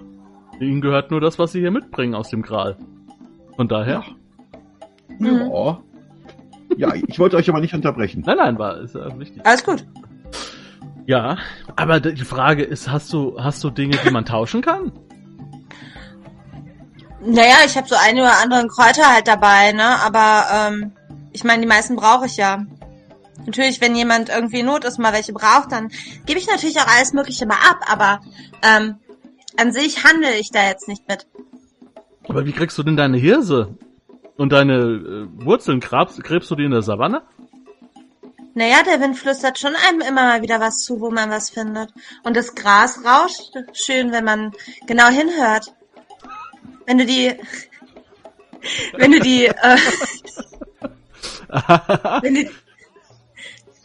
[0.60, 2.76] Ihnen gehört nur das, was sie hier mitbringen aus dem Gral.
[3.56, 4.04] Von daher.
[5.18, 5.50] Mhm.
[5.52, 5.80] Ja.
[6.76, 8.22] Ja, ich wollte euch aber nicht unterbrechen.
[8.26, 9.46] Nein, nein, war ist ja wichtig.
[9.46, 9.86] Alles gut.
[11.06, 11.38] Ja,
[11.76, 14.92] aber die Frage ist, hast du hast du Dinge, die man tauschen kann?
[17.24, 20.00] Naja, ich habe so eine oder anderen Kräuter halt dabei, ne?
[20.04, 20.92] Aber ähm,
[21.32, 22.64] ich meine, die meisten brauche ich ja.
[23.44, 25.88] Natürlich, wenn jemand irgendwie Not ist, mal welche braucht, dann
[26.24, 27.80] gebe ich natürlich auch alles Mögliche mal ab.
[27.86, 28.20] Aber
[28.62, 28.96] ähm,
[29.56, 31.26] an sich handle ich da jetzt nicht mit.
[32.28, 33.76] Aber wie kriegst du denn deine Hirse
[34.36, 35.80] und deine äh, Wurzeln?
[35.80, 37.22] Grabst, gräbst du die in der Savanne?
[38.54, 41.90] Naja, der Wind flüstert schon einem immer mal wieder was zu, wo man was findet.
[42.24, 44.52] Und das Gras rauscht schön, wenn man
[44.86, 45.74] genau hinhört.
[46.86, 47.34] Wenn du die,
[48.96, 49.76] wenn du die, äh,
[52.22, 52.50] wenn du,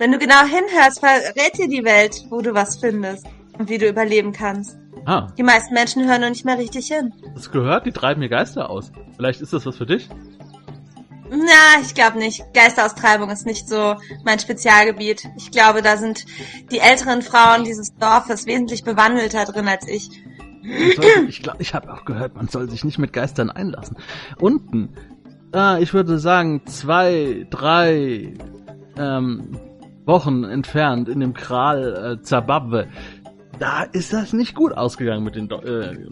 [0.02, 3.24] wenn du genau hinhörst, verrät dir die Welt, wo du was findest
[3.60, 4.76] und wie du überleben kannst.
[5.06, 7.14] ah, Die meisten Menschen hören noch nicht mehr richtig hin.
[7.36, 8.92] das gehört, die treiben mir Geister aus.
[9.16, 10.10] Vielleicht ist das was für dich?
[11.30, 12.44] Na, ich glaube nicht.
[12.56, 13.96] Geisteraustreibung ist nicht so
[14.26, 15.30] mein Spezialgebiet.
[15.38, 16.26] Ich glaube, da sind
[16.72, 20.10] die älteren Frauen dieses Dorfes wesentlich bewandelter drin als ich.
[20.64, 23.98] Man soll, ich glaube, ich habe auch gehört, man soll sich nicht mit Geistern einlassen.
[24.40, 24.96] Unten,
[25.54, 28.34] äh, ich würde sagen, zwei, drei
[28.98, 29.60] ähm,
[30.06, 32.88] Wochen entfernt in dem Kral äh, Zababwe,
[33.60, 36.08] da ist das nicht gut ausgegangen mit den, Do- äh,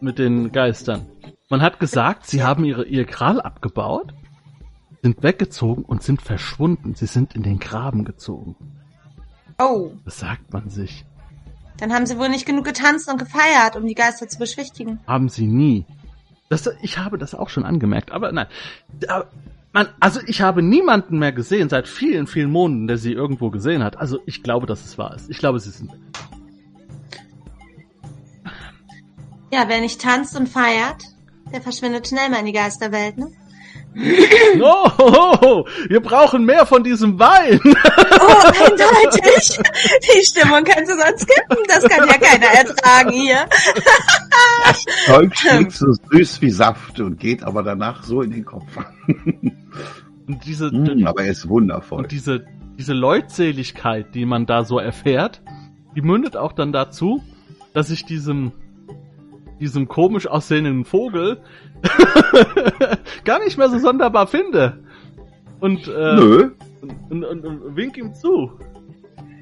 [0.00, 1.06] mit den Geistern.
[1.50, 4.14] Man hat gesagt, sie haben ihre, ihr Kral abgebaut,
[5.02, 6.94] sind weggezogen und sind verschwunden.
[6.94, 8.54] Sie sind in den Graben gezogen.
[9.60, 11.04] Oh, Das sagt man sich.
[11.78, 15.00] dann haben sie wohl nicht genug getanzt und gefeiert, um die Geister zu beschwichtigen.
[15.06, 15.84] haben sie nie.
[16.48, 18.46] Das, ich habe das auch schon angemerkt, aber nein.
[19.00, 19.24] Da,
[19.72, 23.82] man, also ich habe niemanden mehr gesehen seit vielen, vielen Monaten, der sie irgendwo gesehen
[23.82, 23.96] hat.
[23.96, 25.30] Also ich glaube, dass es wahr ist.
[25.30, 25.90] Ich glaube, sie sind.
[29.52, 31.02] Ja, wer nicht tanzt und feiert,
[31.52, 33.30] der verschwindet schnell mal in die Geisterwelt, ne?
[34.60, 37.60] Oh, ho, wir brauchen mehr von diesem Wein.
[37.64, 39.58] Oh, eindeutig.
[40.02, 41.58] Die Stimmung kannst du sonst kippen.
[41.68, 43.46] Das kann ja keiner ertragen hier.
[44.64, 48.66] Das Zeug schmeckt so süß wie Saft und geht aber danach so in den Kopf.
[50.26, 51.98] Und diese, Mm, aber er ist wundervoll.
[52.04, 52.46] und diese,
[52.78, 55.42] diese Leutseligkeit, die man da so erfährt,
[55.96, 57.22] die mündet auch dann dazu,
[57.74, 58.52] dass ich diesem,
[59.62, 61.40] diesem komisch aussehenden Vogel
[63.24, 64.78] gar nicht mehr so sonderbar finde.
[65.60, 66.50] Und, äh, Nö,
[67.10, 68.50] und, und, und wink ihm zu.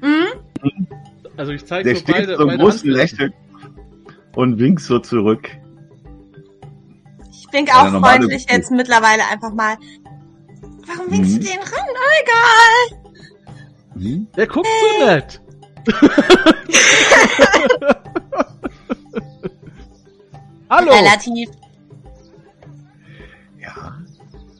[0.01, 0.27] Hm?
[1.37, 2.89] Also ich zeige der so steht beide, so beide großen.
[2.91, 3.33] Lächeln
[4.35, 5.49] und winkt so zurück.
[7.31, 8.57] Ich wink auch freundlich Begrüßung.
[8.57, 9.75] jetzt mittlerweile einfach mal.
[10.87, 11.39] Warum winkst Mhm.
[11.39, 11.87] du den ran?
[11.89, 12.77] Oh, egal.
[14.03, 14.27] Hm?
[14.37, 14.67] Der guckt
[14.99, 15.41] so nett.
[20.71, 20.89] Hallo.
[20.93, 21.49] Relativ.
[23.59, 23.97] Ja.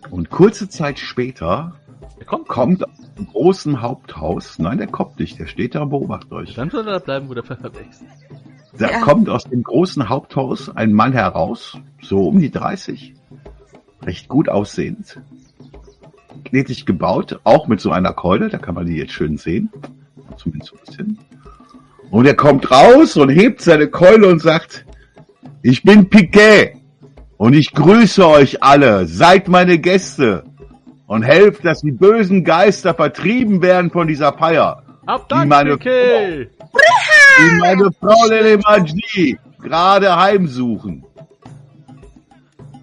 [0.10, 1.76] Und kurze Zeit später
[2.20, 2.48] Der kommt.
[2.50, 6.54] kommt aus dem großen Haupthaus, nein, der kommt nicht, der steht da und beobachtet euch.
[6.54, 8.04] Dann soll er da bleiben, wo der Pfeffer wächst.
[8.78, 9.00] Da Ja.
[9.02, 13.14] kommt aus dem großen Haupthaus ein Mann heraus, so um die 30,
[14.04, 15.22] recht gut aussehend,
[16.44, 19.70] knetig gebaut, auch mit so einer Keule, da kann man die jetzt schön sehen,
[20.36, 21.20] zumindest so ein bisschen.
[22.10, 24.86] Und er kommt raus und hebt seine Keule und sagt,
[25.64, 26.76] ich bin Piquet
[27.38, 30.44] und ich grüße euch alle, seid meine Gäste
[31.08, 34.84] und helft, dass die bösen Geister vertrieben werden von dieser Feier.
[35.08, 36.50] Hab Die Dank, meine Piquet.
[37.40, 41.04] die meine Frau Lele Majdi gerade heimsuchen.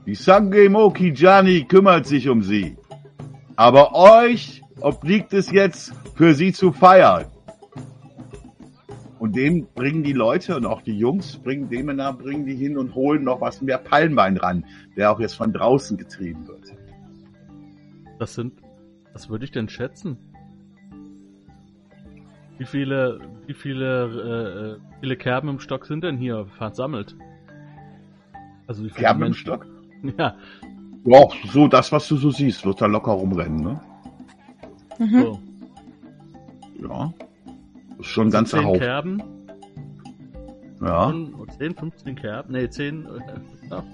[0.06, 2.76] Die Sange Moki Gianni kümmert sich um sie.
[3.56, 7.26] Aber euch obliegt es jetzt, für sie zu feiern.
[9.18, 12.78] Und dem bringen die Leute und auch die Jungs bringen dem nach, bringen die hin
[12.78, 14.64] und holen noch was mehr Palmwein ran,
[14.96, 16.72] der auch jetzt von draußen getrieben wird.
[18.18, 18.52] Das sind,
[19.12, 20.16] was würde ich denn schätzen?
[22.58, 27.16] Wie viele, wie viele, äh, äh, viele Kerben im Stock sind denn hier versammelt?
[28.66, 29.66] Also wie viele Kerben im Menschen- Stock?
[30.16, 30.36] Ja,
[31.04, 33.80] Ja, so das, was du so siehst, wird da locker rumrennen, ne?
[34.98, 35.20] Mhm.
[35.22, 35.40] so.
[36.88, 37.12] Ja.
[38.01, 38.80] Schon ein ganzer Haufen.
[38.80, 39.22] Kerben.
[40.80, 41.11] Ja.
[41.11, 42.53] Schon 10, 15 Kerben.
[42.53, 43.07] Nee, 10.
[43.07, 43.09] Äh,
[43.70, 43.84] ja.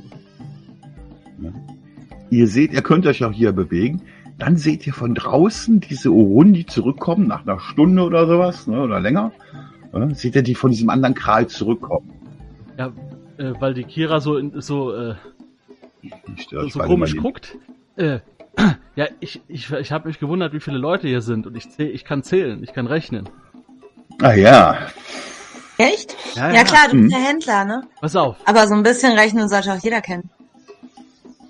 [2.31, 4.03] Ihr seht, ihr könnt euch auch hier bewegen.
[4.39, 8.81] Dann seht ihr von draußen diese Orunden, die zurückkommen, nach einer Stunde oder sowas, ne,
[8.83, 9.33] oder länger.
[9.93, 12.11] Ja, seht ihr, die von diesem anderen Kral zurückkommen.
[12.77, 12.93] ja
[13.39, 15.15] äh, weil die Kira so, in, so, äh,
[16.37, 17.57] störe so komisch guckt.
[17.97, 18.21] Äh,
[18.97, 21.91] ja, ich, ich, ich habe mich gewundert, wie viele Leute hier sind und ich, zähl,
[21.91, 23.29] ich kann zählen, ich kann rechnen.
[24.25, 24.79] Ah ja,
[25.77, 26.17] Echt?
[26.35, 26.65] Ja, Ja, ja.
[26.65, 27.83] klar, du bist ja Händler, ne?
[28.01, 28.37] Pass auf.
[28.47, 30.31] Aber so ein bisschen rechnen sollte auch jeder kennen.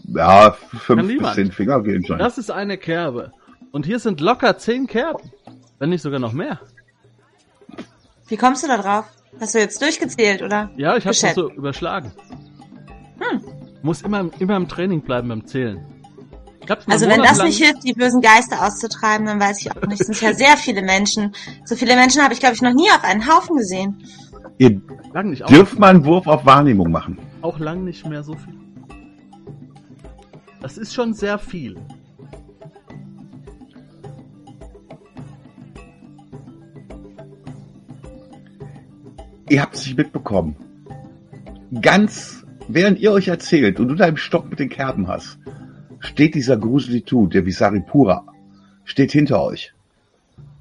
[0.09, 0.51] ja,
[0.81, 2.18] fünf bis zehn Finger gehen schon.
[2.18, 3.33] Das ist eine Kerbe.
[3.70, 5.31] Und hier sind locker 10 Kerben.
[5.79, 6.59] Wenn nicht sogar noch mehr.
[8.27, 9.05] Wie kommst du da drauf?
[9.41, 10.70] Hast du jetzt durchgezählt, oder?
[10.77, 12.11] Ja, ich habe das so überschlagen.
[13.20, 13.41] Hm.
[13.83, 15.85] Muss immer, immer im Training bleiben beim Zählen.
[16.87, 20.01] Also wenn das nicht hilft, die bösen Geister auszutreiben, dann weiß ich auch nicht.
[20.01, 21.35] Es sind ja sehr viele Menschen.
[21.65, 24.03] So viele Menschen habe ich, glaube ich, noch nie auf einen Haufen gesehen.
[24.59, 24.81] Ihr
[25.12, 27.19] lang nicht, dürft mal einen Wurf auf Wahrnehmung machen.
[27.43, 28.55] auch lang nicht mehr so viel.
[30.61, 31.77] Das ist schon sehr viel.
[39.49, 40.57] Ihr habt es nicht mitbekommen.
[41.83, 45.39] Ganz während ihr euch erzählt und du deinen Stock mit den Kerben hast,
[46.05, 48.25] steht dieser Gruselitu, der Visaripura,
[48.85, 49.73] steht hinter euch.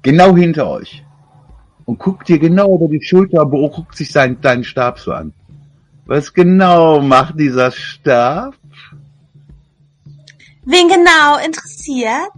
[0.02, 1.04] Genau hinter euch.
[1.84, 5.32] Und guckt dir genau über die Schulter, guckt sich seinen, deinen Stab so an.
[6.06, 8.54] Was genau macht dieser Stab?
[10.64, 12.30] Wen genau interessiert?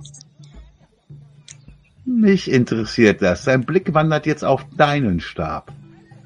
[2.04, 3.44] Mich interessiert das.
[3.44, 5.72] Sein Blick wandert jetzt auf deinen Stab.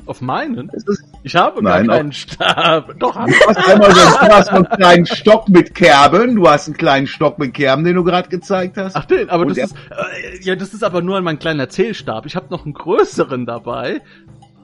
[0.07, 0.71] Auf meinen?
[0.75, 2.99] Es ist Ich habe Nein, gar keinen Stab.
[2.99, 3.15] Doch.
[3.15, 6.37] Du hast einmal so du hast einen kleinen Stock mit Kerben.
[6.37, 8.97] Du hast einen kleinen Stock mit Kerben, den du gerade gezeigt hast.
[8.97, 12.25] Ach den, aber Und das ist, äh, ja, das ist aber nur mein kleiner Zählstab.
[12.25, 14.01] Ich habe noch einen größeren dabei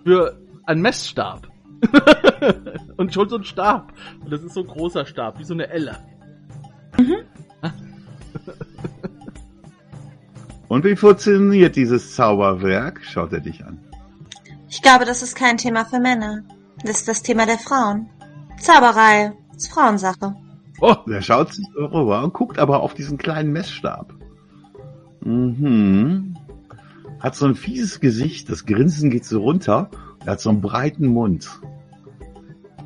[0.04, 1.48] für einen Messstab.
[2.96, 3.92] Und schon so ein Stab.
[4.24, 5.98] Und das ist so ein großer Stab, wie so eine Elle.
[10.68, 13.02] Und wie funktioniert dieses Zauberwerk?
[13.04, 13.85] Schaut er dich an.
[14.68, 16.42] Ich glaube, das ist kein Thema für Männer.
[16.84, 18.08] Das ist das Thema der Frauen.
[18.60, 20.34] Zauberei ist Frauensache.
[20.80, 24.12] Oh, Er schaut sich rüber und guckt aber auf diesen kleinen Messstab.
[25.22, 26.36] Mhm.
[27.20, 29.90] Hat so ein fieses Gesicht, das Grinsen geht so runter.
[30.24, 31.48] Er hat so einen breiten Mund.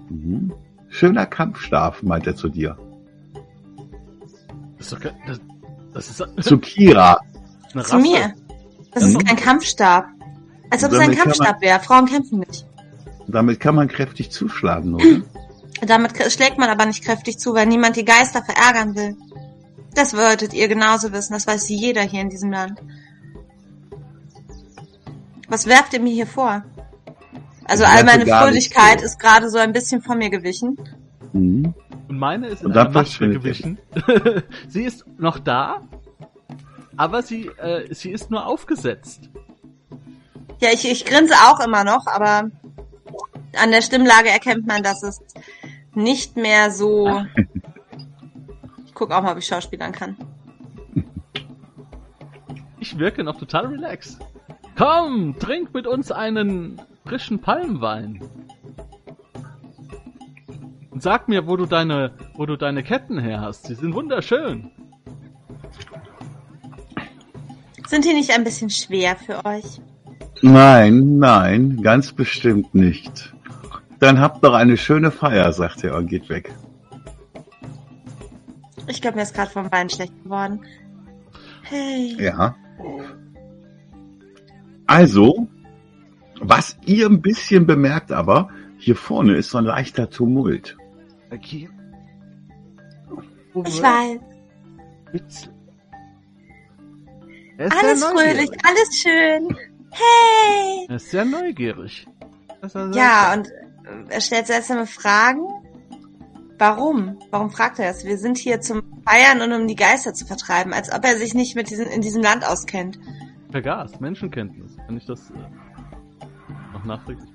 [0.08, 0.52] Mhm.
[0.88, 2.76] Schöner Kampfstab, meint er zu dir.
[4.78, 5.40] das ist doch kein, das,
[5.92, 7.20] das ist Zu Kira.
[7.84, 8.34] Zu mir.
[8.92, 9.08] Das Mhm.
[9.10, 10.06] ist kein Kampfstab.
[10.70, 11.80] Als ob es ein Kampfstab wäre.
[11.80, 12.64] Frauen kämpfen nicht.
[13.26, 15.22] Damit kann man kräftig zuschlagen, oder?
[15.86, 19.16] Damit schlägt man aber nicht kräftig zu, weil niemand die Geister verärgern will.
[19.94, 21.32] Das wolltet ihr genauso wissen.
[21.32, 22.80] Das weiß jeder hier in diesem Land.
[25.48, 26.64] Was werft ihr mir hier vor?
[27.64, 30.76] Also all meine Fröhlichkeit ist gerade so ein bisschen von mir gewichen.
[31.32, 31.74] Mhm.
[32.08, 33.78] Und meine ist in einer Maske gewichen.
[34.68, 35.82] sie ist noch da,
[36.96, 39.29] aber sie, äh, sie ist nur aufgesetzt.
[40.60, 42.50] Ja, ich, ich grinse auch immer noch, aber
[43.56, 45.20] an der Stimmlage erkennt man, dass es
[45.94, 47.22] nicht mehr so.
[48.86, 50.14] Ich guck auch mal, ob ich Schauspielern kann.
[52.80, 54.18] Ich wirke noch total relaxed.
[54.76, 58.20] Komm, trink mit uns einen frischen Palmwein.
[60.90, 63.68] Und sag mir, wo du deine, wo du deine Ketten her hast.
[63.68, 64.70] Sie sind wunderschön.
[67.86, 69.80] Sind die nicht ein bisschen schwer für euch?
[70.42, 73.34] Nein, nein, ganz bestimmt nicht.
[73.98, 76.52] Dann habt doch eine schöne Feier, sagt er und geht weg.
[78.86, 80.64] Ich glaube, mir ist gerade vom Wein schlecht geworden.
[81.62, 82.16] Hey.
[82.18, 82.56] Ja.
[84.86, 85.46] Also,
[86.40, 90.76] was ihr ein bisschen bemerkt aber, hier vorne ist so ein leichter Tumult.
[91.30, 91.68] Okay.
[93.66, 94.20] Ich weiß.
[95.12, 95.50] Witz.
[97.58, 99.56] Alles fröhlich, alles schön.
[99.90, 100.86] Hey.
[100.88, 102.06] Er ist sehr neugierig.
[102.62, 105.42] Er Ja, sehr- und er stellt seltsame Fragen.
[106.58, 107.18] Warum?
[107.30, 108.04] Warum fragt er das?
[108.04, 111.32] Wir sind hier zum Feiern und um die Geister zu vertreiben, als ob er sich
[111.34, 112.98] nicht mit diesem, in diesem Land auskennt.
[113.50, 113.98] vergaß.
[114.00, 114.76] Menschenkenntnis.
[114.86, 115.34] Kann ich das äh,
[116.74, 117.28] noch nachträglich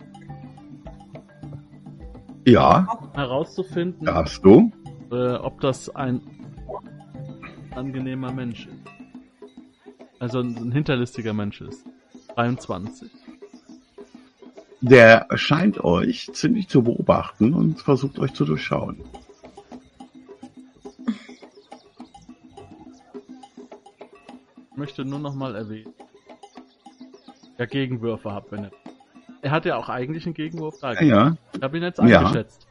[2.45, 4.71] Ja, herauszufinden, darfst du.
[5.11, 6.21] äh, ob das ein
[7.71, 8.75] angenehmer Mensch ist.
[10.19, 11.83] Also ein, ein hinterlistiger Mensch ist.
[12.35, 13.09] 23.
[14.81, 19.03] Der scheint euch ziemlich zu beobachten und versucht euch zu durchschauen.
[24.71, 25.93] Ich möchte nur noch mal erwähnen,
[27.57, 28.71] wer Gegenwürfe hat, wenn er.
[29.41, 30.93] er hat ja auch eigentlich einen Gegenwurf da.
[30.93, 31.37] Ja, ja.
[31.55, 32.19] Ich habe ihn jetzt Ja.
[32.19, 32.67] eingeschätzt.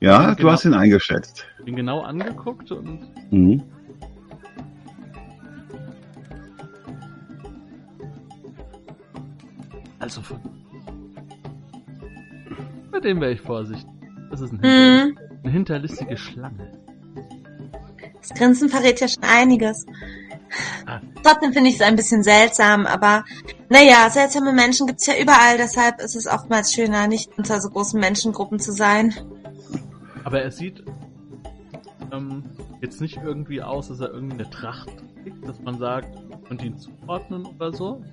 [0.00, 0.50] Ja, du Genau.
[0.52, 1.46] hast ihn eingeschätzt.
[1.66, 3.00] Ihn genau angeguckt und
[3.32, 3.62] Mhm.
[10.04, 10.38] Also von.
[12.92, 13.88] Bei dem wäre ich vorsichtig.
[14.30, 15.18] Das ist ein Hm.
[15.42, 16.72] eine hinterlistige Schlange.
[18.20, 19.86] Das Grinsen verrät ja schon einiges.
[20.86, 21.00] Ah.
[21.22, 23.24] Trotzdem finde ich es ein bisschen seltsam, aber
[23.70, 27.98] naja, seltsame Menschen gibt's ja überall, deshalb ist es oftmals schöner, nicht unter so großen
[27.98, 29.14] Menschengruppen zu sein.
[30.22, 30.84] Aber er sieht
[32.12, 32.44] ähm,
[32.82, 34.90] jetzt nicht irgendwie aus, dass er irgendwie eine Tracht
[35.22, 36.08] trägt, dass man sagt,
[36.46, 38.04] könnte ihn zuordnen oder so.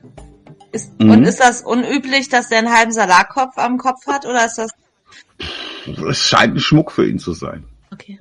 [0.72, 1.10] Ist, Mhm.
[1.10, 4.72] Und ist das unüblich, dass der einen halben Salatkopf am Kopf hat, oder ist das
[6.08, 7.66] Es scheint ein Schmuck für ihn zu sein.
[7.92, 8.20] okay?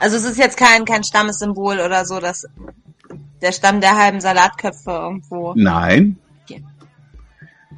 [0.00, 2.46] Also es ist jetzt kein, kein Stammessymbol oder so, dass
[3.40, 5.54] der Stamm der halben Salatköpfe irgendwo.
[5.56, 6.18] Nein.
[6.44, 6.64] Okay.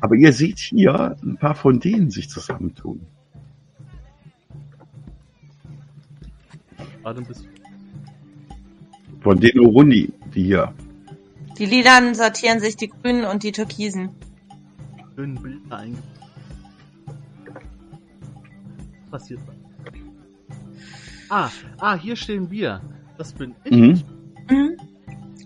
[0.01, 3.07] Aber ihr seht hier ein paar von denen sich zusammentun.
[7.03, 7.49] Gerade ein bisschen.
[9.23, 10.75] Von den Urundi, die hier.
[11.61, 14.11] Die Lilanen sortieren sich die Grünen und die Türkisen.
[15.15, 16.05] schönen Bilder eingebaut.
[19.11, 19.53] Was passiert da?
[21.29, 22.81] Ah, ah, hier stehen wir.
[23.19, 23.71] Das bin ich.
[23.73, 24.03] Mhm.
[24.51, 24.77] Mhm.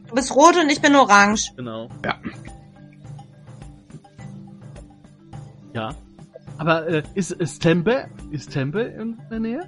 [0.09, 1.53] Du bist rot und ich bin orange.
[1.57, 1.89] Genau.
[2.05, 2.15] Ja.
[5.75, 5.95] Ja.
[6.59, 9.61] Aber äh, ist, ist Tempe, ist Tempe in der Nähe?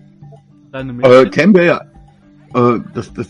[0.71, 1.31] Deine Äh, Mädchen?
[1.33, 1.81] Tempe, ja.
[2.57, 3.29] Äh, das, das,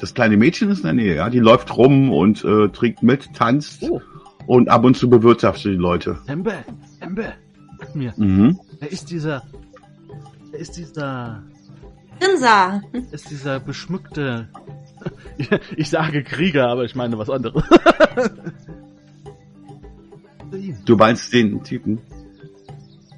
[0.00, 1.30] das kleine Mädchen ist in der Nähe, ja.
[1.30, 4.00] Die läuft rum und äh, trinkt mit, tanzt oh,
[4.46, 6.18] und ab und zu bewirtschaftet die Leute.
[6.26, 6.52] Tempe,
[7.00, 7.32] Tempe.
[7.78, 8.58] Sag mir, Mhm.
[8.80, 9.42] wer ist dieser,
[10.50, 11.42] wer ist dieser,
[12.18, 12.82] Grinser.
[13.12, 14.48] ist dieser beschmückte,
[15.76, 17.62] ich sage Krieger, aber ich meine was anderes.
[20.84, 21.98] Du meinst den Typen?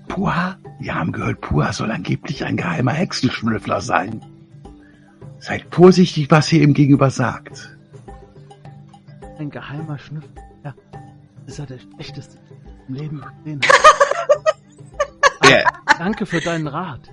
[0.08, 0.56] Pua?
[0.80, 4.22] Wir haben gehört, Pua soll angeblich ein geheimer Hexenschnüffler sein.
[5.38, 7.76] Seid vorsichtig, was ihr ihm gegenüber sagt.
[9.38, 10.30] Ein geheimer Schnüffel.
[10.64, 10.74] Ja,
[11.46, 12.38] ist er der schlechteste
[12.88, 13.60] im Leben gesehen.
[15.48, 15.62] Ja,
[15.98, 17.08] Danke für deinen Rat.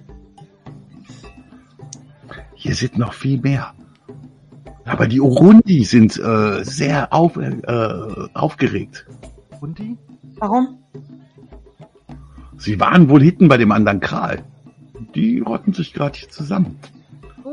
[2.55, 3.75] hier sind noch viel mehr.
[4.85, 7.59] Aber die Urundi sind äh, sehr auf, äh,
[8.33, 9.05] aufgeregt.
[9.61, 9.95] Und die?
[10.39, 10.79] Warum?
[12.57, 14.43] Sie waren wohl hinten bei dem anderen Kral.
[15.13, 16.79] Die rotten sich gerade hier zusammen.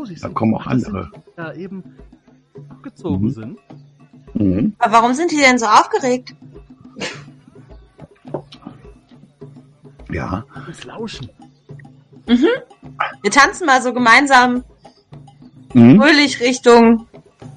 [0.01, 1.11] Oh, siehst Da kommen auch das sind andere.
[1.15, 1.85] die, Da eben
[2.71, 3.31] abgezogen Mhm.
[3.31, 3.59] sind.
[4.35, 4.75] Mhm.
[4.79, 6.35] Aber warum sind die denn so aufgeregt?
[10.11, 11.29] Ja, Das Lauschen.
[12.27, 14.65] Wir tanzen mal so gemeinsam
[15.75, 16.01] mhm.
[16.01, 17.07] fröhlich Richtung.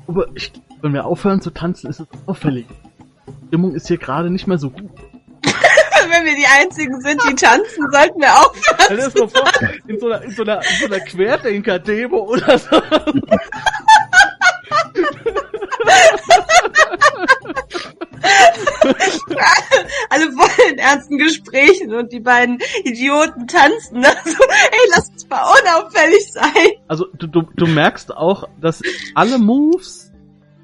[0.07, 2.65] Aber ich, wenn wir aufhören zu tanzen, ist es auffällig.
[3.27, 4.91] Die Stimmung ist hier gerade nicht mehr so gut.
[6.13, 8.97] Wenn wir die einzigen sind, die tanzen, sollten wir aufhören.
[8.97, 9.49] Das mal vor,
[9.87, 12.75] in so einer, in so einer, in so einer Querdenker-Demo oder so.
[20.09, 24.01] Alle voll in ernsten Gesprächen und die beiden Idioten tanzen.
[24.01, 24.09] Ne?
[24.23, 26.73] So, ey, lass uns mal unauffällig sein.
[26.87, 28.83] Also du, du, du merkst auch, dass
[29.15, 30.11] alle Moves,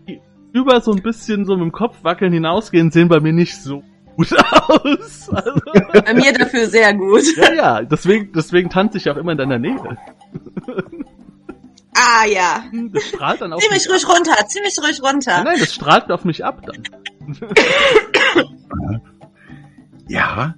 [0.08, 0.22] die
[0.54, 3.82] über so ein bisschen so mit dem Kopf wackeln hinausgehen, sehen bei mir nicht so
[4.20, 5.30] gut aus.
[5.32, 5.62] Also,
[6.06, 7.24] Bei mir dafür sehr gut.
[7.38, 9.98] ja, ja, deswegen, deswegen tanze ich auch immer in deiner Nähe.
[11.96, 12.64] Ah ja.
[12.92, 15.44] Das strahlt dann auf Zieh mich ruhig runter, zieh mich ruhig Nein, runter.
[15.44, 16.84] nein, das strahlt auf mich ab dann.
[20.08, 20.56] ja.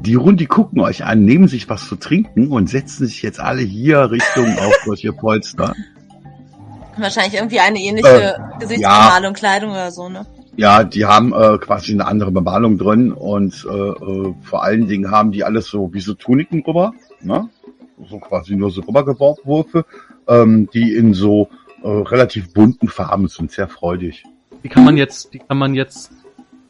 [0.00, 3.62] Die Urundi gucken euch an, nehmen sich was zu trinken und setzen sich jetzt alle
[3.62, 5.72] hier Richtung auf solche Polster.
[6.98, 10.26] Wahrscheinlich irgendwie eine ähnliche Äh, Gesichtsbemalung, Kleidung oder so, ne?
[10.56, 15.10] Ja, die haben äh, quasi eine andere Bemalung drin und äh, äh, vor allen Dingen
[15.10, 17.48] haben die alles so wie so Tuniken drüber, ne?
[18.08, 19.82] So quasi nur so rübergeworfen,
[20.28, 21.48] ähm, die in so
[21.82, 24.24] äh, relativ bunten Farben sind, sehr freudig.
[24.62, 26.12] Die kann man jetzt, die kann man jetzt,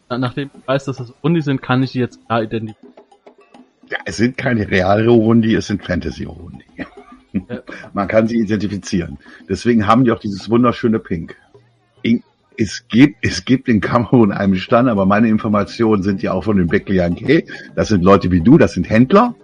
[0.08, 2.94] nachdem ich weiß, dass das Undi sind, kann ich die jetzt klar identifizieren.
[3.90, 6.64] Ja, es sind keine reale Urundi, es sind Fantasy-Urundi.
[6.76, 6.86] Ja.
[7.92, 9.18] Man kann sie identifizieren.
[9.48, 11.36] Deswegen haben die auch dieses wunderschöne Pink.
[12.56, 16.56] Es gibt, es gibt in Kamerun einen Stand, aber meine Informationen sind ja auch von
[16.56, 17.44] den Beklianke.
[17.74, 19.34] Das sind Leute wie du, das sind Händler.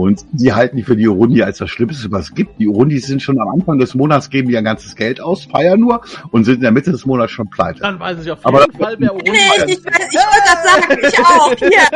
[0.00, 2.58] Und die halten die für die Urundi als das Schlimmste, was es gibt.
[2.58, 5.78] Die Urundis sind schon am Anfang des Monats, geben die ihr ganzes Geld aus, feiern
[5.80, 7.80] nur und sind in der Mitte des Monats schon pleite.
[7.80, 9.36] Dann weiß ich auf Aber jeden das- Fall, wer Urundi Nee,
[9.66, 11.54] ich, ich, weiß- ich wollte das sagen, ich auch.
[11.58, 11.88] Hier,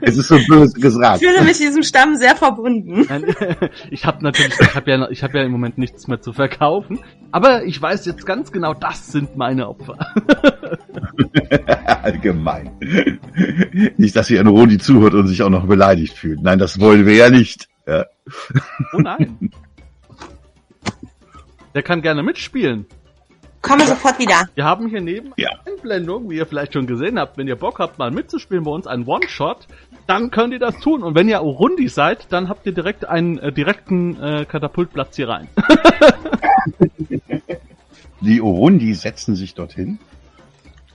[0.02, 1.18] Es ist so böse ich gesagt.
[1.20, 3.06] fühle mich diesem Stamm sehr verbunden.
[3.08, 3.24] Nein,
[3.90, 6.98] ich habe natürlich, ich habe ja, ich habe ja im Moment nichts mehr zu verkaufen.
[7.32, 9.96] Aber ich weiß jetzt ganz genau, das sind meine Opfer.
[12.02, 12.70] Allgemein.
[13.96, 16.42] Nicht, dass hier ein Rodi zuhört und sich auch noch beleidigt fühlt.
[16.42, 17.68] Nein, das wollen wir ja nicht.
[17.86, 18.06] Ja.
[18.92, 19.50] Oh nein.
[21.74, 22.86] Der kann gerne mitspielen.
[23.62, 24.48] Komme sofort wieder.
[24.54, 25.50] Wir haben hier neben Ja.
[25.66, 28.86] Einblendung, wie ihr vielleicht schon gesehen habt, wenn ihr Bock habt, mal mitzuspielen bei uns,
[28.86, 29.66] ein One-Shot,
[30.06, 31.02] dann könnt ihr das tun.
[31.02, 35.28] Und wenn ihr Urundi seid, dann habt ihr direkt einen äh, direkten äh, Katapultplatz hier
[35.28, 35.48] rein.
[38.22, 39.98] Die Urundi setzen sich dorthin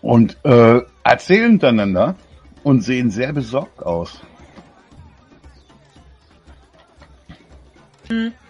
[0.01, 2.16] und äh, erzählen miteinander
[2.63, 4.22] und sehen sehr besorgt aus.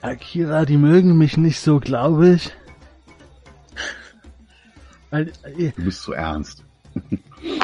[0.01, 2.51] Akira, die mögen mich nicht so, glaube ich.
[5.09, 6.63] Weil, äh, Du bist zu ernst.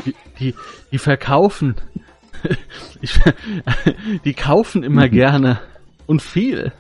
[0.06, 0.56] die, die,
[0.92, 1.76] die verkaufen.
[3.04, 3.20] Ich,
[4.26, 5.60] die kaufen immer gerne.
[6.08, 6.72] Und viel.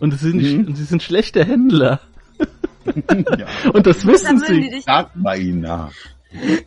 [0.00, 0.66] Und sie sind, Mhm.
[0.68, 2.00] und sie sind schlechte Händler.
[2.86, 3.46] ja.
[3.72, 4.80] Und das wissen Dann würden die sie.
[4.80, 5.92] Sagt bei ihnen nach.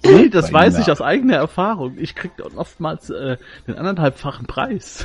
[0.03, 1.97] Nee, das weiß ich aus eigener Erfahrung.
[1.97, 3.37] Ich krieg dort oftmals äh,
[3.67, 5.03] den anderthalbfachen Preis.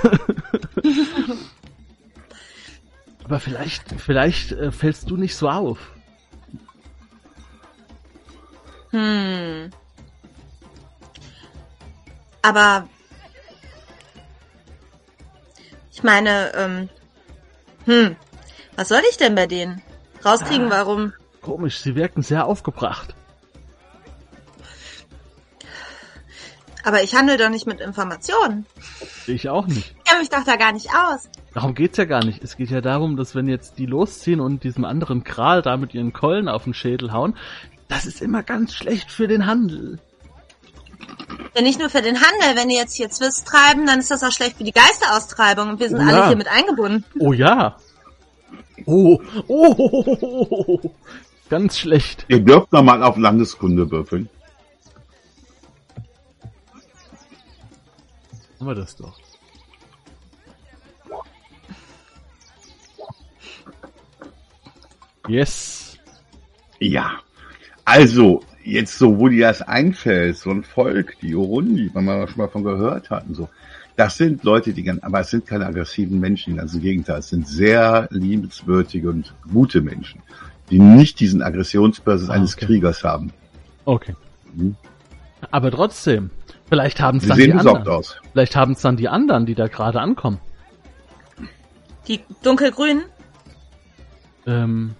[3.33, 5.78] Aber vielleicht, vielleicht äh, fällst du nicht so auf.
[8.91, 9.70] Hm.
[12.43, 12.87] Aber
[15.91, 16.89] ich meine, ähm,
[17.87, 18.16] hm,
[18.76, 19.80] was soll ich denn bei denen
[20.22, 20.70] rauskriegen?
[20.70, 20.85] Ah.
[20.85, 21.14] Warum?
[21.41, 23.14] Komisch, sie wirken sehr aufgebracht.
[26.85, 28.66] Aber ich handle doch nicht mit Informationen.
[29.26, 29.95] Ich auch nicht.
[30.13, 31.27] Ich kenne mich doch da gar nicht aus.
[31.55, 32.45] Darum geht's ja gar nicht.
[32.45, 35.95] Es geht ja darum, dass wenn jetzt die losziehen und diesem anderen Kral da mit
[35.95, 37.35] ihren Keulen auf den Schädel hauen,
[37.89, 40.01] das ist immer ganz schlecht für den Handel.
[41.57, 42.57] Ja, nicht nur für den Handel.
[42.57, 45.71] Wenn die jetzt hier Zwist treiben, dann ist das auch schlecht für die Geisteraustreibung.
[45.71, 46.29] Und wir sind Oh alle ja.
[46.29, 47.07] hier mit eingebunden.
[47.19, 47.79] Oh ja.
[48.85, 50.91] Oh, oh, oh, oh, oh, oh.
[51.49, 52.27] ganz schlecht.
[52.29, 54.29] Ihr dürft noch mal auf Landeskunde würfeln.
[58.61, 59.19] Haben wir das doch.
[65.29, 65.99] Yes.
[66.81, 67.12] Ja.
[67.85, 72.39] Also, jetzt so, wo dir das einfällt, so ein Volk, die Urundi, wenn man schon
[72.39, 73.49] mal von gehört hat und so.
[73.97, 77.18] Das sind Leute, die ganz, aber es sind keine aggressiven Menschen, ganz im Gegenteil.
[77.18, 80.23] Es sind sehr liebenswürdige und gute Menschen,
[80.70, 82.66] die nicht diesen Aggressionsbasis Ah, eines okay.
[82.66, 83.33] Kriegers haben.
[83.85, 84.14] Okay.
[84.55, 84.77] Mhm.
[85.51, 86.31] Aber trotzdem,
[86.68, 87.99] vielleicht haben es Sie dann die sehen besorgt anderen.
[87.99, 88.16] aus.
[88.33, 90.39] Vielleicht haben es dann die anderen, die da gerade ankommen.
[92.09, 93.03] Die dunkelgrünen?
[94.47, 94.95] Ähm,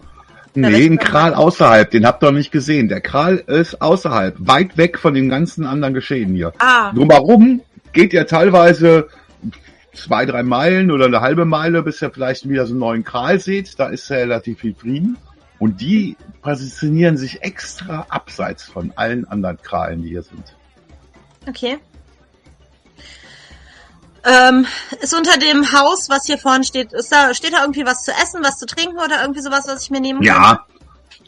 [0.55, 2.88] Nee, ein Kral außerhalb, den habt ihr noch nicht gesehen.
[2.88, 6.53] Der Kral ist außerhalb, weit weg von dem ganzen anderen Geschehen hier.
[6.59, 9.09] Ah, Drumherum geht ihr teilweise
[9.94, 13.38] zwei, drei Meilen oder eine halbe Meile, bis ihr vielleicht wieder so einen neuen Kral
[13.38, 13.78] seht.
[13.78, 15.16] Da ist relativ viel Frieden.
[15.59, 20.57] Und die positionieren sich extra abseits von allen anderen Kralen, die hier sind.
[21.48, 21.78] okay.
[24.25, 24.66] Ähm,
[25.01, 28.12] ist unter dem Haus, was hier vorne steht, ist da, steht da irgendwie was zu
[28.12, 30.27] essen, was zu trinken oder irgendwie sowas, was ich mir nehmen kann?
[30.27, 30.66] Ja, Ja,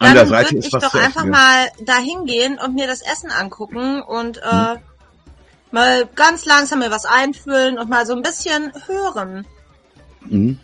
[0.09, 1.31] an der dann Seite würde ist ich was doch zu einfach essen.
[1.31, 4.79] mal da hingehen und mir das Essen angucken und äh, Hm.
[5.73, 9.45] mal ganz langsam mir was einfüllen und mal so ein bisschen hören.
[10.27, 10.59] Mhm.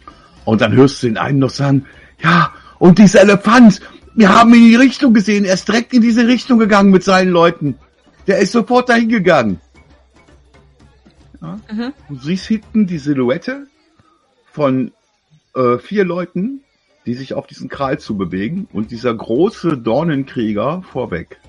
[0.44, 1.86] Und dann hörst du den einen noch sagen,
[2.22, 3.80] ja, und dieser Elefant,
[4.14, 7.02] wir haben ihn in die Richtung gesehen, er ist direkt in diese Richtung gegangen mit
[7.04, 7.78] seinen Leuten.
[8.26, 9.60] Der ist sofort dahin gegangen.
[11.40, 11.58] Ja?
[11.72, 11.92] Mhm.
[12.08, 13.66] Du siehst hinten die Silhouette
[14.52, 14.92] von
[15.54, 16.60] äh, vier Leuten,
[17.06, 21.40] die sich auf diesen Kral zu bewegen und dieser große Dornenkrieger vorweg.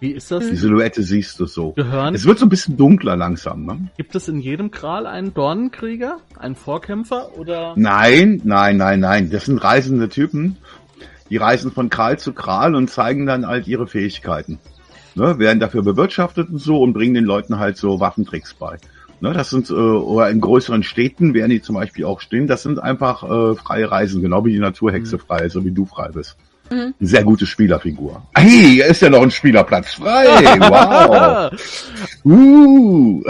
[0.00, 0.48] wie ist das?
[0.48, 1.72] Die Silhouette siehst du so.
[1.72, 2.14] Gehören?
[2.14, 3.88] Es wird so ein bisschen dunkler langsam, ne?
[3.96, 6.18] Gibt es in jedem Kral einen Dornenkrieger?
[6.38, 7.36] Einen Vorkämpfer?
[7.38, 7.72] Oder?
[7.76, 9.30] Nein, nein, nein, nein.
[9.30, 10.56] Das sind reisende Typen.
[11.30, 14.58] Die reisen von Kral zu Kral und zeigen dann halt ihre Fähigkeiten.
[15.14, 18.76] Ne, werden dafür bewirtschaftet und so und bringen den Leuten halt so Waffentricks bei.
[19.20, 22.46] Ne, das sind, äh, oder in größeren Städten werden die zum Beispiel auch stehen.
[22.46, 25.86] Das sind einfach äh, freie Reisen, genau wie die Naturhexe frei ist, so wie du
[25.86, 26.36] frei bist.
[26.70, 26.94] Mhm.
[27.00, 28.22] Sehr gute Spielerfigur.
[28.34, 30.26] Hey, hier ist ja noch ein Spielerplatz frei.
[30.68, 31.50] Wow.
[32.24, 33.22] Uh,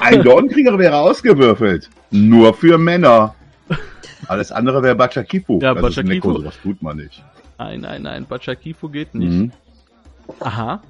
[0.00, 1.90] ein Dornkrieger wäre ausgewürfelt.
[2.10, 3.34] Nur für Männer.
[4.28, 5.58] Alles andere wäre Bachakifu.
[5.60, 6.08] Ja, das Bachakifu.
[6.08, 7.22] Neko, sowas tut man nicht.
[7.58, 8.26] nein, nein, nein.
[8.26, 9.32] Bachakifu geht nicht.
[9.32, 9.52] Mhm.
[10.40, 10.80] Aha.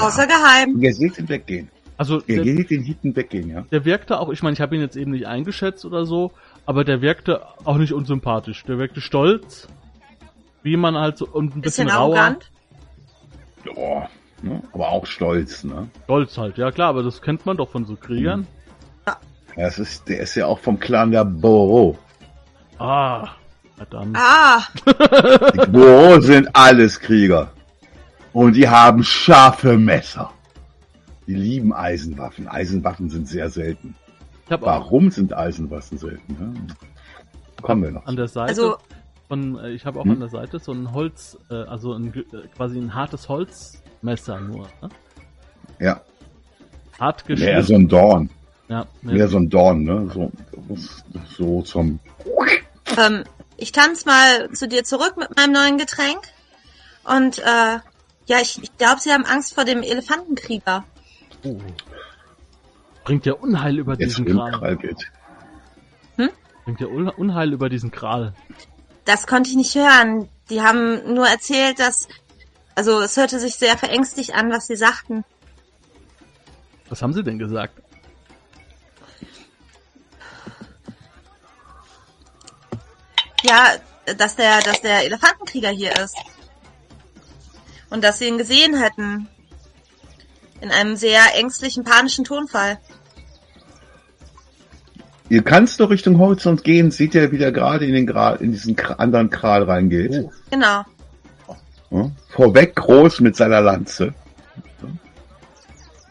[0.00, 0.80] Außer geheim.
[0.80, 1.68] Ihr seht ihn weggehen.
[1.96, 3.62] Also Ihr der, seht den Hitten weggehen, ja.
[3.70, 6.32] der wirkte auch, ich meine, ich habe ihn jetzt eben nicht eingeschätzt oder so,
[6.66, 8.64] aber der wirkte auch nicht unsympathisch.
[8.64, 9.68] Der wirkte stolz,
[10.64, 12.16] wie man halt so und ein bisschen, Bisschen rauer.
[12.18, 12.50] arrogant.
[13.74, 14.08] Boah,
[14.42, 14.62] ne?
[14.72, 15.88] Aber auch stolz, ne?
[16.04, 18.46] Stolz halt, ja klar, aber das kennt man doch von so Kriegern.
[19.56, 21.96] Das ist, der ist ja auch vom Clan der Boro.
[22.76, 23.28] Ah,
[23.76, 24.16] verdammt.
[24.18, 27.52] Ah, Die Boro sind alles Krieger.
[28.32, 30.32] Und die haben scharfe Messer.
[31.26, 32.48] Die lieben Eisenwaffen.
[32.48, 33.94] Eisenwaffen sind sehr selten.
[34.46, 36.36] Ich auch Warum sind Eisenwaffen selten?
[36.38, 37.62] Ja?
[37.62, 38.06] Kommen wir noch.
[38.06, 38.76] an der Seite Also-
[39.28, 40.12] von, äh, ich habe auch Hm?
[40.12, 44.68] an der Seite so ein Holz, äh, also ein, äh, quasi ein hartes Holzmesser nur.
[44.82, 44.88] Ne?
[45.80, 46.00] Ja,
[47.00, 47.62] Hart mehr geschnitten.
[47.62, 48.30] so ein Dorn.
[48.68, 50.10] ja, mehr Mehr so ein Dorn, ne?
[50.12, 50.30] So,
[51.36, 51.98] so zum.
[52.98, 53.24] Ähm,
[53.56, 56.20] ich tanze mal zu dir zurück mit meinem neuen Getränk.
[57.04, 57.78] Und äh,
[58.26, 60.84] ja, ich, ich glaube, sie haben Angst vor dem Elefantenkrieger.
[61.44, 61.60] Oh.
[63.04, 64.52] Bringt ja Unheil über Jetzt diesen Kral.
[64.52, 65.10] Krall geht.
[66.64, 68.34] Bringt ja Un- Unheil über diesen Kral.
[69.04, 70.30] Das konnte ich nicht hören.
[70.48, 72.08] Die haben nur erzählt, dass...
[72.74, 75.24] Also es hörte sich sehr verängstigt an, was sie sagten.
[76.88, 77.80] Was haben sie denn gesagt?
[83.42, 83.74] Ja,
[84.16, 86.16] dass der, dass der Elefantenkrieger hier ist.
[87.90, 89.28] Und dass sie ihn gesehen hätten.
[90.64, 92.78] In einem sehr ängstlichen, panischen Tonfall.
[95.28, 98.52] Ihr kannst doch Richtung Horizont gehen, seht ihr, wie der gerade in den Gral, in
[98.52, 100.12] diesen anderen Kral reingeht.
[100.24, 100.32] Oh.
[100.50, 100.84] Genau.
[101.90, 102.10] Ja?
[102.30, 104.14] Vorweg groß mit seiner Lanze.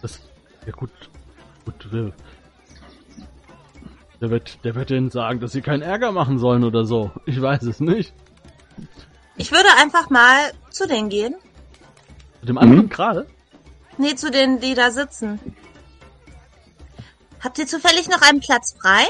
[0.04, 0.20] Das,
[0.68, 0.91] ja gut,
[1.66, 2.12] gut, der,
[4.22, 7.10] der wird, der wird denen sagen, dass sie keinen Ärger machen sollen oder so.
[7.26, 8.14] Ich weiß es nicht.
[9.36, 11.34] Ich würde einfach mal zu denen gehen.
[12.41, 12.89] Mit dem anderen Mhm.
[12.89, 13.26] Kral?
[13.97, 15.39] Nee, zu denen, die da sitzen.
[17.41, 19.05] Habt ihr zufällig noch einen Platz frei?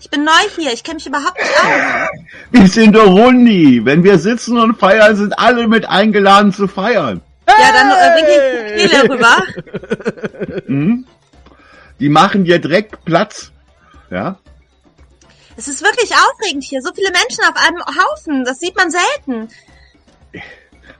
[0.00, 2.08] Ich bin neu hier, ich kenne mich überhaupt nicht aus.
[2.52, 3.84] Wir sind der Rundi.
[3.84, 7.20] Wenn wir sitzen und feiern, sind alle mit eingeladen zu feiern.
[7.48, 10.62] Ja, dann äh, winke ich Nele rüber.
[10.68, 11.06] Mhm.
[12.00, 13.50] Die machen dir direkt Platz.
[14.10, 14.38] Ja.
[15.56, 16.80] Es ist wirklich aufregend hier.
[16.80, 18.44] So viele Menschen auf einem Haufen.
[18.44, 19.48] Das sieht man selten.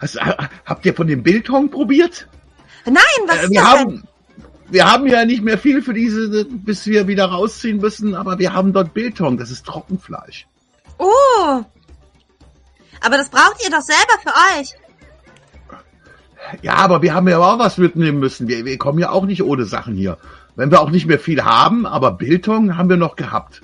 [0.00, 0.18] Hast,
[0.64, 2.26] habt ihr von dem Bildhong probiert?
[2.90, 3.80] Nein, was Äh, ist wir das denn?
[3.80, 4.08] haben,
[4.70, 8.52] wir haben ja nicht mehr viel für diese, bis wir wieder rausziehen müssen, aber wir
[8.52, 9.36] haben dort Bildhong.
[9.38, 10.46] Das ist Trockenfleisch.
[10.98, 11.62] Oh.
[13.00, 14.74] Aber das braucht ihr doch selber für euch.
[16.62, 18.48] Ja, aber wir haben ja auch was mitnehmen müssen.
[18.48, 20.18] Wir, wir kommen ja auch nicht ohne Sachen hier.
[20.56, 23.60] Wenn wir auch nicht mehr viel haben, aber Bildhong haben wir noch gehabt.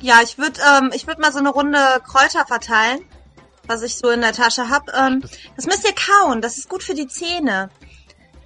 [0.00, 3.00] Ja, ich würde ähm, ich würd mal so eine Runde Kräuter verteilen,
[3.66, 4.88] was ich so in der Tasche hab.
[4.94, 5.22] Ähm,
[5.56, 6.40] das müsst ihr kauen.
[6.40, 7.70] Das ist gut für die Zähne.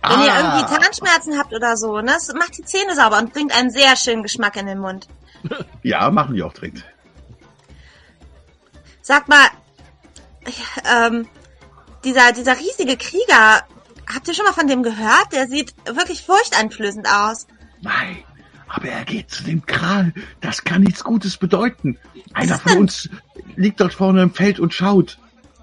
[0.03, 0.59] Wenn ihr Ah.
[0.61, 2.13] irgendwie Zahnschmerzen habt oder so, ne?
[2.13, 5.09] Das macht die Zähne sauber und bringt einen sehr schönen Geschmack in den Mund.
[5.83, 6.85] Ja, machen die auch direkt.
[9.03, 9.47] Sag mal,
[10.91, 11.27] ähm,
[12.05, 13.63] dieser, dieser riesige Krieger,
[14.15, 15.33] habt ihr schon mal von dem gehört?
[15.33, 17.47] Der sieht wirklich furchteinflößend aus.
[17.81, 18.23] Nein,
[18.69, 20.13] aber er geht zu dem Kral.
[20.41, 21.99] Das kann nichts Gutes bedeuten.
[22.35, 23.09] Einer von denn- uns
[23.57, 25.19] liegt dort vorne im Feld und schaut.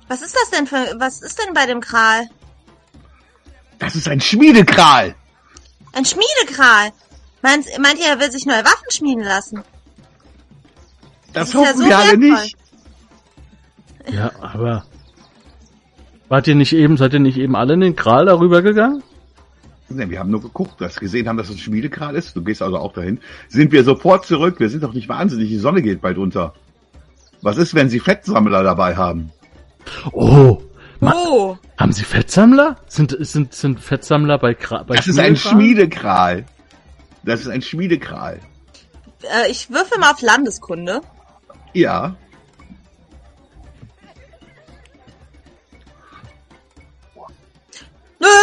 [0.08, 2.28] Was ist das denn für, was ist denn bei dem Kral?
[3.80, 5.16] Das ist ein Schmiedekral.
[5.94, 6.92] Ein Schmiedekral.
[7.42, 9.64] Meint, meint ihr, er will sich neue Waffen schmieden lassen?
[11.34, 12.58] Das ist ja hoffen so wir alle nicht.
[14.12, 14.86] Ja, aber.
[16.30, 19.04] Wart ihr nicht eben, seid ihr nicht eben alle in den Kral darüber gegangen?
[19.90, 22.36] Nee, wir haben nur geguckt, dass wir gesehen haben, dass es ein Schmiedekral ist.
[22.36, 23.20] Du gehst also auch dahin.
[23.48, 24.60] Sind wir sofort zurück.
[24.60, 25.48] Wir sind doch nicht wahnsinnig.
[25.48, 26.54] Die Sonne geht bald unter.
[27.42, 29.32] Was ist, wenn sie Fettsammler dabei haben?
[30.12, 30.62] Oh!
[31.00, 32.78] Ma Oh, haben sie Fettsammler?
[32.88, 36.46] Sind, sind, sind Fettsammler bei, Kra bei Das ist ein Schmiedekral?
[37.24, 38.40] Das ist ein Schmiedekral.
[39.24, 41.02] äh, ich würfel mal auf Landeskunde.
[41.74, 42.16] Ja.
[48.20, 48.28] Nö,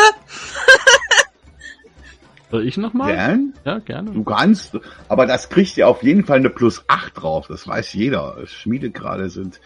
[2.51, 3.13] Soll ich nochmal?
[3.13, 3.55] Gern?
[3.65, 4.13] Ja, gerne.
[4.13, 4.79] Du kannst,
[5.09, 7.47] aber das kriegt ja auf jeden Fall eine plus 8 drauf.
[7.49, 8.37] Das weiß jeder.
[8.47, 9.61] Schmiedegrade sind.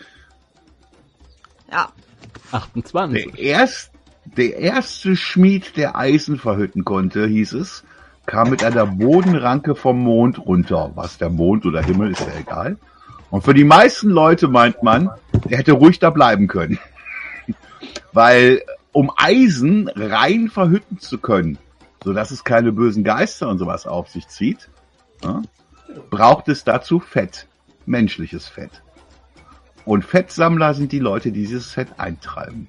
[1.71, 1.91] ja.
[2.53, 3.33] 28.
[3.33, 3.91] Der, erst,
[4.25, 7.85] der erste Schmied, der Eisen verhütten konnte, hieß es,
[8.27, 10.93] kam mit einer Bodenranke vom Mond runter.
[10.95, 12.77] Was der Mond oder Himmel ist ja egal.
[13.31, 15.11] Und für die meisten Leute meint man,
[15.49, 16.79] der hätte ruhig da bleiben können.
[18.13, 18.63] Weil
[18.93, 21.59] um Eisen rein verhütten zu können,
[22.03, 24.69] so dass es keine bösen Geister und sowas auf sich zieht,
[25.23, 25.43] ja,
[26.11, 27.47] braucht es dazu Fett,
[27.87, 28.83] menschliches Fett.
[29.85, 32.69] Und Fettsammler sind die Leute, die dieses Fett eintreiben.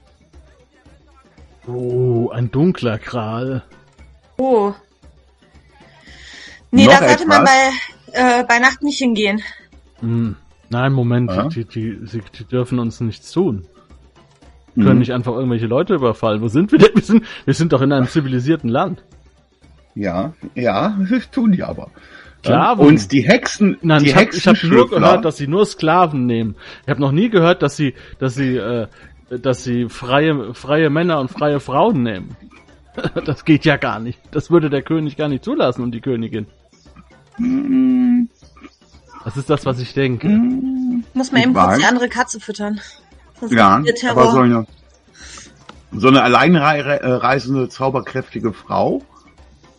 [1.67, 3.63] Oh, ein dunkler Kral.
[4.37, 4.73] Oh.
[6.71, 7.55] Nee, Noch da sollte man etwas?
[8.13, 9.41] bei, äh, bei Nacht nicht hingehen.
[9.99, 10.35] Hm.
[10.69, 11.47] Nein, Moment, Ja?
[11.47, 13.65] die, die, sie, die dürfen uns nichts tun.
[14.75, 14.99] Wir können Mhm.
[14.99, 16.41] nicht einfach irgendwelche Leute überfallen.
[16.41, 16.95] Wo sind wir denn?
[16.95, 19.03] Wir sind, wir sind doch in einem zivilisierten Land.
[19.95, 21.89] Ja, ja, das tun die aber.
[22.39, 22.85] Sklaven.
[22.85, 26.25] Und die Hexen, Nein, die ich habe ich hab nur gehört, dass sie nur Sklaven
[26.25, 26.55] nehmen.
[26.83, 28.87] Ich habe noch nie gehört, dass sie, dass sie äh,
[29.29, 32.35] dass sie freie, freie Männer und freie Frauen nehmen.
[33.25, 34.19] Das geht ja gar nicht.
[34.31, 36.47] Das würde der König gar nicht zulassen und die Königin.
[39.23, 40.27] Das ist das, was ich denke.
[41.13, 42.81] Muss man Ich eben kurz die andere Katze füttern.
[43.39, 44.67] Sonst Ja, aber so eine,
[45.93, 49.01] so eine alleinreisende, zauberkräftige Frau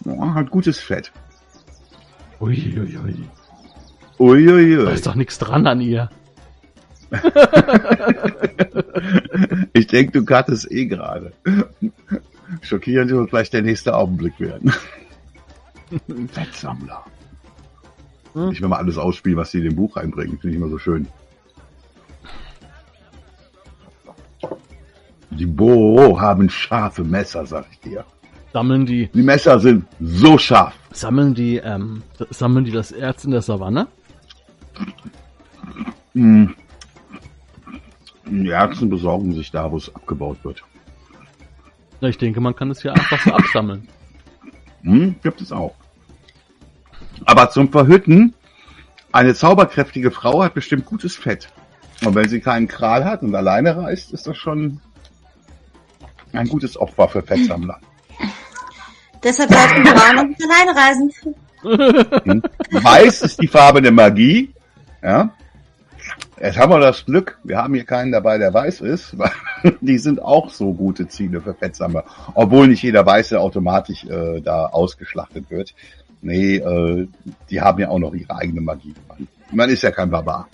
[0.07, 1.13] ja, hat gutes Fett.
[2.41, 3.29] Uiuiui.
[4.19, 4.93] Da Uiuiui.
[4.93, 6.11] ist doch nichts dran an ihr.
[9.73, 11.33] Ich denke, du kattest eh gerade.
[12.61, 14.73] Schockierend wird vielleicht der nächste Augenblick werden.
[16.33, 17.05] Fettsammler.
[18.35, 18.51] Hm.
[18.51, 20.39] Ich will mal alles ausspielen, was sie in dem Buch reinbringen.
[20.39, 21.09] Finde ich immer so schön.
[25.31, 28.05] Die Bo haben scharfe Messer, sag ich dir.
[28.53, 30.75] Sammeln die, Die Messer sind so scharf.
[30.93, 33.89] Sammeln die, ähm, sammeln die das Erz in der Savanne?
[36.15, 36.55] Hm.
[38.27, 40.63] Die Ärzte besorgen sich da, wo es abgebaut wird.
[42.01, 43.89] Na, ich denke, man kann es ja einfach so absammeln.
[44.83, 45.75] Hm, gibt es auch.
[47.27, 48.35] Aber zum Verhütten,
[49.13, 51.49] eine zauberkräftige Frau hat bestimmt gutes Fett.
[52.05, 54.81] Und wenn sie keinen Kral hat und alleine reist, ist das schon
[56.33, 57.81] ein gutes Opfer für Fettsammler.
[59.23, 61.13] Deshalb sollten Frauen nicht alleine reisen.
[61.63, 62.43] Hm?
[62.71, 64.53] Weiß ist die Farbe der Magie.
[65.03, 65.31] Ja.
[66.41, 69.31] Jetzt haben wir das Glück, wir haben hier keinen dabei, der weiß ist, weil
[69.83, 72.05] die sind auch so gute Ziele für Fettsammler.
[72.35, 75.75] Obwohl nicht jeder Weiße automatisch äh, da ausgeschlachtet wird.
[76.23, 77.09] Nee, äh,
[77.51, 78.95] die haben ja auch noch ihre eigene Magie.
[79.53, 80.49] Man ist ja kein Barbar.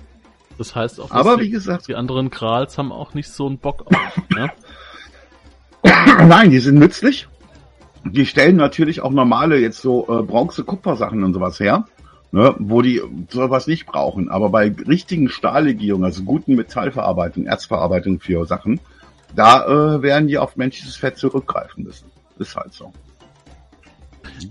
[0.58, 3.58] Das heißt auch, Aber die, wie gesagt, die anderen Krals haben auch nicht so einen
[3.58, 4.28] Bock auf.
[4.30, 4.50] Ne?
[6.26, 7.28] nein, die sind nützlich.
[8.12, 11.86] Die stellen natürlich auch normale jetzt so äh, Bronze-Kupfersachen und sowas her,
[12.32, 14.28] ne, wo die sowas nicht brauchen.
[14.28, 18.80] Aber bei richtigen Stahllegierungen, also guten Metallverarbeitung, Erzverarbeitung für Sachen,
[19.34, 22.10] da äh, werden die auf menschliches Fett zurückgreifen müssen.
[22.38, 22.92] Ist halt so.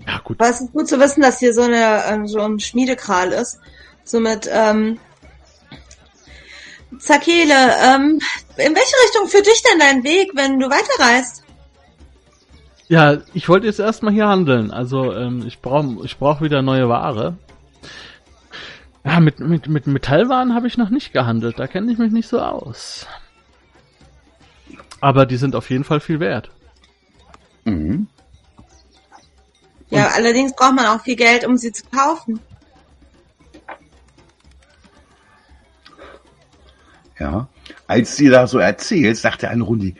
[0.06, 0.40] Ja, gut.
[0.40, 3.60] Aber es ist gut zu wissen, dass hier so eine ähm, so ein Schmiedekral ist.
[4.04, 4.98] So mit ähm,
[6.98, 7.54] Zakele,
[7.84, 8.20] ähm,
[8.56, 11.42] in welche Richtung führt dich denn dein Weg, wenn du weiterreist?
[12.88, 14.70] Ja, ich wollte jetzt erstmal hier handeln.
[14.70, 17.36] Also ähm, ich brauche ich brauch wieder neue Ware.
[19.04, 21.58] Ja, mit, mit, mit Metallwaren habe ich noch nicht gehandelt.
[21.58, 23.06] Da kenne ich mich nicht so aus.
[25.00, 26.50] Aber die sind auf jeden Fall viel wert.
[27.64, 28.08] Mhm.
[29.90, 32.40] Ja, allerdings braucht man auch viel Geld, um sie zu kaufen.
[37.18, 37.48] Ja.
[37.86, 39.94] Als sie da so erzählt, sagte ein Rundi,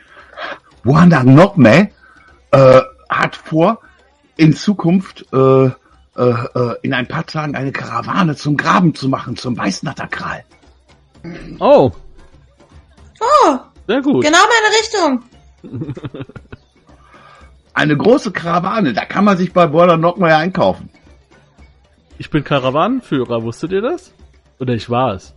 [0.83, 1.91] Wanda Nogme
[2.51, 3.79] äh, hat vor,
[4.35, 5.71] in Zukunft äh, äh,
[6.17, 10.43] äh, in ein paar Tagen eine Karawane zum Graben zu machen, zum Weißnatterkral.
[11.59, 11.91] Oh,
[13.19, 13.57] Oh,
[13.87, 14.23] sehr gut.
[14.23, 16.23] genau meine Richtung.
[17.73, 20.89] Eine große Karawane, da kann man sich bei Wanda Nogme einkaufen.
[22.17, 24.13] Ich bin Karawanenführer, wusstet ihr das?
[24.59, 25.33] Oder ich war es.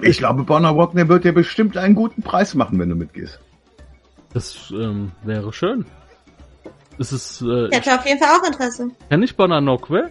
[0.00, 3.38] Ich glaube, Bonner Wagner wird dir bestimmt einen guten Preis machen, wenn du mitgehst.
[4.32, 5.86] Das ähm, wäre schön.
[6.98, 8.90] Es ist, äh, Ich hätte auf jeden Fall auch Interesse.
[9.08, 10.10] kenne ich Bonanokwe?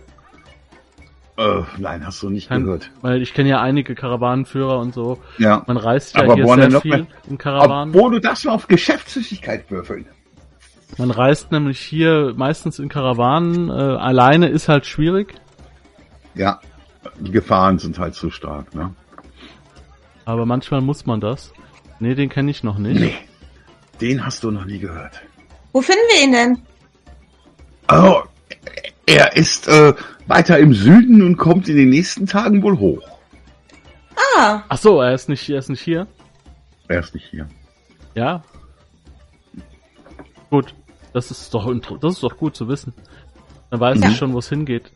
[1.37, 2.89] Äh, nein, hast du nicht Kein- gehört.
[3.01, 5.19] Weil ich kenne ja einige Karawanenführer und so.
[5.37, 5.63] Ja.
[5.67, 7.93] Man reist ja Aber hier sehr noch viel mehr- in Karawanen.
[7.93, 10.07] Obwohl du das mal auf Geschäftstüchtigkeit würfeln.
[10.97, 13.69] Man reist nämlich hier meistens in Karawanen.
[13.69, 15.35] Äh, alleine ist halt schwierig.
[16.33, 16.59] Ja.
[17.19, 18.93] Die Gefahren sind halt zu stark, ne?
[20.25, 21.53] Aber manchmal muss man das.
[21.99, 22.99] Nee, den kenne ich noch nicht.
[22.99, 23.15] Nee.
[24.01, 25.21] Den hast du noch nie gehört.
[25.73, 26.61] Wo finden wir ihn denn?
[27.91, 28.21] Oh,
[29.05, 29.93] er ist äh,
[30.27, 33.01] weiter im Süden und kommt in den nächsten Tagen wohl hoch.
[34.37, 36.07] Ah, Ach so, er ist nicht, er ist nicht hier.
[36.87, 37.47] Er ist nicht hier.
[38.15, 38.43] Ja.
[40.49, 40.73] Gut.
[41.13, 42.93] Das ist doch, das ist doch gut zu wissen.
[43.71, 44.09] Dann weiß Ja.
[44.09, 44.91] ich schon, wo es hingeht.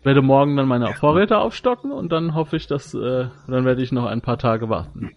[0.00, 3.82] Ich werde morgen dann meine Vorräte aufstocken und dann hoffe ich, dass, äh, dann werde
[3.82, 5.12] ich noch ein paar Tage warten.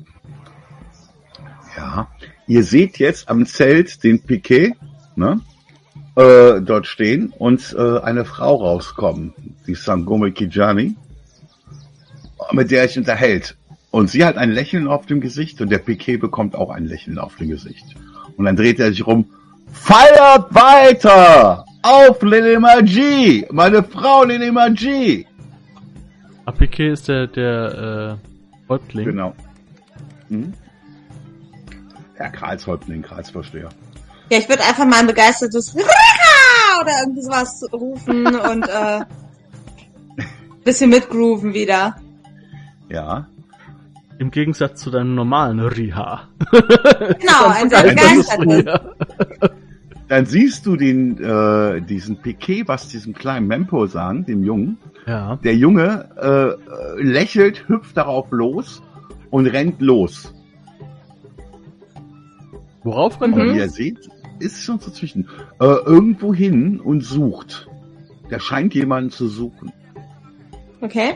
[1.76, 2.08] Ja.
[2.48, 4.74] Ihr seht jetzt am Zelt den Piquet,
[5.16, 5.42] ne?
[6.16, 9.34] Äh, dort stehen und äh, eine Frau rauskommen,
[9.68, 10.96] die Sangome Kijani,
[12.54, 13.56] mit der ich unterhält.
[13.92, 17.20] Und sie hat ein Lächeln auf dem Gesicht und der Piquet bekommt auch ein Lächeln
[17.20, 17.86] auf dem Gesicht.
[18.36, 19.26] Und dann dreht er sich rum.
[19.72, 21.66] Feiert weiter!
[21.84, 23.46] Auf Lene Magie!
[23.52, 25.28] Meine Frau Lene Magie!
[26.46, 29.06] Apike ist der, der, äh, Häuptling.
[29.06, 29.34] Genau.
[30.30, 30.54] Hm?
[32.18, 33.70] Herr Karlshäuptling, Karlsvorsteher.
[34.32, 39.02] ja, ich würde einfach mal ein begeistertes oder irgendwie sowas rufen und äh,
[40.64, 41.96] bisschen mitgrooven wieder.
[42.90, 43.28] Ja.
[44.20, 46.28] Im Gegensatz zu deinem normalen Riha.
[46.52, 48.82] Genau, ein sehr begeistertes.
[50.08, 54.78] Dann siehst du den, äh, diesen Piquet, was diesem kleinen Mempo sagen, dem Jungen.
[55.06, 55.36] Ja.
[55.44, 58.82] Der Junge äh, äh, lächelt, hüpft darauf los
[59.30, 60.34] und rennt los.
[62.88, 63.54] Worauf Und er?
[63.54, 64.10] wie ihr seht,
[64.40, 65.28] ist schon so zwischen
[65.60, 67.68] äh, irgendwo hin und sucht.
[68.30, 69.74] Der scheint jemanden zu suchen.
[70.80, 71.16] Okay.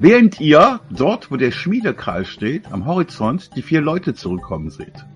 [0.00, 5.06] Während ihr dort, wo der Schmiedekreis steht, am Horizont, die vier Leute zurückkommen seht.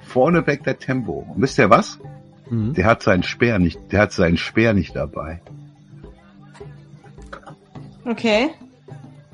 [0.00, 1.26] Vorneweg der Tempo.
[1.34, 1.98] Und wisst ihr was?
[2.48, 2.72] Mhm.
[2.72, 5.42] Der hat seinen Speer nicht, der hat seinen Speer nicht dabei.
[8.06, 8.48] Okay.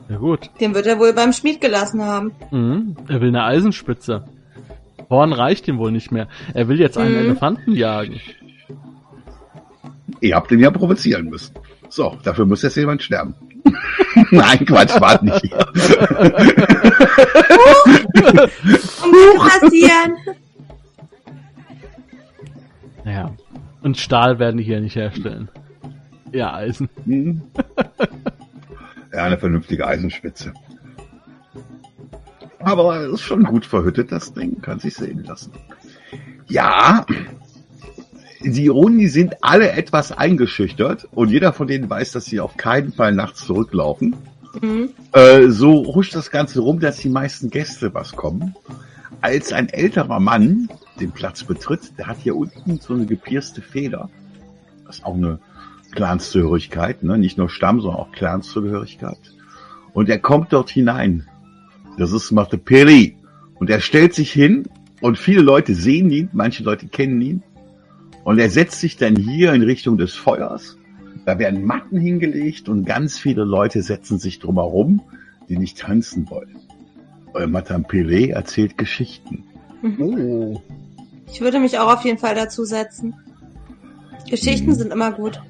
[0.08, 0.50] Ja gut.
[0.60, 2.32] Den wird er wohl beim Schmied gelassen haben.
[2.50, 2.96] Mhm.
[3.08, 4.24] Er will eine Eisenspitze.
[5.10, 6.28] Horn reicht ihm wohl nicht mehr.
[6.54, 7.18] Er will jetzt einen Mhm.
[7.30, 8.20] Elefanten jagen.
[10.20, 11.54] Ihr habt ihn ja provozieren müssen.
[11.90, 13.34] So, dafür muss jetzt jemand sterben.
[14.30, 15.56] Nein, Quatsch, wart nicht hier.
[18.18, 20.16] Kann passieren.
[23.04, 23.30] Ja.
[23.82, 25.48] Und Stahl werden die hier nicht herstellen.
[26.32, 26.88] Ja, Eisen.
[27.04, 27.42] Hm.
[29.18, 30.52] Eine vernünftige Eisenspitze.
[32.58, 34.60] Aber es ist schon gut verhüttet, das Ding.
[34.60, 35.52] Kann sich sehen lassen.
[36.46, 37.04] Ja,
[38.40, 42.56] die Ironen, die sind alle etwas eingeschüchtert und jeder von denen weiß, dass sie auf
[42.56, 44.16] keinen Fall nachts zurücklaufen.
[44.60, 44.90] Mhm.
[45.12, 48.54] Äh, so huscht das Ganze rum, dass die meisten Gäste was kommen.
[49.20, 50.68] Als ein älterer Mann
[51.00, 54.08] den Platz betritt, der hat hier unten so eine gepierste Feder.
[54.86, 55.40] Das ist auch eine
[55.92, 57.18] Clanszugehörigkeit, ne?
[57.18, 59.18] nicht nur Stamm, sondern auch Clanszugehörigkeit.
[59.92, 61.26] Und er kommt dort hinein.
[61.96, 63.16] Das ist Marte Peri.
[63.54, 64.68] Und er stellt sich hin
[65.00, 67.42] und viele Leute sehen ihn, manche Leute kennen ihn.
[68.24, 70.76] Und er setzt sich dann hier in Richtung des Feuers.
[71.24, 75.02] Da werden Matten hingelegt und ganz viele Leute setzen sich drumherum,
[75.48, 76.56] die nicht tanzen wollen.
[77.32, 79.44] Und Madame Pelé erzählt Geschichten.
[79.98, 80.60] Oh.
[81.30, 83.14] Ich würde mich auch auf jeden Fall dazu setzen.
[84.28, 84.74] Geschichten Mhm.
[84.74, 85.40] sind immer gut.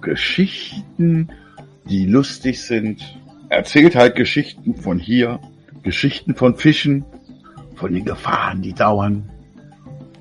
[0.00, 1.28] Geschichten,
[1.88, 3.18] die lustig sind.
[3.48, 5.40] Erzählt halt Geschichten von hier,
[5.82, 7.04] Geschichten von Fischen,
[7.74, 9.28] von den Gefahren, die dauern.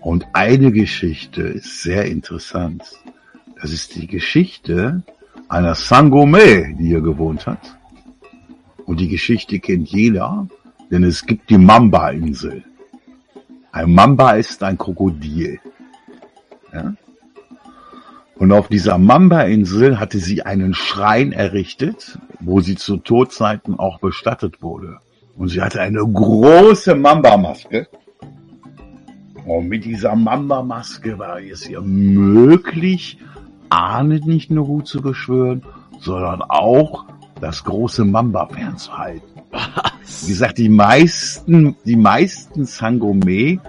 [0.01, 2.83] Und eine Geschichte ist sehr interessant.
[3.61, 5.03] Das ist die Geschichte
[5.49, 7.77] einer Sangome, die hier gewohnt hat.
[8.85, 10.47] Und die Geschichte kennt jeder,
[10.89, 12.63] denn es gibt die Mamba-Insel.
[13.71, 15.59] Ein Mamba ist ein Krokodil.
[16.73, 16.93] Ja?
[18.39, 24.61] Und auf dieser Mamba-Insel hatte sie einen Schrein errichtet, wo sie zu Todzeiten auch bestattet
[24.61, 24.99] wurde.
[25.35, 27.89] Und sie hatte eine große Mamba-Maske.
[29.45, 33.17] Und mit dieser Mamba-Maske war es ihr möglich,
[33.67, 35.63] Ahne nicht nur gut zu beschwören,
[35.99, 37.05] sondern auch
[37.41, 39.41] das große Mamba fernzuhalten.
[40.21, 43.59] Wie gesagt, die meisten, die meisten Sangome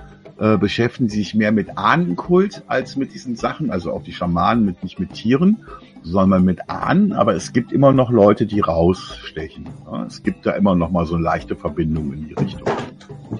[0.40, 4.82] äh, beschäftigen sich mehr mit Ahnenkult als mit diesen Sachen, also auch die Schamanen mit
[4.82, 5.58] nicht mit Tieren,
[6.02, 7.12] sondern mit Ahnen.
[7.12, 9.68] Aber es gibt immer noch Leute, die rausstechen.
[9.84, 12.66] Ja, es gibt da immer noch mal so leichte Verbindungen in die Richtung.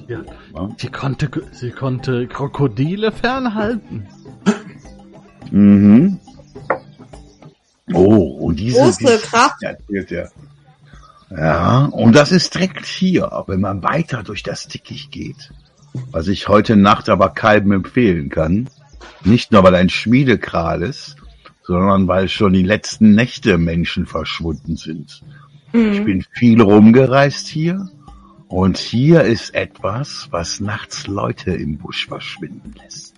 [0.08, 0.20] Ja.
[0.54, 0.68] Ja.
[0.76, 4.06] Sie konnte, sie konnte Krokodile fernhalten.
[5.50, 6.20] Mhm.
[7.94, 9.62] Oh, und diese Große Geschichte Kraft.
[9.62, 10.30] erzählt er.
[11.30, 15.50] Ja, und das ist direkt hier, wenn man weiter durch das Dickicht geht.
[16.12, 18.68] Was ich heute Nacht aber keinem empfehlen kann.
[19.24, 21.16] Nicht nur, weil ein Schmiedekral ist,
[21.62, 25.22] sondern weil schon die letzten Nächte Menschen verschwunden sind.
[25.72, 26.04] Ich Mhm.
[26.04, 27.88] bin viel rumgereist hier.
[28.48, 33.14] Und hier ist etwas, was nachts Leute im Busch verschwinden lässt.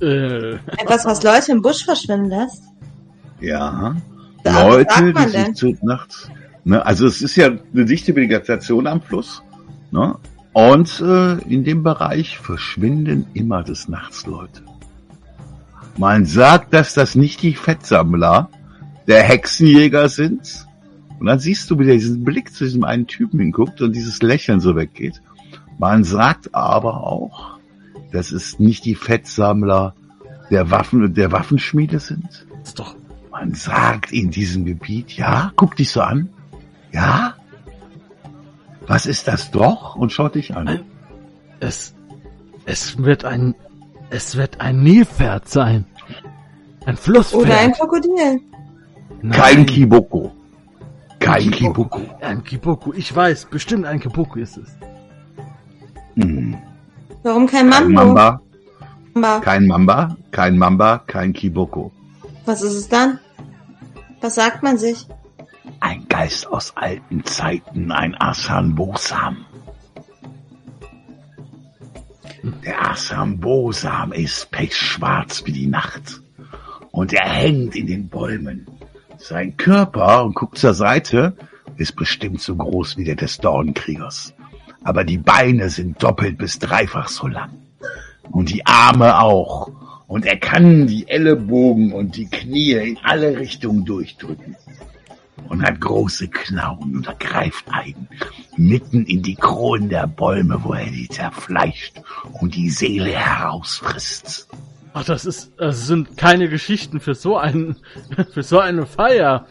[0.00, 2.62] Äh, Etwas, was Leute im Busch verschwinden lässt.
[3.40, 3.96] Ja.
[4.44, 6.30] Leute, die sich zu nachts.
[6.64, 9.42] Ne, also es ist ja eine dichte Vegetation am Fluss.
[9.90, 10.16] Ne?
[10.52, 14.62] Und äh, in dem Bereich verschwinden immer des Nachts Leute.
[15.96, 18.50] Man sagt, dass das nicht die Fettsammler
[19.06, 20.66] der Hexenjäger sind.
[21.18, 24.22] Und dann siehst du, wie der diesen Blick zu diesem einen Typen hinguckt und dieses
[24.22, 25.20] Lächeln so weggeht.
[25.78, 27.58] Man sagt aber auch,
[28.12, 29.94] dass es nicht die Fettsammler
[30.50, 32.46] der Waffen, der Waffenschmiede sind.
[32.62, 32.96] ist doch,
[33.30, 36.28] Man sagt in diesem Gebiet, ja, guck dich so an.
[36.92, 37.34] Ja?
[38.88, 39.94] Was ist das doch?
[39.96, 40.80] Und schaut dich an.
[41.60, 41.94] Es,
[42.64, 43.54] es wird ein,
[44.10, 45.84] es wird ein Nilpferd sein.
[46.86, 47.42] Ein Flusspferd.
[47.42, 48.40] Oder ein Krokodil.
[49.20, 50.32] Nein, Kein Kiboko.
[51.18, 51.98] Kein Kiboko.
[51.98, 52.24] Kiboko.
[52.24, 52.92] Ein Kiboku.
[52.94, 54.70] Ich weiß, bestimmt ein Kiboku ist es.
[56.14, 56.56] Hm.
[57.22, 58.14] Warum kein Kein Mambo?
[58.14, 58.40] Mamba,
[59.12, 59.40] Mamba.
[59.40, 61.92] kein Mamba, kein Mamba, kein Kiboko.
[62.46, 63.18] Was ist es dann?
[64.22, 65.06] Was sagt man sich?
[65.80, 69.44] Ein Geist aus alten Zeiten, ein Asan Bosam.
[72.64, 76.22] Der Asan Bosam ist pechschwarz wie die Nacht.
[76.90, 78.66] Und er hängt in den Bäumen.
[79.18, 81.36] Sein Körper, und guckt zur Seite,
[81.76, 84.34] ist bestimmt so groß wie der des Dornkriegers.
[84.84, 87.50] Aber die Beine sind doppelt bis dreifach so lang.
[88.30, 89.70] Und die Arme auch.
[90.06, 94.56] Und er kann die Ellenbogen und die Knie in alle Richtungen durchdrücken.
[95.48, 98.08] Und hat große Klauen und er greift ein,
[98.56, 102.02] mitten in die Kronen der Bäume, wo er die zerfleischt
[102.40, 104.48] und die Seele herausfrisst.
[104.92, 107.76] Ach, das ist, das sind keine Geschichten für so einen,
[108.34, 109.46] für so eine Feier.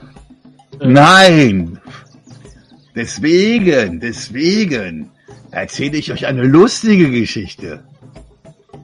[0.80, 1.80] Nein!
[2.96, 5.12] Deswegen, deswegen
[5.52, 7.84] erzähle ich euch eine lustige Geschichte.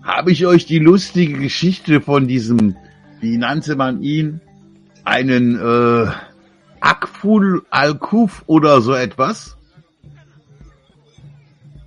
[0.04, 2.76] Habe ich euch die lustige Geschichte von diesem,
[3.22, 4.40] wie nannte man ihn,
[5.04, 6.12] einen äh,
[6.84, 9.56] Akful Al-Kuf oder so etwas?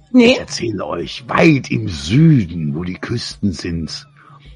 [0.08, 0.36] Ich Nee.
[0.36, 4.06] erzähle euch, weit im Süden, wo die Küsten sind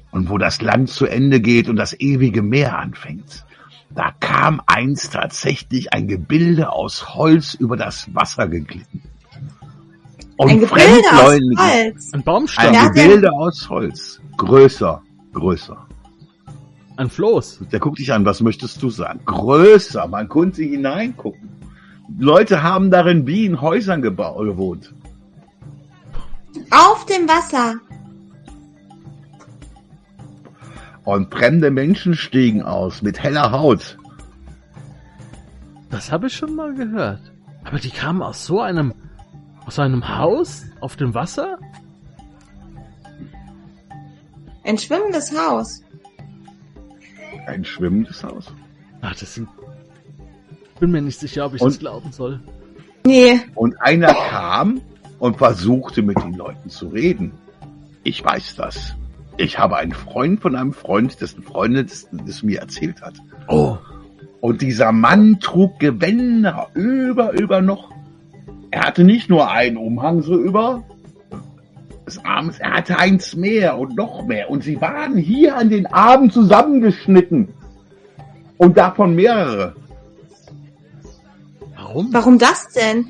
[0.09, 3.45] und wo das Land zu Ende geht und das ewige Meer anfängt,
[3.91, 9.03] da kam einst tatsächlich ein Gebilde aus Holz über das Wasser geglitten.
[10.37, 11.21] Und Ein Gebilde aus
[11.59, 12.13] Holz.
[12.13, 14.19] Ein Baumstamm, Ein Gebilde aus Holz.
[14.37, 15.03] Größer,
[15.33, 15.85] größer.
[17.01, 17.61] Ein Floß.
[17.71, 19.19] Der guckt dich an, was möchtest du sagen?
[19.25, 21.49] Größer, man konnte hineingucken.
[22.17, 24.93] Leute haben darin wie in Häusern geba- gewohnt.
[26.69, 27.75] Auf dem Wasser.
[31.03, 33.97] Und fremde Menschen stiegen aus mit heller Haut.
[35.89, 37.19] Das habe ich schon mal gehört.
[37.63, 38.93] Aber die kamen aus so einem,
[39.65, 41.57] aus einem Haus auf dem Wasser?
[44.63, 45.81] Ein schwimmendes Haus.
[47.47, 48.53] Ein schwimmendes Haus.
[49.01, 49.47] Ach, das sind.
[50.79, 52.39] Bin mir nicht sicher, ob ich Und- das glauben soll.
[53.05, 53.39] Nee.
[53.55, 54.81] Und einer kam
[55.19, 57.31] und versuchte mit den Leuten zu reden.
[58.03, 58.95] Ich weiß das.
[59.37, 63.15] Ich habe einen Freund von einem Freund, dessen Freundin das, das mir erzählt hat.
[63.47, 63.77] Oh,
[64.39, 67.91] Und dieser Mann trug Gewänder über, über noch.
[68.71, 70.83] Er hatte nicht nur einen Umhang so über
[72.11, 74.49] des Arms, er hatte eins mehr und noch mehr.
[74.49, 77.49] Und sie waren hier an den Armen zusammengeschnitten.
[78.57, 79.75] Und davon mehrere.
[81.75, 82.13] warum?
[82.13, 83.07] Warum das denn?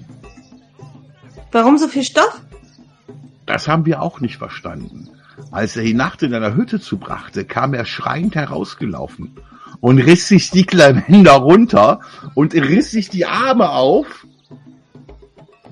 [1.52, 2.42] Warum so viel Stoff?
[3.46, 5.10] Das haben wir auch nicht verstanden.
[5.52, 9.36] Als er die Nacht in einer Hütte zubrachte, kam er schreiend herausgelaufen
[9.82, 12.00] und riss sich die Gewänder runter
[12.36, 14.26] und riss sich die Arme auf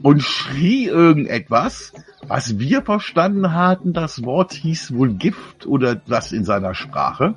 [0.01, 1.93] und schrie irgendetwas,
[2.27, 7.35] was wir verstanden hatten, das Wort hieß wohl Gift oder was in seiner Sprache.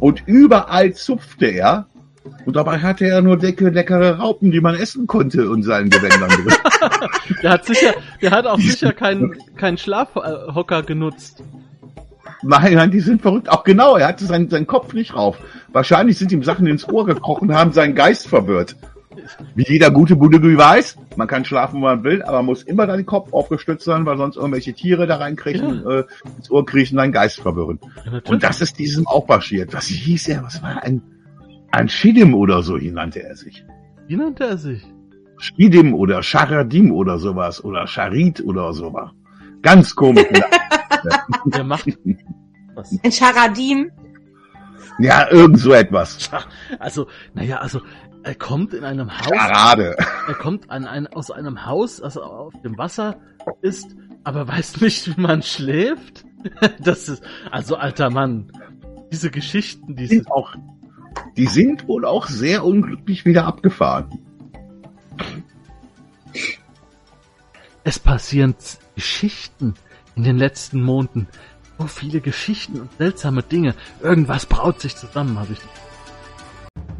[0.00, 1.86] Und überall zupfte er.
[2.46, 6.30] Und dabei hatte er nur dicke, leckere Raupen, die man essen konnte in seinen Gewändern
[6.30, 6.54] drin.
[7.42, 11.42] Der hat sicher, der hat auch sicher keinen keinen Schlafhocker genutzt.
[12.42, 13.48] Nein, nein, die sind verrückt.
[13.48, 15.38] Auch genau, er hatte seinen, seinen Kopf nicht rauf.
[15.72, 18.76] Wahrscheinlich sind ihm Sachen ins Ohr gekrochen und haben seinen Geist verwirrt.
[19.54, 22.86] Wie jeder gute Budegü weiß, man kann schlafen, wo man will, aber man muss immer
[22.86, 26.04] deinen Kopf aufgestützt sein, weil sonst irgendwelche Tiere da reinkriechen, äh,
[26.36, 27.78] ins Ohr kriechen, deinen Geist verwirren.
[28.04, 28.20] Ja.
[28.28, 29.72] Und das ist diesem auch passiert.
[29.74, 30.42] Was hieß er?
[30.44, 31.02] Was war ein,
[31.70, 33.64] ein Schidim oder so, ihn nannte er sich.
[34.06, 34.82] Wie nannte er sich?
[35.38, 39.10] Schidim oder Charadim oder sowas oder Charit oder sowas.
[39.62, 40.26] Ganz komisch.
[41.46, 41.86] Der macht
[42.74, 42.98] was.
[43.02, 43.90] Ein Charadim.
[44.98, 46.30] ja, irgend so etwas.
[46.78, 47.80] Also, naja, also
[48.22, 49.96] er kommt in einem Haus, Parade.
[50.28, 53.20] er kommt an ein, aus einem Haus, das auf dem Wasser
[53.60, 56.24] ist, aber weiß nicht, wie man schläft.
[56.80, 57.22] Das ist,
[57.52, 58.50] also alter Mann,
[59.12, 60.56] diese Geschichten, Die sind auch,
[61.36, 64.10] die sind wohl auch sehr unglücklich wieder abgefahren.
[67.84, 68.54] es passieren
[68.94, 69.74] Geschichten
[70.14, 71.28] in den letzten Monaten.
[71.78, 73.74] So viele Geschichten und seltsame Dinge.
[74.00, 75.58] Irgendwas braut sich zusammen, habe ich.